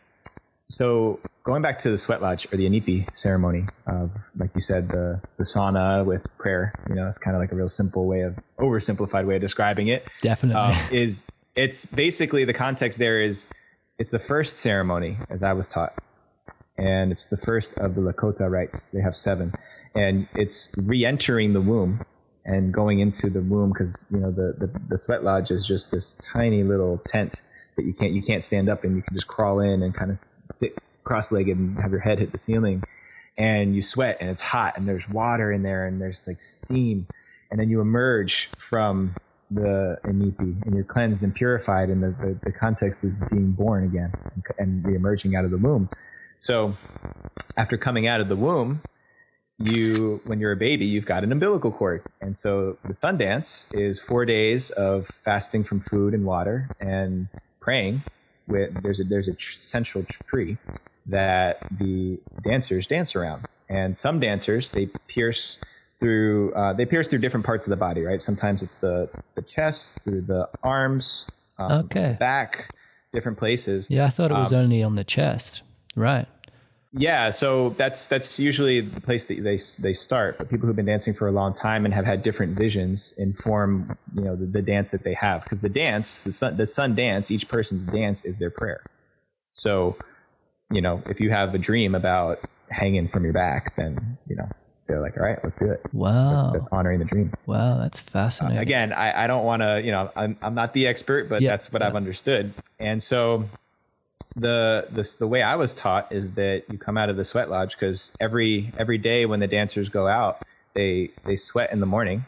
So 0.68 1.20
going 1.44 1.62
back 1.62 1.78
to 1.80 1.90
the 1.90 1.98
sweat 1.98 2.22
lodge 2.22 2.46
or 2.52 2.56
the 2.56 2.68
Inipi 2.68 3.08
ceremony 3.16 3.66
of, 3.86 4.10
like 4.36 4.50
you 4.54 4.60
said, 4.60 4.88
the, 4.88 5.20
the 5.38 5.44
sauna 5.44 6.04
with 6.04 6.22
prayer, 6.38 6.72
you 6.88 6.94
know, 6.94 7.08
it's 7.08 7.18
kind 7.18 7.36
of 7.36 7.40
like 7.40 7.52
a 7.52 7.54
real 7.54 7.68
simple 7.68 8.06
way 8.06 8.20
of 8.20 8.36
oversimplified 8.58 9.26
way 9.26 9.36
of 9.36 9.40
describing 9.40 9.88
it. 9.88 10.04
Definitely. 10.22 10.60
Um, 10.60 10.76
is 10.92 11.24
it's 11.54 11.86
basically 11.86 12.44
the 12.44 12.52
context 12.52 12.98
there 12.98 13.22
is 13.22 13.46
it's 13.98 14.10
the 14.10 14.18
first 14.18 14.58
ceremony 14.58 15.16
as 15.30 15.42
I 15.42 15.52
was 15.52 15.68
taught. 15.68 15.94
And 16.78 17.10
it's 17.10 17.26
the 17.26 17.38
first 17.38 17.78
of 17.78 17.94
the 17.94 18.02
Lakota 18.02 18.50
rites. 18.50 18.90
They 18.90 19.00
have 19.00 19.16
seven. 19.16 19.54
And 19.94 20.28
it's 20.34 20.70
re-entering 20.76 21.54
the 21.54 21.60
womb 21.62 22.04
and 22.46 22.72
going 22.72 23.00
into 23.00 23.28
the 23.28 23.40
womb 23.40 23.72
because 23.72 24.06
you 24.10 24.18
know 24.18 24.30
the, 24.30 24.54
the 24.58 24.80
the 24.88 24.98
sweat 24.98 25.22
lodge 25.22 25.50
is 25.50 25.66
just 25.66 25.90
this 25.90 26.14
tiny 26.32 26.62
little 26.62 27.02
tent 27.10 27.34
that 27.76 27.84
you 27.84 27.92
can't 27.92 28.12
you 28.12 28.22
can't 28.22 28.44
stand 28.44 28.68
up 28.68 28.84
and 28.84 28.96
you 28.96 29.02
can 29.02 29.14
just 29.14 29.26
crawl 29.26 29.60
in 29.60 29.82
and 29.82 29.94
kind 29.94 30.10
of 30.10 30.18
sit 30.58 30.78
cross-legged 31.06 31.56
and 31.56 31.78
have 31.78 31.92
your 31.92 32.00
head 32.00 32.18
hit 32.18 32.32
the 32.32 32.38
ceiling. 32.38 32.82
And 33.38 33.74
you 33.74 33.82
sweat 33.82 34.18
and 34.20 34.28
it's 34.28 34.42
hot 34.42 34.76
and 34.76 34.88
there's 34.88 35.08
water 35.08 35.52
in 35.52 35.62
there 35.62 35.86
and 35.86 36.00
there's 36.00 36.26
like 36.26 36.40
steam. 36.40 37.06
And 37.50 37.60
then 37.60 37.70
you 37.70 37.80
emerge 37.80 38.50
from 38.68 39.14
the 39.50 39.98
inipi 40.04 40.64
and 40.66 40.74
you're 40.74 40.84
cleansed 40.84 41.22
and 41.22 41.34
purified 41.34 41.88
and 41.88 42.02
the, 42.02 42.08
the, 42.08 42.38
the 42.44 42.52
context 42.52 43.04
is 43.04 43.14
being 43.30 43.52
born 43.52 43.84
again 43.84 44.12
and, 44.34 44.44
and 44.58 44.84
re-emerging 44.84 45.36
out 45.36 45.44
of 45.44 45.50
the 45.50 45.58
womb. 45.58 45.88
So 46.40 46.76
after 47.56 47.78
coming 47.78 48.08
out 48.08 48.20
of 48.20 48.28
the 48.28 48.36
womb 48.36 48.82
you 49.58 50.20
when 50.26 50.38
you're 50.38 50.52
a 50.52 50.56
baby 50.56 50.84
you've 50.84 51.06
got 51.06 51.24
an 51.24 51.32
umbilical 51.32 51.72
cord. 51.72 52.02
And 52.20 52.38
so 52.38 52.76
the 52.84 52.94
Sundance 52.94 53.66
is 53.72 54.00
four 54.00 54.24
days 54.24 54.70
of 54.70 55.08
fasting 55.24 55.64
from 55.64 55.80
food 55.80 56.14
and 56.14 56.24
water 56.24 56.68
and 56.80 57.28
praying 57.60 58.02
with 58.46 58.82
there's 58.82 59.00
a 59.00 59.04
there's 59.04 59.28
a 59.28 59.32
tr- 59.32 59.58
central 59.58 60.04
tree 60.28 60.58
that 61.06 61.58
the 61.78 62.18
dancers 62.44 62.86
dance 62.86 63.16
around. 63.16 63.46
And 63.68 63.96
some 63.96 64.20
dancers 64.20 64.70
they 64.70 64.88
pierce 65.08 65.58
through 66.00 66.52
uh, 66.54 66.74
they 66.74 66.84
pierce 66.84 67.08
through 67.08 67.20
different 67.20 67.46
parts 67.46 67.64
of 67.66 67.70
the 67.70 67.76
body 67.76 68.02
right? 68.02 68.20
Sometimes 68.20 68.62
it's 68.62 68.76
the 68.76 69.08
the 69.36 69.42
chest 69.42 69.98
through 70.04 70.22
the 70.22 70.48
arms 70.62 71.26
um, 71.58 71.72
okay. 71.86 72.16
back 72.20 72.74
different 73.14 73.38
places. 73.38 73.88
Yeah 73.88 74.04
i 74.04 74.10
thought 74.10 74.30
it 74.30 74.34
was 74.34 74.52
um, 74.52 74.60
only 74.60 74.82
on 74.82 74.96
the 74.96 75.04
chest. 75.04 75.62
Right 75.94 76.28
yeah, 76.98 77.30
so 77.30 77.74
that's 77.76 78.08
that's 78.08 78.38
usually 78.38 78.80
the 78.80 79.00
place 79.00 79.26
that 79.26 79.42
they 79.42 79.58
they 79.82 79.92
start. 79.92 80.38
But 80.38 80.48
people 80.48 80.66
who've 80.66 80.76
been 80.76 80.86
dancing 80.86 81.14
for 81.14 81.28
a 81.28 81.32
long 81.32 81.54
time 81.54 81.84
and 81.84 81.92
have 81.92 82.06
had 82.06 82.22
different 82.22 82.56
visions 82.56 83.12
inform 83.18 83.96
you 84.14 84.22
know 84.22 84.34
the, 84.34 84.46
the 84.46 84.62
dance 84.62 84.88
that 84.90 85.04
they 85.04 85.14
have 85.14 85.44
because 85.44 85.60
the 85.60 85.68
dance 85.68 86.20
the 86.20 86.32
sun 86.32 86.56
the 86.56 86.66
sun 86.66 86.94
dance 86.94 87.30
each 87.30 87.48
person's 87.48 87.90
dance 87.92 88.24
is 88.24 88.38
their 88.38 88.50
prayer. 88.50 88.82
So 89.52 89.96
you 90.70 90.80
know 90.80 91.02
if 91.06 91.20
you 91.20 91.30
have 91.30 91.54
a 91.54 91.58
dream 91.58 91.94
about 91.94 92.40
hanging 92.70 93.08
from 93.08 93.24
your 93.24 93.34
back, 93.34 93.76
then 93.76 94.16
you 94.26 94.36
know 94.36 94.48
they're 94.88 95.00
like, 95.00 95.18
all 95.18 95.24
right, 95.24 95.38
let's 95.44 95.58
do 95.58 95.70
it. 95.70 95.82
Wow, 95.92 96.50
that's, 96.50 96.60
that's 96.60 96.72
honoring 96.72 97.00
the 97.00 97.04
dream. 97.04 97.32
Wow, 97.44 97.78
that's 97.78 98.00
fascinating. 98.00 98.58
Uh, 98.58 98.62
again, 98.62 98.92
I, 98.94 99.24
I 99.24 99.26
don't 99.26 99.44
want 99.44 99.60
to 99.60 99.82
you 99.84 99.92
know 99.92 100.10
I'm 100.16 100.38
I'm 100.40 100.54
not 100.54 100.72
the 100.72 100.86
expert, 100.86 101.28
but 101.28 101.42
that's 101.42 101.70
what 101.70 101.82
I've 101.82 101.96
understood, 101.96 102.54
and 102.78 103.02
so 103.02 103.44
the 104.36 104.86
the 104.92 105.08
the 105.18 105.26
way 105.26 105.42
I 105.42 105.56
was 105.56 105.74
taught 105.74 106.12
is 106.12 106.30
that 106.34 106.64
you 106.68 106.78
come 106.78 106.98
out 106.98 107.08
of 107.08 107.16
the 107.16 107.24
sweat 107.24 107.48
lodge 107.48 107.70
because 107.78 108.12
every 108.20 108.72
every 108.78 108.98
day 108.98 109.24
when 109.24 109.40
the 109.40 109.46
dancers 109.46 109.88
go 109.88 110.06
out, 110.06 110.42
they 110.74 111.10
they 111.24 111.36
sweat 111.36 111.72
in 111.72 111.80
the 111.80 111.86
morning, 111.86 112.26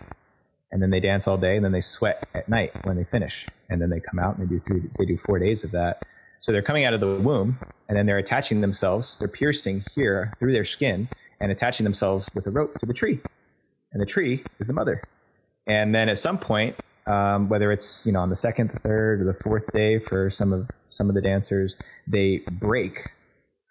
and 0.72 0.82
then 0.82 0.90
they 0.90 1.00
dance 1.00 1.26
all 1.26 1.36
day, 1.36 1.56
and 1.56 1.64
then 1.64 1.72
they 1.72 1.82
sweat 1.82 2.24
at 2.34 2.48
night 2.48 2.72
when 2.82 2.96
they 2.96 3.04
finish, 3.04 3.34
and 3.68 3.80
then 3.80 3.90
they 3.90 4.00
come 4.00 4.18
out 4.18 4.38
and 4.38 4.48
they 4.48 4.54
do 4.54 4.60
three, 4.66 4.82
they 4.98 5.04
do 5.04 5.18
four 5.18 5.38
days 5.38 5.64
of 5.64 5.72
that. 5.72 6.02
So 6.40 6.50
they're 6.50 6.62
coming 6.62 6.84
out 6.86 6.94
of 6.94 7.00
the 7.00 7.20
womb, 7.20 7.60
and 7.88 7.98
then 7.98 8.06
they're 8.06 8.18
attaching 8.18 8.62
themselves. 8.62 9.18
They're 9.18 9.28
piercing 9.28 9.80
here 9.80 10.34
through 10.38 10.52
their 10.54 10.64
skin 10.64 11.10
and 11.40 11.52
attaching 11.52 11.84
themselves 11.84 12.30
with 12.34 12.46
a 12.46 12.50
rope 12.50 12.78
to 12.78 12.86
the 12.86 12.94
tree, 12.94 13.20
and 13.92 14.00
the 14.00 14.06
tree 14.06 14.46
is 14.58 14.66
the 14.66 14.72
mother. 14.72 15.04
And 15.66 15.94
then 15.94 16.08
at 16.08 16.18
some 16.18 16.38
point, 16.38 16.74
um, 17.08 17.48
whether 17.48 17.72
it's 17.72 18.04
you 18.04 18.12
know 18.12 18.20
on 18.20 18.30
the 18.30 18.36
second, 18.36 18.70
the 18.72 18.80
third, 18.80 19.22
or 19.22 19.24
the 19.24 19.38
fourth 19.42 19.64
day 19.72 19.98
for 19.98 20.30
some 20.30 20.52
of 20.52 20.68
some 20.90 21.08
of 21.08 21.14
the 21.14 21.22
dancers, 21.22 21.74
they 22.06 22.42
break 22.50 22.98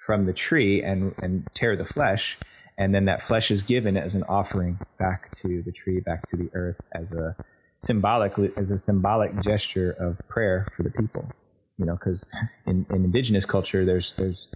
from 0.06 0.26
the 0.26 0.34
tree 0.34 0.82
and 0.84 1.14
and 1.22 1.48
tear 1.56 1.76
the 1.78 1.86
flesh, 1.86 2.38
and 2.78 2.94
then 2.94 3.06
that 3.06 3.28
flesh 3.28 3.52
is 3.52 3.62
given 3.62 3.96
as 3.96 4.16
an 4.16 4.24
offering 4.24 4.80
back 4.98 5.32
to 5.42 5.62
the 5.64 5.72
tree, 5.72 6.00
back 6.00 6.28
to 6.30 6.38
the 6.38 6.50
earth, 6.54 6.78
as 6.94 7.12
a 7.12 7.36
symbolic 7.80 8.34
as 8.58 8.72
a 8.72 8.80
symbolic 8.80 9.40
gesture 9.42 9.92
of 10.00 10.18
prayer 10.28 10.68
for 10.76 10.84
the 10.84 10.92
people. 10.92 11.30
You 11.78 11.86
know, 11.86 11.94
because 11.94 12.26
in, 12.66 12.88
in 12.90 13.06
indigenous 13.06 13.46
culture, 13.46 13.86
there's 13.86 14.16
there's 14.18 14.48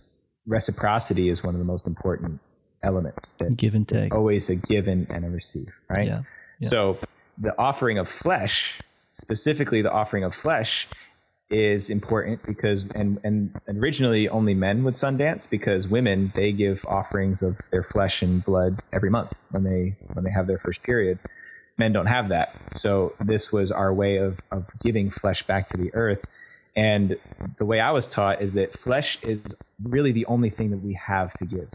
reciprocity 0.47 1.29
is 1.29 1.43
one 1.43 1.53
of 1.53 1.59
the 1.59 1.65
most 1.65 1.85
important 1.85 2.39
elements. 2.81 3.33
That 3.33 3.55
give 3.57 3.75
and 3.75 3.87
take. 3.87 4.11
Always 4.15 4.49
a 4.49 4.55
given 4.55 5.05
and 5.11 5.23
a 5.23 5.29
receive, 5.29 5.71
right? 5.87 6.07
Yeah. 6.07 6.21
yeah. 6.59 6.69
So 6.69 6.97
the 7.41 7.57
offering 7.57 7.97
of 7.97 8.07
flesh, 8.07 8.79
specifically 9.19 9.81
the 9.81 9.91
offering 9.91 10.23
of 10.23 10.33
flesh, 10.35 10.87
is 11.49 11.89
important 11.89 12.39
because 12.45 12.85
and 12.95 13.19
and 13.25 13.53
originally 13.67 14.29
only 14.29 14.53
men 14.53 14.85
would 14.85 14.93
Sundance 14.93 15.49
because 15.49 15.85
women 15.85 16.31
they 16.33 16.53
give 16.53 16.79
offerings 16.87 17.41
of 17.41 17.57
their 17.71 17.83
flesh 17.83 18.21
and 18.21 18.43
blood 18.45 18.79
every 18.93 19.09
month 19.09 19.31
when 19.49 19.63
they 19.63 19.97
when 20.13 20.23
they 20.23 20.31
have 20.31 20.47
their 20.47 20.59
first 20.59 20.81
period. 20.83 21.19
Men 21.77 21.91
don't 21.91 22.05
have 22.05 22.29
that, 22.29 22.55
so 22.73 23.13
this 23.19 23.51
was 23.51 23.71
our 23.71 23.93
way 23.93 24.17
of 24.17 24.39
of 24.51 24.65
giving 24.81 25.11
flesh 25.11 25.45
back 25.45 25.69
to 25.71 25.77
the 25.77 25.93
earth. 25.93 26.19
And 26.75 27.17
the 27.57 27.65
way 27.65 27.81
I 27.81 27.91
was 27.91 28.07
taught 28.07 28.41
is 28.41 28.53
that 28.53 28.77
flesh 28.79 29.17
is 29.23 29.39
really 29.83 30.13
the 30.13 30.25
only 30.27 30.51
thing 30.51 30.71
that 30.71 30.77
we 30.77 30.93
have 30.93 31.35
to 31.39 31.45
give. 31.45 31.67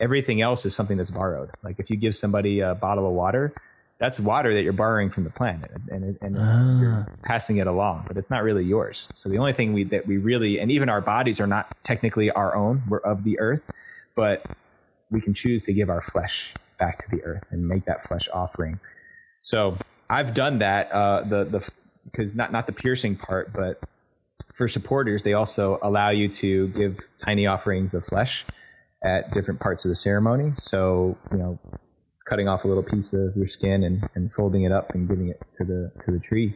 Everything 0.00 0.42
else 0.42 0.66
is 0.66 0.74
something 0.74 0.96
that's 0.96 1.10
borrowed. 1.10 1.50
Like 1.62 1.78
if 1.78 1.90
you 1.90 1.96
give 1.96 2.16
somebody 2.16 2.58
a 2.58 2.74
bottle 2.74 3.06
of 3.06 3.12
water, 3.12 3.54
that's 3.98 4.20
water 4.20 4.54
that 4.54 4.62
you're 4.62 4.72
borrowing 4.74 5.10
from 5.10 5.24
the 5.24 5.30
planet 5.30 5.70
and, 5.90 6.18
and 6.20 6.36
ah. 6.38 6.80
you're 6.80 7.18
passing 7.22 7.56
it 7.56 7.66
along, 7.66 8.04
but 8.06 8.16
it's 8.16 8.28
not 8.28 8.42
really 8.42 8.64
yours. 8.64 9.08
So 9.14 9.28
the 9.28 9.38
only 9.38 9.54
thing 9.54 9.72
we, 9.72 9.84
that 9.84 10.06
we 10.06 10.18
really, 10.18 10.58
and 10.58 10.70
even 10.70 10.88
our 10.88 11.00
bodies 11.00 11.40
are 11.40 11.46
not 11.46 11.74
technically 11.84 12.30
our 12.30 12.54
own, 12.54 12.82
we're 12.88 12.98
of 12.98 13.24
the 13.24 13.38
earth, 13.38 13.62
but 14.14 14.44
we 15.10 15.20
can 15.20 15.32
choose 15.32 15.62
to 15.64 15.72
give 15.72 15.88
our 15.88 16.02
flesh 16.12 16.52
back 16.78 17.08
to 17.08 17.16
the 17.16 17.22
earth 17.22 17.44
and 17.50 17.66
make 17.66 17.86
that 17.86 18.06
flesh 18.06 18.28
offering. 18.32 18.78
So 19.42 19.78
I've 20.10 20.34
done 20.34 20.58
that, 20.58 20.92
uh, 20.92 21.22
the, 21.28 21.44
the, 21.44 21.62
because 22.04 22.34
not, 22.34 22.52
not 22.52 22.66
the 22.66 22.72
piercing 22.72 23.16
part, 23.16 23.52
but 23.54 23.80
for 24.58 24.68
supporters, 24.68 25.22
they 25.22 25.32
also 25.32 25.78
allow 25.82 26.10
you 26.10 26.28
to 26.28 26.68
give 26.68 26.98
tiny 27.24 27.46
offerings 27.46 27.94
of 27.94 28.04
flesh 28.04 28.44
at 29.02 29.32
different 29.32 29.60
parts 29.60 29.84
of 29.84 29.88
the 29.88 29.96
ceremony. 29.96 30.52
So, 30.56 31.16
you 31.30 31.38
know, 31.38 31.58
cutting 32.28 32.48
off 32.48 32.64
a 32.64 32.68
little 32.68 32.82
piece 32.82 33.06
of 33.12 33.36
your 33.36 33.48
skin 33.48 33.84
and, 33.84 34.02
and 34.14 34.32
folding 34.32 34.64
it 34.64 34.72
up 34.72 34.90
and 34.94 35.08
giving 35.08 35.28
it 35.28 35.40
to 35.56 35.64
the 35.64 35.92
to 36.04 36.12
the 36.12 36.18
tree. 36.20 36.54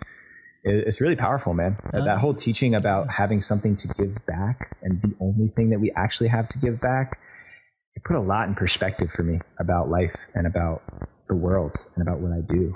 It's 0.62 1.00
really 1.00 1.16
powerful, 1.16 1.54
man. 1.54 1.78
Oh. 1.94 2.04
That 2.04 2.18
whole 2.18 2.34
teaching 2.34 2.74
about 2.74 3.10
having 3.10 3.40
something 3.40 3.76
to 3.78 3.88
give 3.88 4.14
back 4.26 4.76
and 4.82 5.00
the 5.00 5.14
only 5.18 5.48
thing 5.56 5.70
that 5.70 5.80
we 5.80 5.90
actually 5.96 6.28
have 6.28 6.48
to 6.48 6.58
give 6.58 6.80
back, 6.80 7.18
it 7.94 8.04
put 8.04 8.16
a 8.16 8.20
lot 8.20 8.46
in 8.48 8.54
perspective 8.54 9.08
for 9.16 9.22
me 9.22 9.40
about 9.58 9.88
life 9.88 10.14
and 10.34 10.46
about 10.46 10.82
the 11.28 11.34
world 11.34 11.74
and 11.94 12.06
about 12.06 12.20
what 12.20 12.32
I 12.32 12.40
do. 12.40 12.74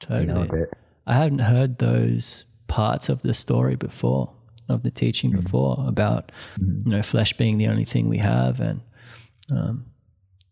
Totally. 0.00 0.48
You 0.48 0.56
know, 0.56 0.66
I 1.06 1.14
hadn't 1.14 1.40
heard 1.40 1.78
those 1.78 2.44
parts 2.66 3.08
of 3.08 3.22
the 3.22 3.34
story 3.34 3.76
before, 3.76 4.32
of 4.68 4.82
the 4.82 4.90
teaching 4.90 5.30
mm-hmm. 5.30 5.42
before 5.42 5.76
about, 5.86 6.32
mm-hmm. 6.58 6.88
you 6.88 6.96
know, 6.96 7.02
flesh 7.02 7.36
being 7.36 7.58
the 7.58 7.68
only 7.68 7.84
thing 7.84 8.08
we 8.08 8.18
have 8.18 8.58
and 8.58 8.80
um, 9.48 9.86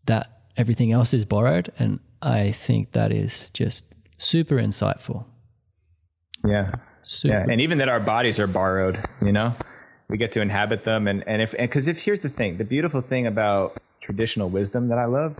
that 0.05 0.40
everything 0.57 0.91
else 0.91 1.13
is 1.13 1.25
borrowed. 1.25 1.71
And 1.79 1.99
I 2.21 2.51
think 2.51 2.91
that 2.91 3.11
is 3.11 3.49
just 3.51 3.85
super 4.17 4.55
insightful. 4.55 5.25
Yeah. 6.45 6.71
Super. 7.03 7.33
Yeah. 7.33 7.45
And 7.51 7.61
even 7.61 7.79
that 7.79 7.89
our 7.89 7.99
bodies 7.99 8.39
are 8.39 8.47
borrowed, 8.47 9.03
you 9.21 9.31
know, 9.31 9.55
we 10.09 10.17
get 10.17 10.33
to 10.33 10.41
inhabit 10.41 10.85
them. 10.85 11.07
And, 11.07 11.23
and 11.27 11.41
if, 11.41 11.53
and 11.57 11.71
cause 11.71 11.87
if 11.87 11.97
here's 11.97 12.21
the 12.21 12.29
thing, 12.29 12.57
the 12.57 12.63
beautiful 12.63 13.01
thing 13.01 13.27
about 13.27 13.81
traditional 14.01 14.49
wisdom 14.49 14.89
that 14.89 14.97
I 14.97 15.05
love 15.05 15.35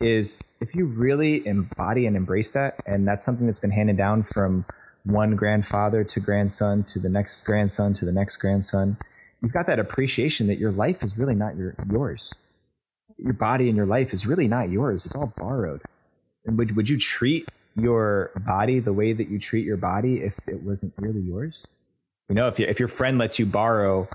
is 0.00 0.38
if 0.60 0.74
you 0.74 0.86
really 0.86 1.46
embody 1.46 2.06
and 2.06 2.16
embrace 2.16 2.50
that, 2.52 2.80
and 2.86 3.06
that's 3.06 3.24
something 3.24 3.46
that's 3.46 3.60
been 3.60 3.70
handed 3.70 3.96
down 3.96 4.26
from 4.32 4.64
one 5.04 5.36
grandfather 5.36 6.02
to 6.02 6.20
grandson 6.20 6.82
to 6.84 6.98
the 6.98 7.08
next 7.08 7.42
grandson 7.42 7.94
to 7.94 8.04
the 8.04 8.12
next 8.12 8.38
grandson, 8.38 8.96
you've 9.42 9.52
got 9.52 9.66
that 9.66 9.78
appreciation 9.78 10.46
that 10.48 10.58
your 10.58 10.72
life 10.72 10.96
is 11.02 11.16
really 11.16 11.34
not 11.34 11.56
your, 11.56 11.74
yours 11.90 12.32
your 13.18 13.32
body 13.32 13.68
and 13.68 13.76
your 13.76 13.86
life 13.86 14.12
is 14.12 14.26
really 14.26 14.48
not 14.48 14.70
yours. 14.70 15.06
It's 15.06 15.14
all 15.14 15.32
borrowed. 15.36 15.82
And 16.46 16.58
would 16.58 16.76
would 16.76 16.88
you 16.88 16.98
treat 16.98 17.48
your 17.76 18.30
body 18.46 18.80
the 18.80 18.92
way 18.92 19.12
that 19.12 19.28
you 19.28 19.38
treat 19.38 19.64
your 19.64 19.76
body 19.76 20.20
if 20.20 20.34
it 20.46 20.62
wasn't 20.62 20.92
really 20.98 21.20
yours? 21.20 21.54
You 22.28 22.34
know, 22.34 22.48
if 22.48 22.58
you, 22.58 22.66
if 22.66 22.78
your 22.78 22.88
friend 22.88 23.18
lets 23.18 23.38
you 23.38 23.46
borrow 23.46 24.08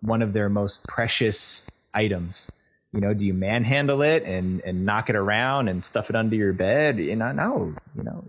one 0.00 0.22
of 0.22 0.32
their 0.32 0.48
most 0.48 0.86
precious 0.86 1.66
items, 1.92 2.50
you 2.92 3.00
know, 3.00 3.14
do 3.14 3.24
you 3.24 3.34
manhandle 3.34 4.02
it 4.02 4.22
and 4.24 4.60
and 4.62 4.86
knock 4.86 5.10
it 5.10 5.16
around 5.16 5.68
and 5.68 5.82
stuff 5.82 6.10
it 6.10 6.16
under 6.16 6.36
your 6.36 6.52
bed? 6.52 6.98
You 6.98 7.16
know, 7.16 7.32
no. 7.32 7.74
You 7.96 8.02
know, 8.04 8.24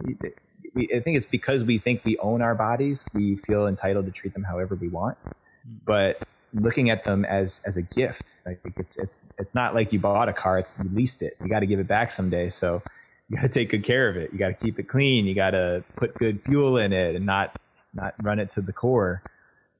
we, 0.75 0.89
I 0.93 0.99
think 0.99 1.17
it's 1.17 1.25
because 1.25 1.63
we 1.63 1.79
think 1.79 2.03
we 2.03 2.17
own 2.17 2.41
our 2.41 2.55
bodies, 2.55 3.03
we 3.13 3.37
feel 3.37 3.67
entitled 3.67 4.05
to 4.05 4.11
treat 4.11 4.33
them 4.33 4.43
however 4.43 4.75
we 4.75 4.89
want. 4.89 5.17
Hmm. 5.23 5.75
But 5.85 6.27
looking 6.55 6.89
at 6.89 7.03
them 7.03 7.25
as 7.25 7.61
as 7.65 7.77
a 7.77 7.81
gift. 7.81 8.23
Like 8.45 8.59
it's 8.77 8.97
it's 8.97 9.25
it's 9.37 9.53
not 9.53 9.75
like 9.75 9.91
you 9.93 9.99
bought 9.99 10.29
a 10.29 10.33
car; 10.33 10.59
it's 10.59 10.77
you 10.81 10.89
leased 10.93 11.21
it. 11.21 11.37
You 11.41 11.49
got 11.49 11.59
to 11.59 11.65
give 11.65 11.79
it 11.79 11.87
back 11.87 12.11
someday. 12.11 12.49
So 12.49 12.81
you 13.29 13.37
got 13.37 13.43
to 13.43 13.49
take 13.49 13.71
good 13.71 13.85
care 13.85 14.09
of 14.09 14.17
it. 14.17 14.31
You 14.31 14.39
got 14.39 14.47
to 14.47 14.53
keep 14.53 14.79
it 14.79 14.87
clean. 14.87 15.25
You 15.25 15.35
got 15.35 15.51
to 15.51 15.83
put 15.95 16.13
good 16.15 16.41
fuel 16.45 16.77
in 16.77 16.93
it 16.93 17.15
and 17.15 17.25
not 17.25 17.59
not 17.93 18.15
run 18.23 18.39
it 18.39 18.51
to 18.53 18.61
the 18.61 18.73
core. 18.73 19.21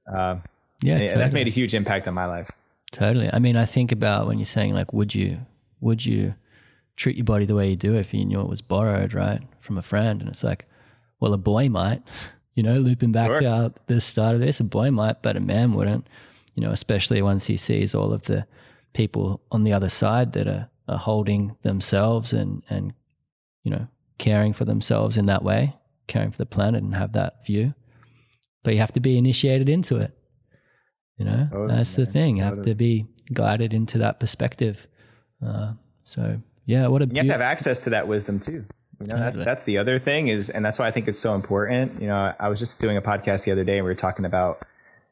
Uh, 0.07 0.37
yeah, 0.81 0.99
totally. 0.99 1.17
that's 1.17 1.33
made 1.33 1.47
a 1.47 1.51
huge 1.51 1.73
impact 1.73 2.07
on 2.07 2.13
my 2.13 2.25
life. 2.25 2.51
Totally. 2.91 3.29
I 3.31 3.39
mean, 3.39 3.57
I 3.57 3.65
think 3.65 3.91
about 3.91 4.27
when 4.27 4.37
you're 4.37 4.45
saying 4.45 4.73
like, 4.73 4.93
would 4.93 5.15
you 5.15 5.39
would 5.81 6.05
you 6.05 6.35
treat 6.95 7.17
your 7.17 7.25
body 7.25 7.45
the 7.45 7.55
way 7.55 7.69
you 7.69 7.75
do 7.75 7.95
if 7.95 8.13
you 8.13 8.23
knew 8.25 8.39
it 8.39 8.47
was 8.47 8.61
borrowed, 8.61 9.13
right, 9.13 9.41
from 9.59 9.77
a 9.77 9.81
friend? 9.81 10.21
And 10.21 10.29
it's 10.29 10.43
like, 10.43 10.65
well, 11.19 11.33
a 11.33 11.37
boy 11.37 11.69
might. 11.69 12.03
You 12.57 12.63
know, 12.63 12.75
looping 12.75 13.11
back 13.11 13.27
sure. 13.27 13.37
to 13.39 13.47
our, 13.47 13.73
the 13.87 13.99
start 13.99 14.33
of 14.33 14.39
this, 14.39 14.61
a 14.61 14.63
boy 14.63 14.89
might, 14.89 15.21
but 15.21 15.35
a 15.35 15.41
man 15.41 15.73
wouldn't 15.73 16.07
you 16.55 16.63
know, 16.63 16.71
especially 16.71 17.21
once 17.21 17.45
he 17.45 17.57
sees 17.57 17.93
all 17.93 18.11
of 18.11 18.23
the 18.23 18.47
people 18.93 19.41
on 19.51 19.63
the 19.63 19.73
other 19.73 19.89
side 19.89 20.33
that 20.33 20.47
are, 20.47 20.69
are 20.87 20.97
holding 20.97 21.55
themselves 21.61 22.33
and, 22.33 22.63
and, 22.69 22.93
you 23.63 23.71
know, 23.71 23.87
caring 24.17 24.53
for 24.53 24.65
themselves 24.65 25.17
in 25.17 25.25
that 25.27 25.43
way, 25.43 25.75
caring 26.07 26.31
for 26.31 26.37
the 26.37 26.45
planet 26.45 26.81
and 26.81 26.95
have 26.95 27.11
that 27.13 27.45
view. 27.45 27.73
But 28.63 28.73
you 28.73 28.79
have 28.79 28.93
to 28.93 28.99
be 28.99 29.17
initiated 29.17 29.69
into 29.69 29.97
it. 29.97 30.17
You 31.17 31.25
know, 31.25 31.47
totally, 31.51 31.75
that's 31.75 31.97
man. 31.97 32.05
the 32.05 32.11
thing. 32.11 32.37
You 32.37 32.43
have 32.43 32.61
to 32.63 32.75
be 32.75 33.05
guided 33.31 33.73
into 33.73 33.99
that 33.99 34.19
perspective. 34.19 34.87
Uh, 35.45 35.73
so 36.03 36.41
yeah, 36.65 36.87
what 36.87 37.01
a 37.01 37.05
you 37.05 37.17
have 37.17 37.25
to 37.27 37.31
have 37.31 37.41
access 37.41 37.81
to 37.81 37.91
that 37.91 38.07
wisdom 38.07 38.39
too. 38.39 38.65
You 38.99 39.07
know, 39.07 39.17
that's 39.17 39.37
that's 39.37 39.63
the 39.63 39.77
other 39.77 39.99
thing 39.99 40.29
is, 40.29 40.49
and 40.49 40.65
that's 40.65 40.79
why 40.79 40.87
I 40.87 40.91
think 40.91 41.07
it's 41.07 41.19
so 41.19 41.35
important. 41.35 42.01
You 42.01 42.07
know, 42.07 42.33
I 42.39 42.49
was 42.49 42.59
just 42.59 42.79
doing 42.79 42.97
a 42.97 43.01
podcast 43.01 43.43
the 43.43 43.51
other 43.51 43.63
day, 43.63 43.77
and 43.77 43.85
we 43.85 43.91
were 43.91 43.95
talking 43.95 44.25
about 44.25 44.65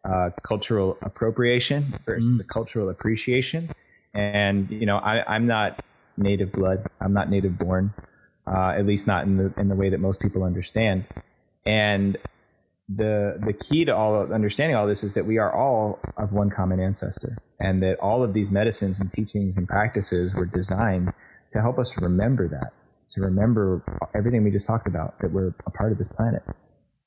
uh, 0.03 0.29
cultural 0.45 0.97
appropriation 1.01 1.97
versus 2.05 2.27
mm. 2.27 2.37
the 2.37 2.43
cultural 2.43 2.89
appreciation. 2.89 3.69
And 4.13 4.69
you 4.69 4.85
know, 4.85 4.97
I, 4.97 5.35
am 5.35 5.47
not 5.47 5.83
native 6.17 6.51
blood. 6.51 6.87
I'm 7.01 7.13
not 7.13 7.29
native 7.29 7.57
born, 7.57 7.93
uh, 8.45 8.73
at 8.77 8.85
least 8.85 9.07
not 9.07 9.25
in 9.25 9.37
the 9.37 9.53
in 9.57 9.69
the 9.69 9.75
way 9.75 9.89
that 9.89 9.99
most 9.99 10.19
people 10.19 10.43
understand. 10.43 11.05
And 11.65 12.17
the 12.89 13.39
the 13.45 13.53
key 13.53 13.85
to 13.85 13.95
all 13.95 14.31
understanding 14.33 14.75
all 14.75 14.87
this 14.87 15.03
is 15.03 15.13
that 15.13 15.25
we 15.25 15.37
are 15.37 15.53
all 15.53 15.99
of 16.17 16.31
one 16.31 16.49
common 16.49 16.79
ancestor, 16.79 17.37
and 17.59 17.81
that 17.81 17.97
all 17.99 18.23
of 18.23 18.33
these 18.33 18.51
medicines 18.51 18.99
and 18.99 19.11
teachings 19.11 19.57
and 19.57 19.67
practices 19.67 20.33
were 20.35 20.45
designed 20.45 21.13
to 21.53 21.61
help 21.61 21.79
us 21.79 21.91
remember 22.01 22.49
that, 22.49 22.73
to 23.13 23.21
remember 23.21 23.83
everything 24.13 24.43
we 24.43 24.51
just 24.51 24.67
talked 24.67 24.87
about, 24.87 25.17
that 25.19 25.31
we're 25.31 25.53
a 25.65 25.71
part 25.71 25.91
of 25.91 25.97
this 25.97 26.07
planet, 26.09 26.43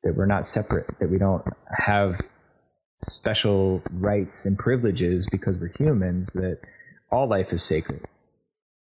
that 0.02 0.16
we're 0.16 0.26
not 0.26 0.48
separate, 0.48 0.86
that 0.98 1.10
we 1.10 1.18
don't 1.18 1.44
have 1.76 2.14
special 3.02 3.82
rights 3.92 4.46
and 4.46 4.58
privileges 4.58 5.28
because 5.30 5.56
we're 5.56 5.72
humans 5.78 6.28
that 6.34 6.58
all 7.10 7.28
life 7.28 7.48
is 7.52 7.62
sacred. 7.62 8.04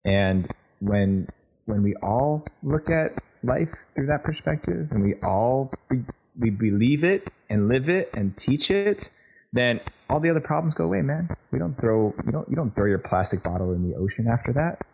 And 0.04 0.50
when 0.80 1.28
when 1.66 1.82
we 1.82 1.94
all 1.96 2.44
look 2.62 2.88
at 2.88 3.12
life 3.42 3.68
through 3.94 4.06
that 4.06 4.24
perspective 4.24 4.88
and 4.90 5.02
we 5.02 5.14
all 5.22 5.70
we, 5.90 6.04
we 6.38 6.50
believe 6.50 7.04
it 7.04 7.28
and 7.50 7.68
live 7.68 7.88
it 7.88 8.10
and 8.14 8.36
teach 8.36 8.70
it, 8.70 9.10
then 9.52 9.80
all 10.08 10.20
the 10.20 10.30
other 10.30 10.40
problems 10.40 10.74
go 10.74 10.84
away, 10.84 11.02
man. 11.02 11.28
We 11.52 11.58
don't 11.58 11.78
throw 11.78 12.14
you 12.24 12.32
don't 12.32 12.48
you 12.48 12.56
don't 12.56 12.74
throw 12.74 12.86
your 12.86 12.98
plastic 12.98 13.42
bottle 13.42 13.72
in 13.72 13.88
the 13.88 13.96
ocean 13.96 14.28
after 14.28 14.52
that. 14.54 14.86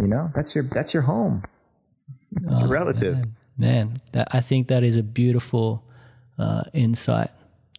You 0.00 0.06
know, 0.06 0.30
that's 0.34 0.54
your 0.54 0.64
that's 0.72 0.94
your 0.94 1.02
home. 1.02 1.44
Oh, 2.48 2.66
relative. 2.66 3.16
Man, 3.16 3.34
man, 3.58 4.00
that 4.12 4.28
I 4.30 4.40
think 4.40 4.68
that 4.68 4.82
is 4.82 4.96
a 4.96 5.02
beautiful 5.02 5.84
uh, 6.38 6.62
insight 6.72 7.30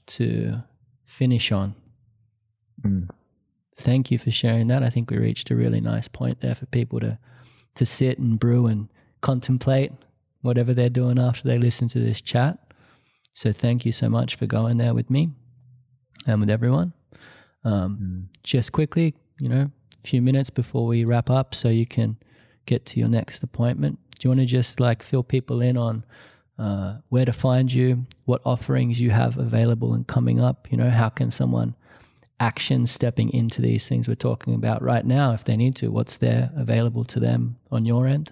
to 0.08 0.64
finish 1.06 1.52
on. 1.52 1.76
Mm. 2.82 3.10
Thank 3.76 4.12
you 4.12 4.18
for 4.18 4.32
sharing 4.32 4.68
that. 4.68 4.84
I 4.84 4.90
think 4.90 5.10
we 5.10 5.18
reached 5.18 5.50
a 5.52 5.56
really 5.56 5.82
nice 5.82 6.08
point 6.08 6.42
there 6.42 6.56
for 6.56 6.66
people 6.68 7.00
to 7.00 7.18
to 7.76 7.86
sit 7.86 8.20
and 8.20 8.40
brew 8.40 8.68
and 8.68 8.88
contemplate 9.22 9.92
whatever 10.42 10.76
they're 10.76 10.90
doing 10.90 11.18
after 11.18 11.48
they 11.48 11.58
listen 11.58 11.88
to 11.88 12.00
this 12.00 12.22
chat. 12.22 12.60
So 13.34 13.52
thank 13.52 13.84
you 13.84 13.92
so 13.92 14.10
much 14.10 14.36
for 14.36 14.46
going 14.46 14.78
there 14.78 14.94
with 14.94 15.10
me 15.10 15.30
and 16.28 16.40
with 16.40 16.52
everyone. 16.52 16.94
Um, 17.64 17.98
mm. 18.00 18.40
Just 18.44 18.72
quickly, 18.74 19.16
you 19.40 19.50
know, 19.50 19.72
a 20.04 20.08
few 20.08 20.22
minutes 20.22 20.52
before 20.52 20.86
we 20.86 21.04
wrap 21.06 21.30
up, 21.30 21.56
so 21.56 21.70
you 21.70 21.88
can 21.88 22.18
get 22.66 22.86
to 22.88 23.00
your 23.00 23.10
next 23.10 23.42
appointment. 23.42 23.98
Do 24.20 24.28
you 24.28 24.30
want 24.30 24.42
to 24.42 24.46
just 24.46 24.80
like 24.80 25.02
fill 25.02 25.24
people 25.24 25.62
in 25.62 25.78
on 25.78 26.06
uh, 26.58 26.98
where 27.10 27.26
to 27.26 27.34
find 27.34 27.72
you, 27.72 28.06
what 28.26 28.42
offerings 28.46 29.00
you 29.00 29.10
have 29.10 29.38
available 29.38 29.94
and 29.94 30.08
coming 30.08 30.40
up. 30.40 30.72
You 30.72 30.78
know, 30.78 30.90
how 30.90 31.10
can 31.10 31.32
someone 31.32 31.76
action 32.40 32.88
stepping 32.88 33.32
into 33.32 33.62
these 33.62 33.88
things 33.88 34.08
we're 34.08 34.16
talking 34.16 34.54
about 34.54 34.82
right 34.82 35.06
now 35.06 35.34
if 35.34 35.44
they 35.44 35.56
need 35.56 35.76
to? 35.78 35.90
What's 35.90 36.18
there 36.18 36.52
available 36.56 37.04
to 37.06 37.20
them 37.20 37.58
on 37.72 37.86
your 37.86 38.08
end? 38.08 38.32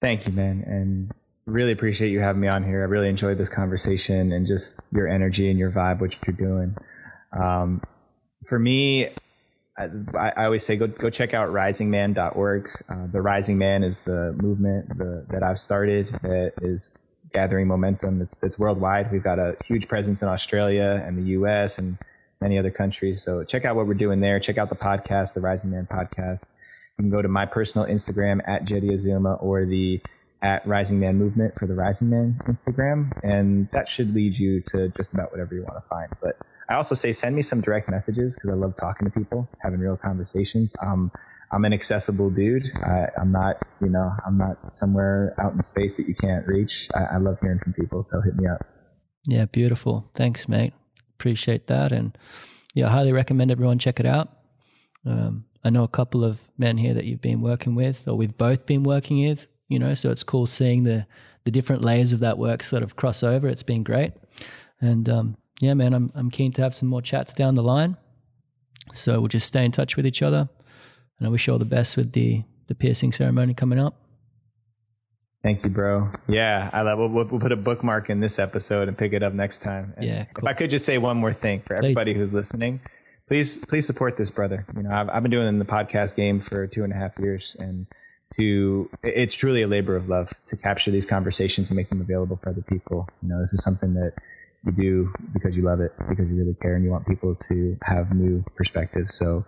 Thank 0.00 0.26
you, 0.26 0.32
man. 0.32 0.64
And 0.66 1.12
really 1.46 1.72
appreciate 1.72 2.10
you 2.10 2.20
having 2.20 2.40
me 2.40 2.48
on 2.48 2.64
here. 2.64 2.82
I 2.82 2.86
really 2.86 3.08
enjoyed 3.08 3.38
this 3.38 3.48
conversation 3.48 4.32
and 4.32 4.46
just 4.46 4.80
your 4.92 5.08
energy 5.08 5.50
and 5.50 5.58
your 5.58 5.70
vibe, 5.70 6.00
what 6.00 6.10
you're 6.26 6.36
doing. 6.36 6.76
Um, 7.32 7.82
for 8.48 8.58
me, 8.58 9.08
I, 9.76 9.88
I, 10.36 10.44
always 10.44 10.64
say 10.64 10.76
go 10.76 10.86
go 10.86 11.10
check 11.10 11.34
out 11.34 11.48
risingman.org. 11.48 12.68
Uh, 12.88 13.06
the 13.10 13.20
Rising 13.20 13.58
Man 13.58 13.82
is 13.82 14.00
the 14.00 14.32
movement 14.40 14.96
the, 14.96 15.26
that 15.30 15.42
I've 15.42 15.58
started 15.58 16.16
that 16.22 16.52
is 16.62 16.92
gathering 17.32 17.66
momentum. 17.66 18.22
It's, 18.22 18.38
it's 18.42 18.58
worldwide. 18.58 19.10
We've 19.10 19.22
got 19.22 19.38
a 19.38 19.56
huge 19.64 19.88
presence 19.88 20.22
in 20.22 20.28
Australia 20.28 21.02
and 21.04 21.18
the 21.18 21.30
U.S. 21.32 21.78
and 21.78 21.98
many 22.40 22.58
other 22.58 22.70
countries. 22.70 23.22
So 23.24 23.42
check 23.42 23.64
out 23.64 23.74
what 23.74 23.86
we're 23.86 23.94
doing 23.94 24.20
there. 24.20 24.38
Check 24.38 24.58
out 24.58 24.68
the 24.68 24.76
podcast, 24.76 25.34
the 25.34 25.40
Rising 25.40 25.70
Man 25.70 25.88
podcast. 25.90 26.40
You 26.96 27.02
can 27.02 27.10
go 27.10 27.20
to 27.20 27.28
my 27.28 27.44
personal 27.44 27.88
Instagram 27.88 28.40
at 28.46 28.66
Jeddy 28.66 28.94
Azuma 28.94 29.34
or 29.34 29.66
the 29.66 30.00
at 30.40 30.64
Rising 30.66 31.00
Man 31.00 31.16
Movement 31.16 31.54
for 31.58 31.66
the 31.66 31.74
Rising 31.74 32.10
Man 32.10 32.38
Instagram, 32.46 33.10
and 33.22 33.68
that 33.72 33.88
should 33.88 34.14
lead 34.14 34.34
you 34.34 34.62
to 34.68 34.88
just 34.96 35.12
about 35.12 35.32
whatever 35.32 35.54
you 35.54 35.62
want 35.62 35.82
to 35.82 35.88
find. 35.88 36.08
But 36.22 36.36
I 36.68 36.74
also 36.74 36.94
say 36.94 37.12
send 37.12 37.36
me 37.36 37.42
some 37.42 37.60
direct 37.60 37.88
messages 37.90 38.34
because 38.34 38.50
I 38.50 38.54
love 38.54 38.74
talking 38.78 39.10
to 39.10 39.18
people, 39.18 39.48
having 39.62 39.80
real 39.80 39.96
conversations. 39.96 40.70
Um, 40.80 41.10
I'm 41.52 41.64
an 41.64 41.72
accessible 41.72 42.30
dude. 42.30 42.64
I, 42.82 43.06
am 43.18 43.30
not, 43.30 43.56
you 43.80 43.88
know, 43.88 44.10
I'm 44.26 44.38
not 44.38 44.74
somewhere 44.74 45.34
out 45.38 45.52
in 45.52 45.62
space 45.62 45.92
that 45.96 46.08
you 46.08 46.14
can't 46.14 46.46
reach. 46.46 46.72
I, 46.94 47.14
I 47.14 47.16
love 47.18 47.38
hearing 47.40 47.60
from 47.60 47.74
people, 47.74 48.06
so 48.10 48.20
hit 48.20 48.34
me 48.36 48.48
up. 48.48 48.66
Yeah, 49.26 49.44
beautiful. 49.46 50.10
Thanks, 50.14 50.48
mate. 50.48 50.72
appreciate 51.18 51.66
that. 51.68 51.92
And 51.92 52.16
yeah, 52.74 52.88
I 52.88 52.90
highly 52.90 53.12
recommend 53.12 53.50
everyone 53.50 53.78
check 53.78 54.00
it 54.00 54.06
out. 54.06 54.30
Um, 55.06 55.44
I 55.64 55.70
know 55.70 55.84
a 55.84 55.88
couple 55.88 56.24
of 56.24 56.38
men 56.58 56.76
here 56.76 56.94
that 56.94 57.04
you've 57.04 57.20
been 57.20 57.40
working 57.40 57.74
with, 57.74 58.06
or 58.08 58.16
we've 58.16 58.36
both 58.36 58.66
been 58.66 58.82
working 58.82 59.26
with. 59.26 59.46
You 59.68 59.78
know, 59.78 59.94
so 59.94 60.10
it's 60.10 60.22
cool 60.22 60.46
seeing 60.46 60.84
the 60.84 61.06
the 61.44 61.50
different 61.50 61.82
layers 61.82 62.12
of 62.12 62.20
that 62.20 62.38
work 62.38 62.62
sort 62.62 62.82
of 62.82 62.96
cross 62.96 63.22
over. 63.22 63.48
It's 63.48 63.62
been 63.62 63.82
great, 63.82 64.12
and 64.80 65.08
um, 65.08 65.36
yeah, 65.60 65.74
man, 65.74 65.94
I'm 65.94 66.12
I'm 66.14 66.30
keen 66.30 66.52
to 66.52 66.62
have 66.62 66.74
some 66.74 66.88
more 66.88 67.02
chats 67.02 67.32
down 67.32 67.54
the 67.54 67.62
line. 67.62 67.96
So 68.92 69.18
we'll 69.20 69.28
just 69.28 69.46
stay 69.46 69.64
in 69.64 69.72
touch 69.72 69.96
with 69.96 70.06
each 70.06 70.22
other, 70.22 70.48
and 71.18 71.26
I 71.26 71.30
wish 71.30 71.46
you 71.46 71.52
all 71.52 71.58
the 71.58 71.64
best 71.64 71.96
with 71.96 72.12
the 72.12 72.42
the 72.66 72.74
piercing 72.74 73.12
ceremony 73.12 73.54
coming 73.54 73.78
up. 73.78 74.00
Thank 75.42 75.62
you, 75.62 75.68
bro. 75.68 76.10
Yeah, 76.26 76.70
I 76.72 76.80
love. 76.80 76.98
We'll, 76.98 77.08
we'll 77.08 77.40
put 77.40 77.52
a 77.52 77.56
bookmark 77.56 78.08
in 78.08 78.18
this 78.18 78.38
episode 78.38 78.88
and 78.88 78.96
pick 78.96 79.12
it 79.12 79.22
up 79.22 79.34
next 79.34 79.58
time. 79.58 79.92
And 79.96 80.06
yeah. 80.06 80.24
Cool. 80.32 80.48
If 80.48 80.50
I 80.50 80.54
could 80.54 80.70
just 80.70 80.86
say 80.86 80.96
one 80.96 81.18
more 81.18 81.34
thing 81.34 81.62
for 81.66 81.76
everybody 81.76 82.14
please. 82.14 82.20
who's 82.20 82.32
listening, 82.32 82.80
please, 83.28 83.58
please 83.58 83.86
support 83.86 84.16
this 84.16 84.30
brother. 84.30 84.64
You 84.74 84.84
know, 84.84 84.90
I've, 84.90 85.10
I've 85.10 85.22
been 85.22 85.30
doing 85.30 85.58
the 85.58 85.66
podcast 85.66 86.16
game 86.16 86.42
for 86.48 86.66
two 86.66 86.82
and 86.82 86.94
a 86.94 86.96
half 86.96 87.12
years, 87.18 87.54
and 87.58 87.86
to 88.36 88.88
it's 89.02 89.34
truly 89.34 89.60
a 89.60 89.68
labor 89.68 89.96
of 89.96 90.08
love 90.08 90.32
to 90.48 90.56
capture 90.56 90.90
these 90.90 91.04
conversations 91.04 91.68
and 91.68 91.76
make 91.76 91.90
them 91.90 92.00
available 92.00 92.38
for 92.42 92.48
other 92.48 92.62
people. 92.62 93.06
You 93.22 93.28
know, 93.28 93.40
this 93.40 93.52
is 93.52 93.62
something 93.62 93.92
that 93.94 94.14
you 94.66 94.72
do 94.72 95.12
because 95.32 95.54
you 95.54 95.62
love 95.62 95.80
it, 95.80 95.92
because 96.08 96.28
you 96.28 96.36
really 96.36 96.56
care, 96.60 96.74
and 96.74 96.84
you 96.84 96.90
want 96.90 97.06
people 97.06 97.34
to 97.48 97.76
have 97.82 98.14
new 98.14 98.44
perspectives. 98.56 99.16
So 99.18 99.44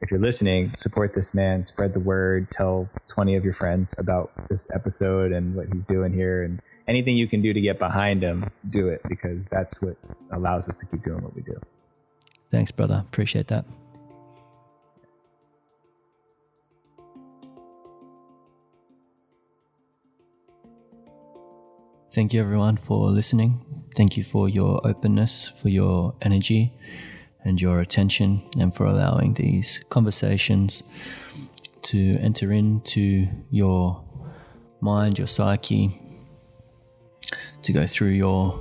if 0.00 0.10
you're 0.10 0.20
listening, 0.20 0.74
support 0.76 1.14
this 1.14 1.32
man, 1.32 1.66
spread 1.66 1.94
the 1.94 2.00
word, 2.00 2.50
tell 2.50 2.88
20 3.14 3.36
of 3.36 3.44
your 3.44 3.54
friends 3.54 3.94
about 3.98 4.30
this 4.48 4.60
episode 4.74 5.32
and 5.32 5.54
what 5.54 5.66
he's 5.72 5.84
doing 5.88 6.12
here 6.12 6.42
and 6.42 6.60
anything 6.86 7.16
you 7.16 7.28
can 7.28 7.42
do 7.42 7.52
to 7.52 7.60
get 7.60 7.78
behind 7.78 8.22
him, 8.22 8.50
do 8.70 8.88
it 8.88 9.00
because 9.08 9.38
that's 9.50 9.80
what 9.80 9.96
allows 10.32 10.68
us 10.68 10.76
to 10.76 10.86
keep 10.86 11.02
doing 11.02 11.22
what 11.22 11.34
we 11.34 11.42
do. 11.42 11.58
Thanks, 12.50 12.70
brother. 12.70 13.04
Appreciate 13.06 13.48
that. 13.48 13.64
Thank 22.16 22.32
you, 22.32 22.40
everyone, 22.40 22.78
for 22.78 23.10
listening. 23.10 23.60
Thank 23.94 24.16
you 24.16 24.22
for 24.22 24.48
your 24.48 24.80
openness, 24.86 25.48
for 25.48 25.68
your 25.68 26.14
energy 26.22 26.72
and 27.44 27.60
your 27.60 27.80
attention 27.80 28.42
and 28.58 28.74
for 28.74 28.86
allowing 28.86 29.34
these 29.34 29.84
conversations 29.90 30.82
to 31.82 32.16
enter 32.22 32.52
into 32.52 33.28
your 33.50 34.02
mind, 34.80 35.18
your 35.18 35.26
psyche, 35.26 36.00
to 37.60 37.72
go 37.74 37.86
through 37.86 38.12
your 38.12 38.58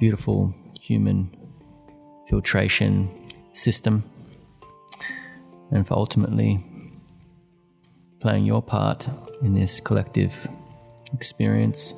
beautiful 0.00 0.52
human 0.80 1.30
filtration 2.28 3.08
system, 3.52 4.02
and 5.70 5.86
for 5.86 5.94
ultimately 5.94 6.58
playing 8.18 8.44
your 8.44 8.62
part 8.62 9.08
in 9.42 9.54
this 9.54 9.78
collective 9.78 10.48
experience, 11.12 11.94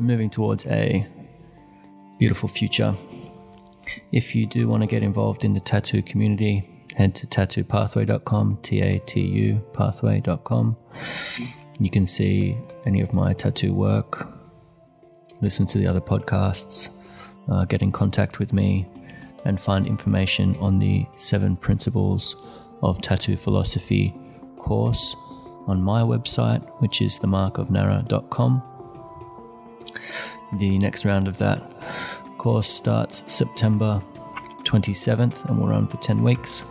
moving 0.00 0.30
towards 0.30 0.66
a 0.66 1.06
beautiful 2.18 2.48
future 2.48 2.94
if 4.12 4.34
you 4.34 4.46
do 4.46 4.68
want 4.68 4.82
to 4.82 4.86
get 4.86 5.02
involved 5.02 5.44
in 5.44 5.54
the 5.54 5.60
tattoo 5.60 6.02
community, 6.02 6.68
head 6.94 7.14
to 7.16 7.26
tatupathway.com, 7.26 8.58
T 8.62 8.80
A 8.80 8.98
T 9.00 9.20
U 9.20 9.64
pathway.com. 9.72 10.76
You 11.78 11.90
can 11.90 12.06
see 12.06 12.56
any 12.86 13.00
of 13.00 13.12
my 13.12 13.32
tattoo 13.32 13.72
work, 13.72 14.28
listen 15.40 15.66
to 15.66 15.78
the 15.78 15.86
other 15.86 16.00
podcasts, 16.00 16.90
uh, 17.48 17.64
get 17.64 17.82
in 17.82 17.92
contact 17.92 18.38
with 18.38 18.52
me, 18.52 18.86
and 19.44 19.58
find 19.58 19.86
information 19.86 20.56
on 20.56 20.78
the 20.78 21.06
seven 21.16 21.56
principles 21.56 22.36
of 22.82 23.00
tattoo 23.00 23.36
philosophy 23.36 24.14
course 24.58 25.16
on 25.66 25.80
my 25.80 26.02
website, 26.02 26.62
which 26.80 27.00
is 27.00 27.18
themarkofnara.com. 27.18 28.69
The 30.54 30.78
next 30.78 31.04
round 31.04 31.28
of 31.28 31.38
that 31.38 31.62
course 32.38 32.68
starts 32.68 33.22
September 33.32 34.02
27th 34.64 35.44
and 35.44 35.58
will 35.58 35.68
run 35.68 35.86
for 35.86 35.96
10 35.98 36.22
weeks. 36.22 36.64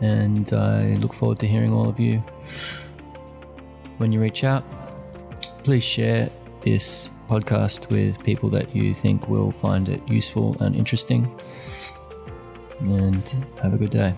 And 0.00 0.52
I 0.52 0.94
look 0.94 1.14
forward 1.14 1.38
to 1.40 1.46
hearing 1.46 1.72
all 1.72 1.88
of 1.88 2.00
you 2.00 2.18
when 3.98 4.12
you 4.12 4.20
reach 4.20 4.42
out. 4.44 4.64
Please 5.62 5.84
share 5.84 6.28
this 6.60 7.10
podcast 7.28 7.88
with 7.88 8.22
people 8.24 8.48
that 8.50 8.74
you 8.74 8.94
think 8.94 9.28
will 9.28 9.52
find 9.52 9.88
it 9.88 10.06
useful 10.08 10.56
and 10.60 10.74
interesting. 10.74 11.32
And 12.80 13.22
have 13.62 13.74
a 13.74 13.76
good 13.76 13.90
day. 13.90 14.12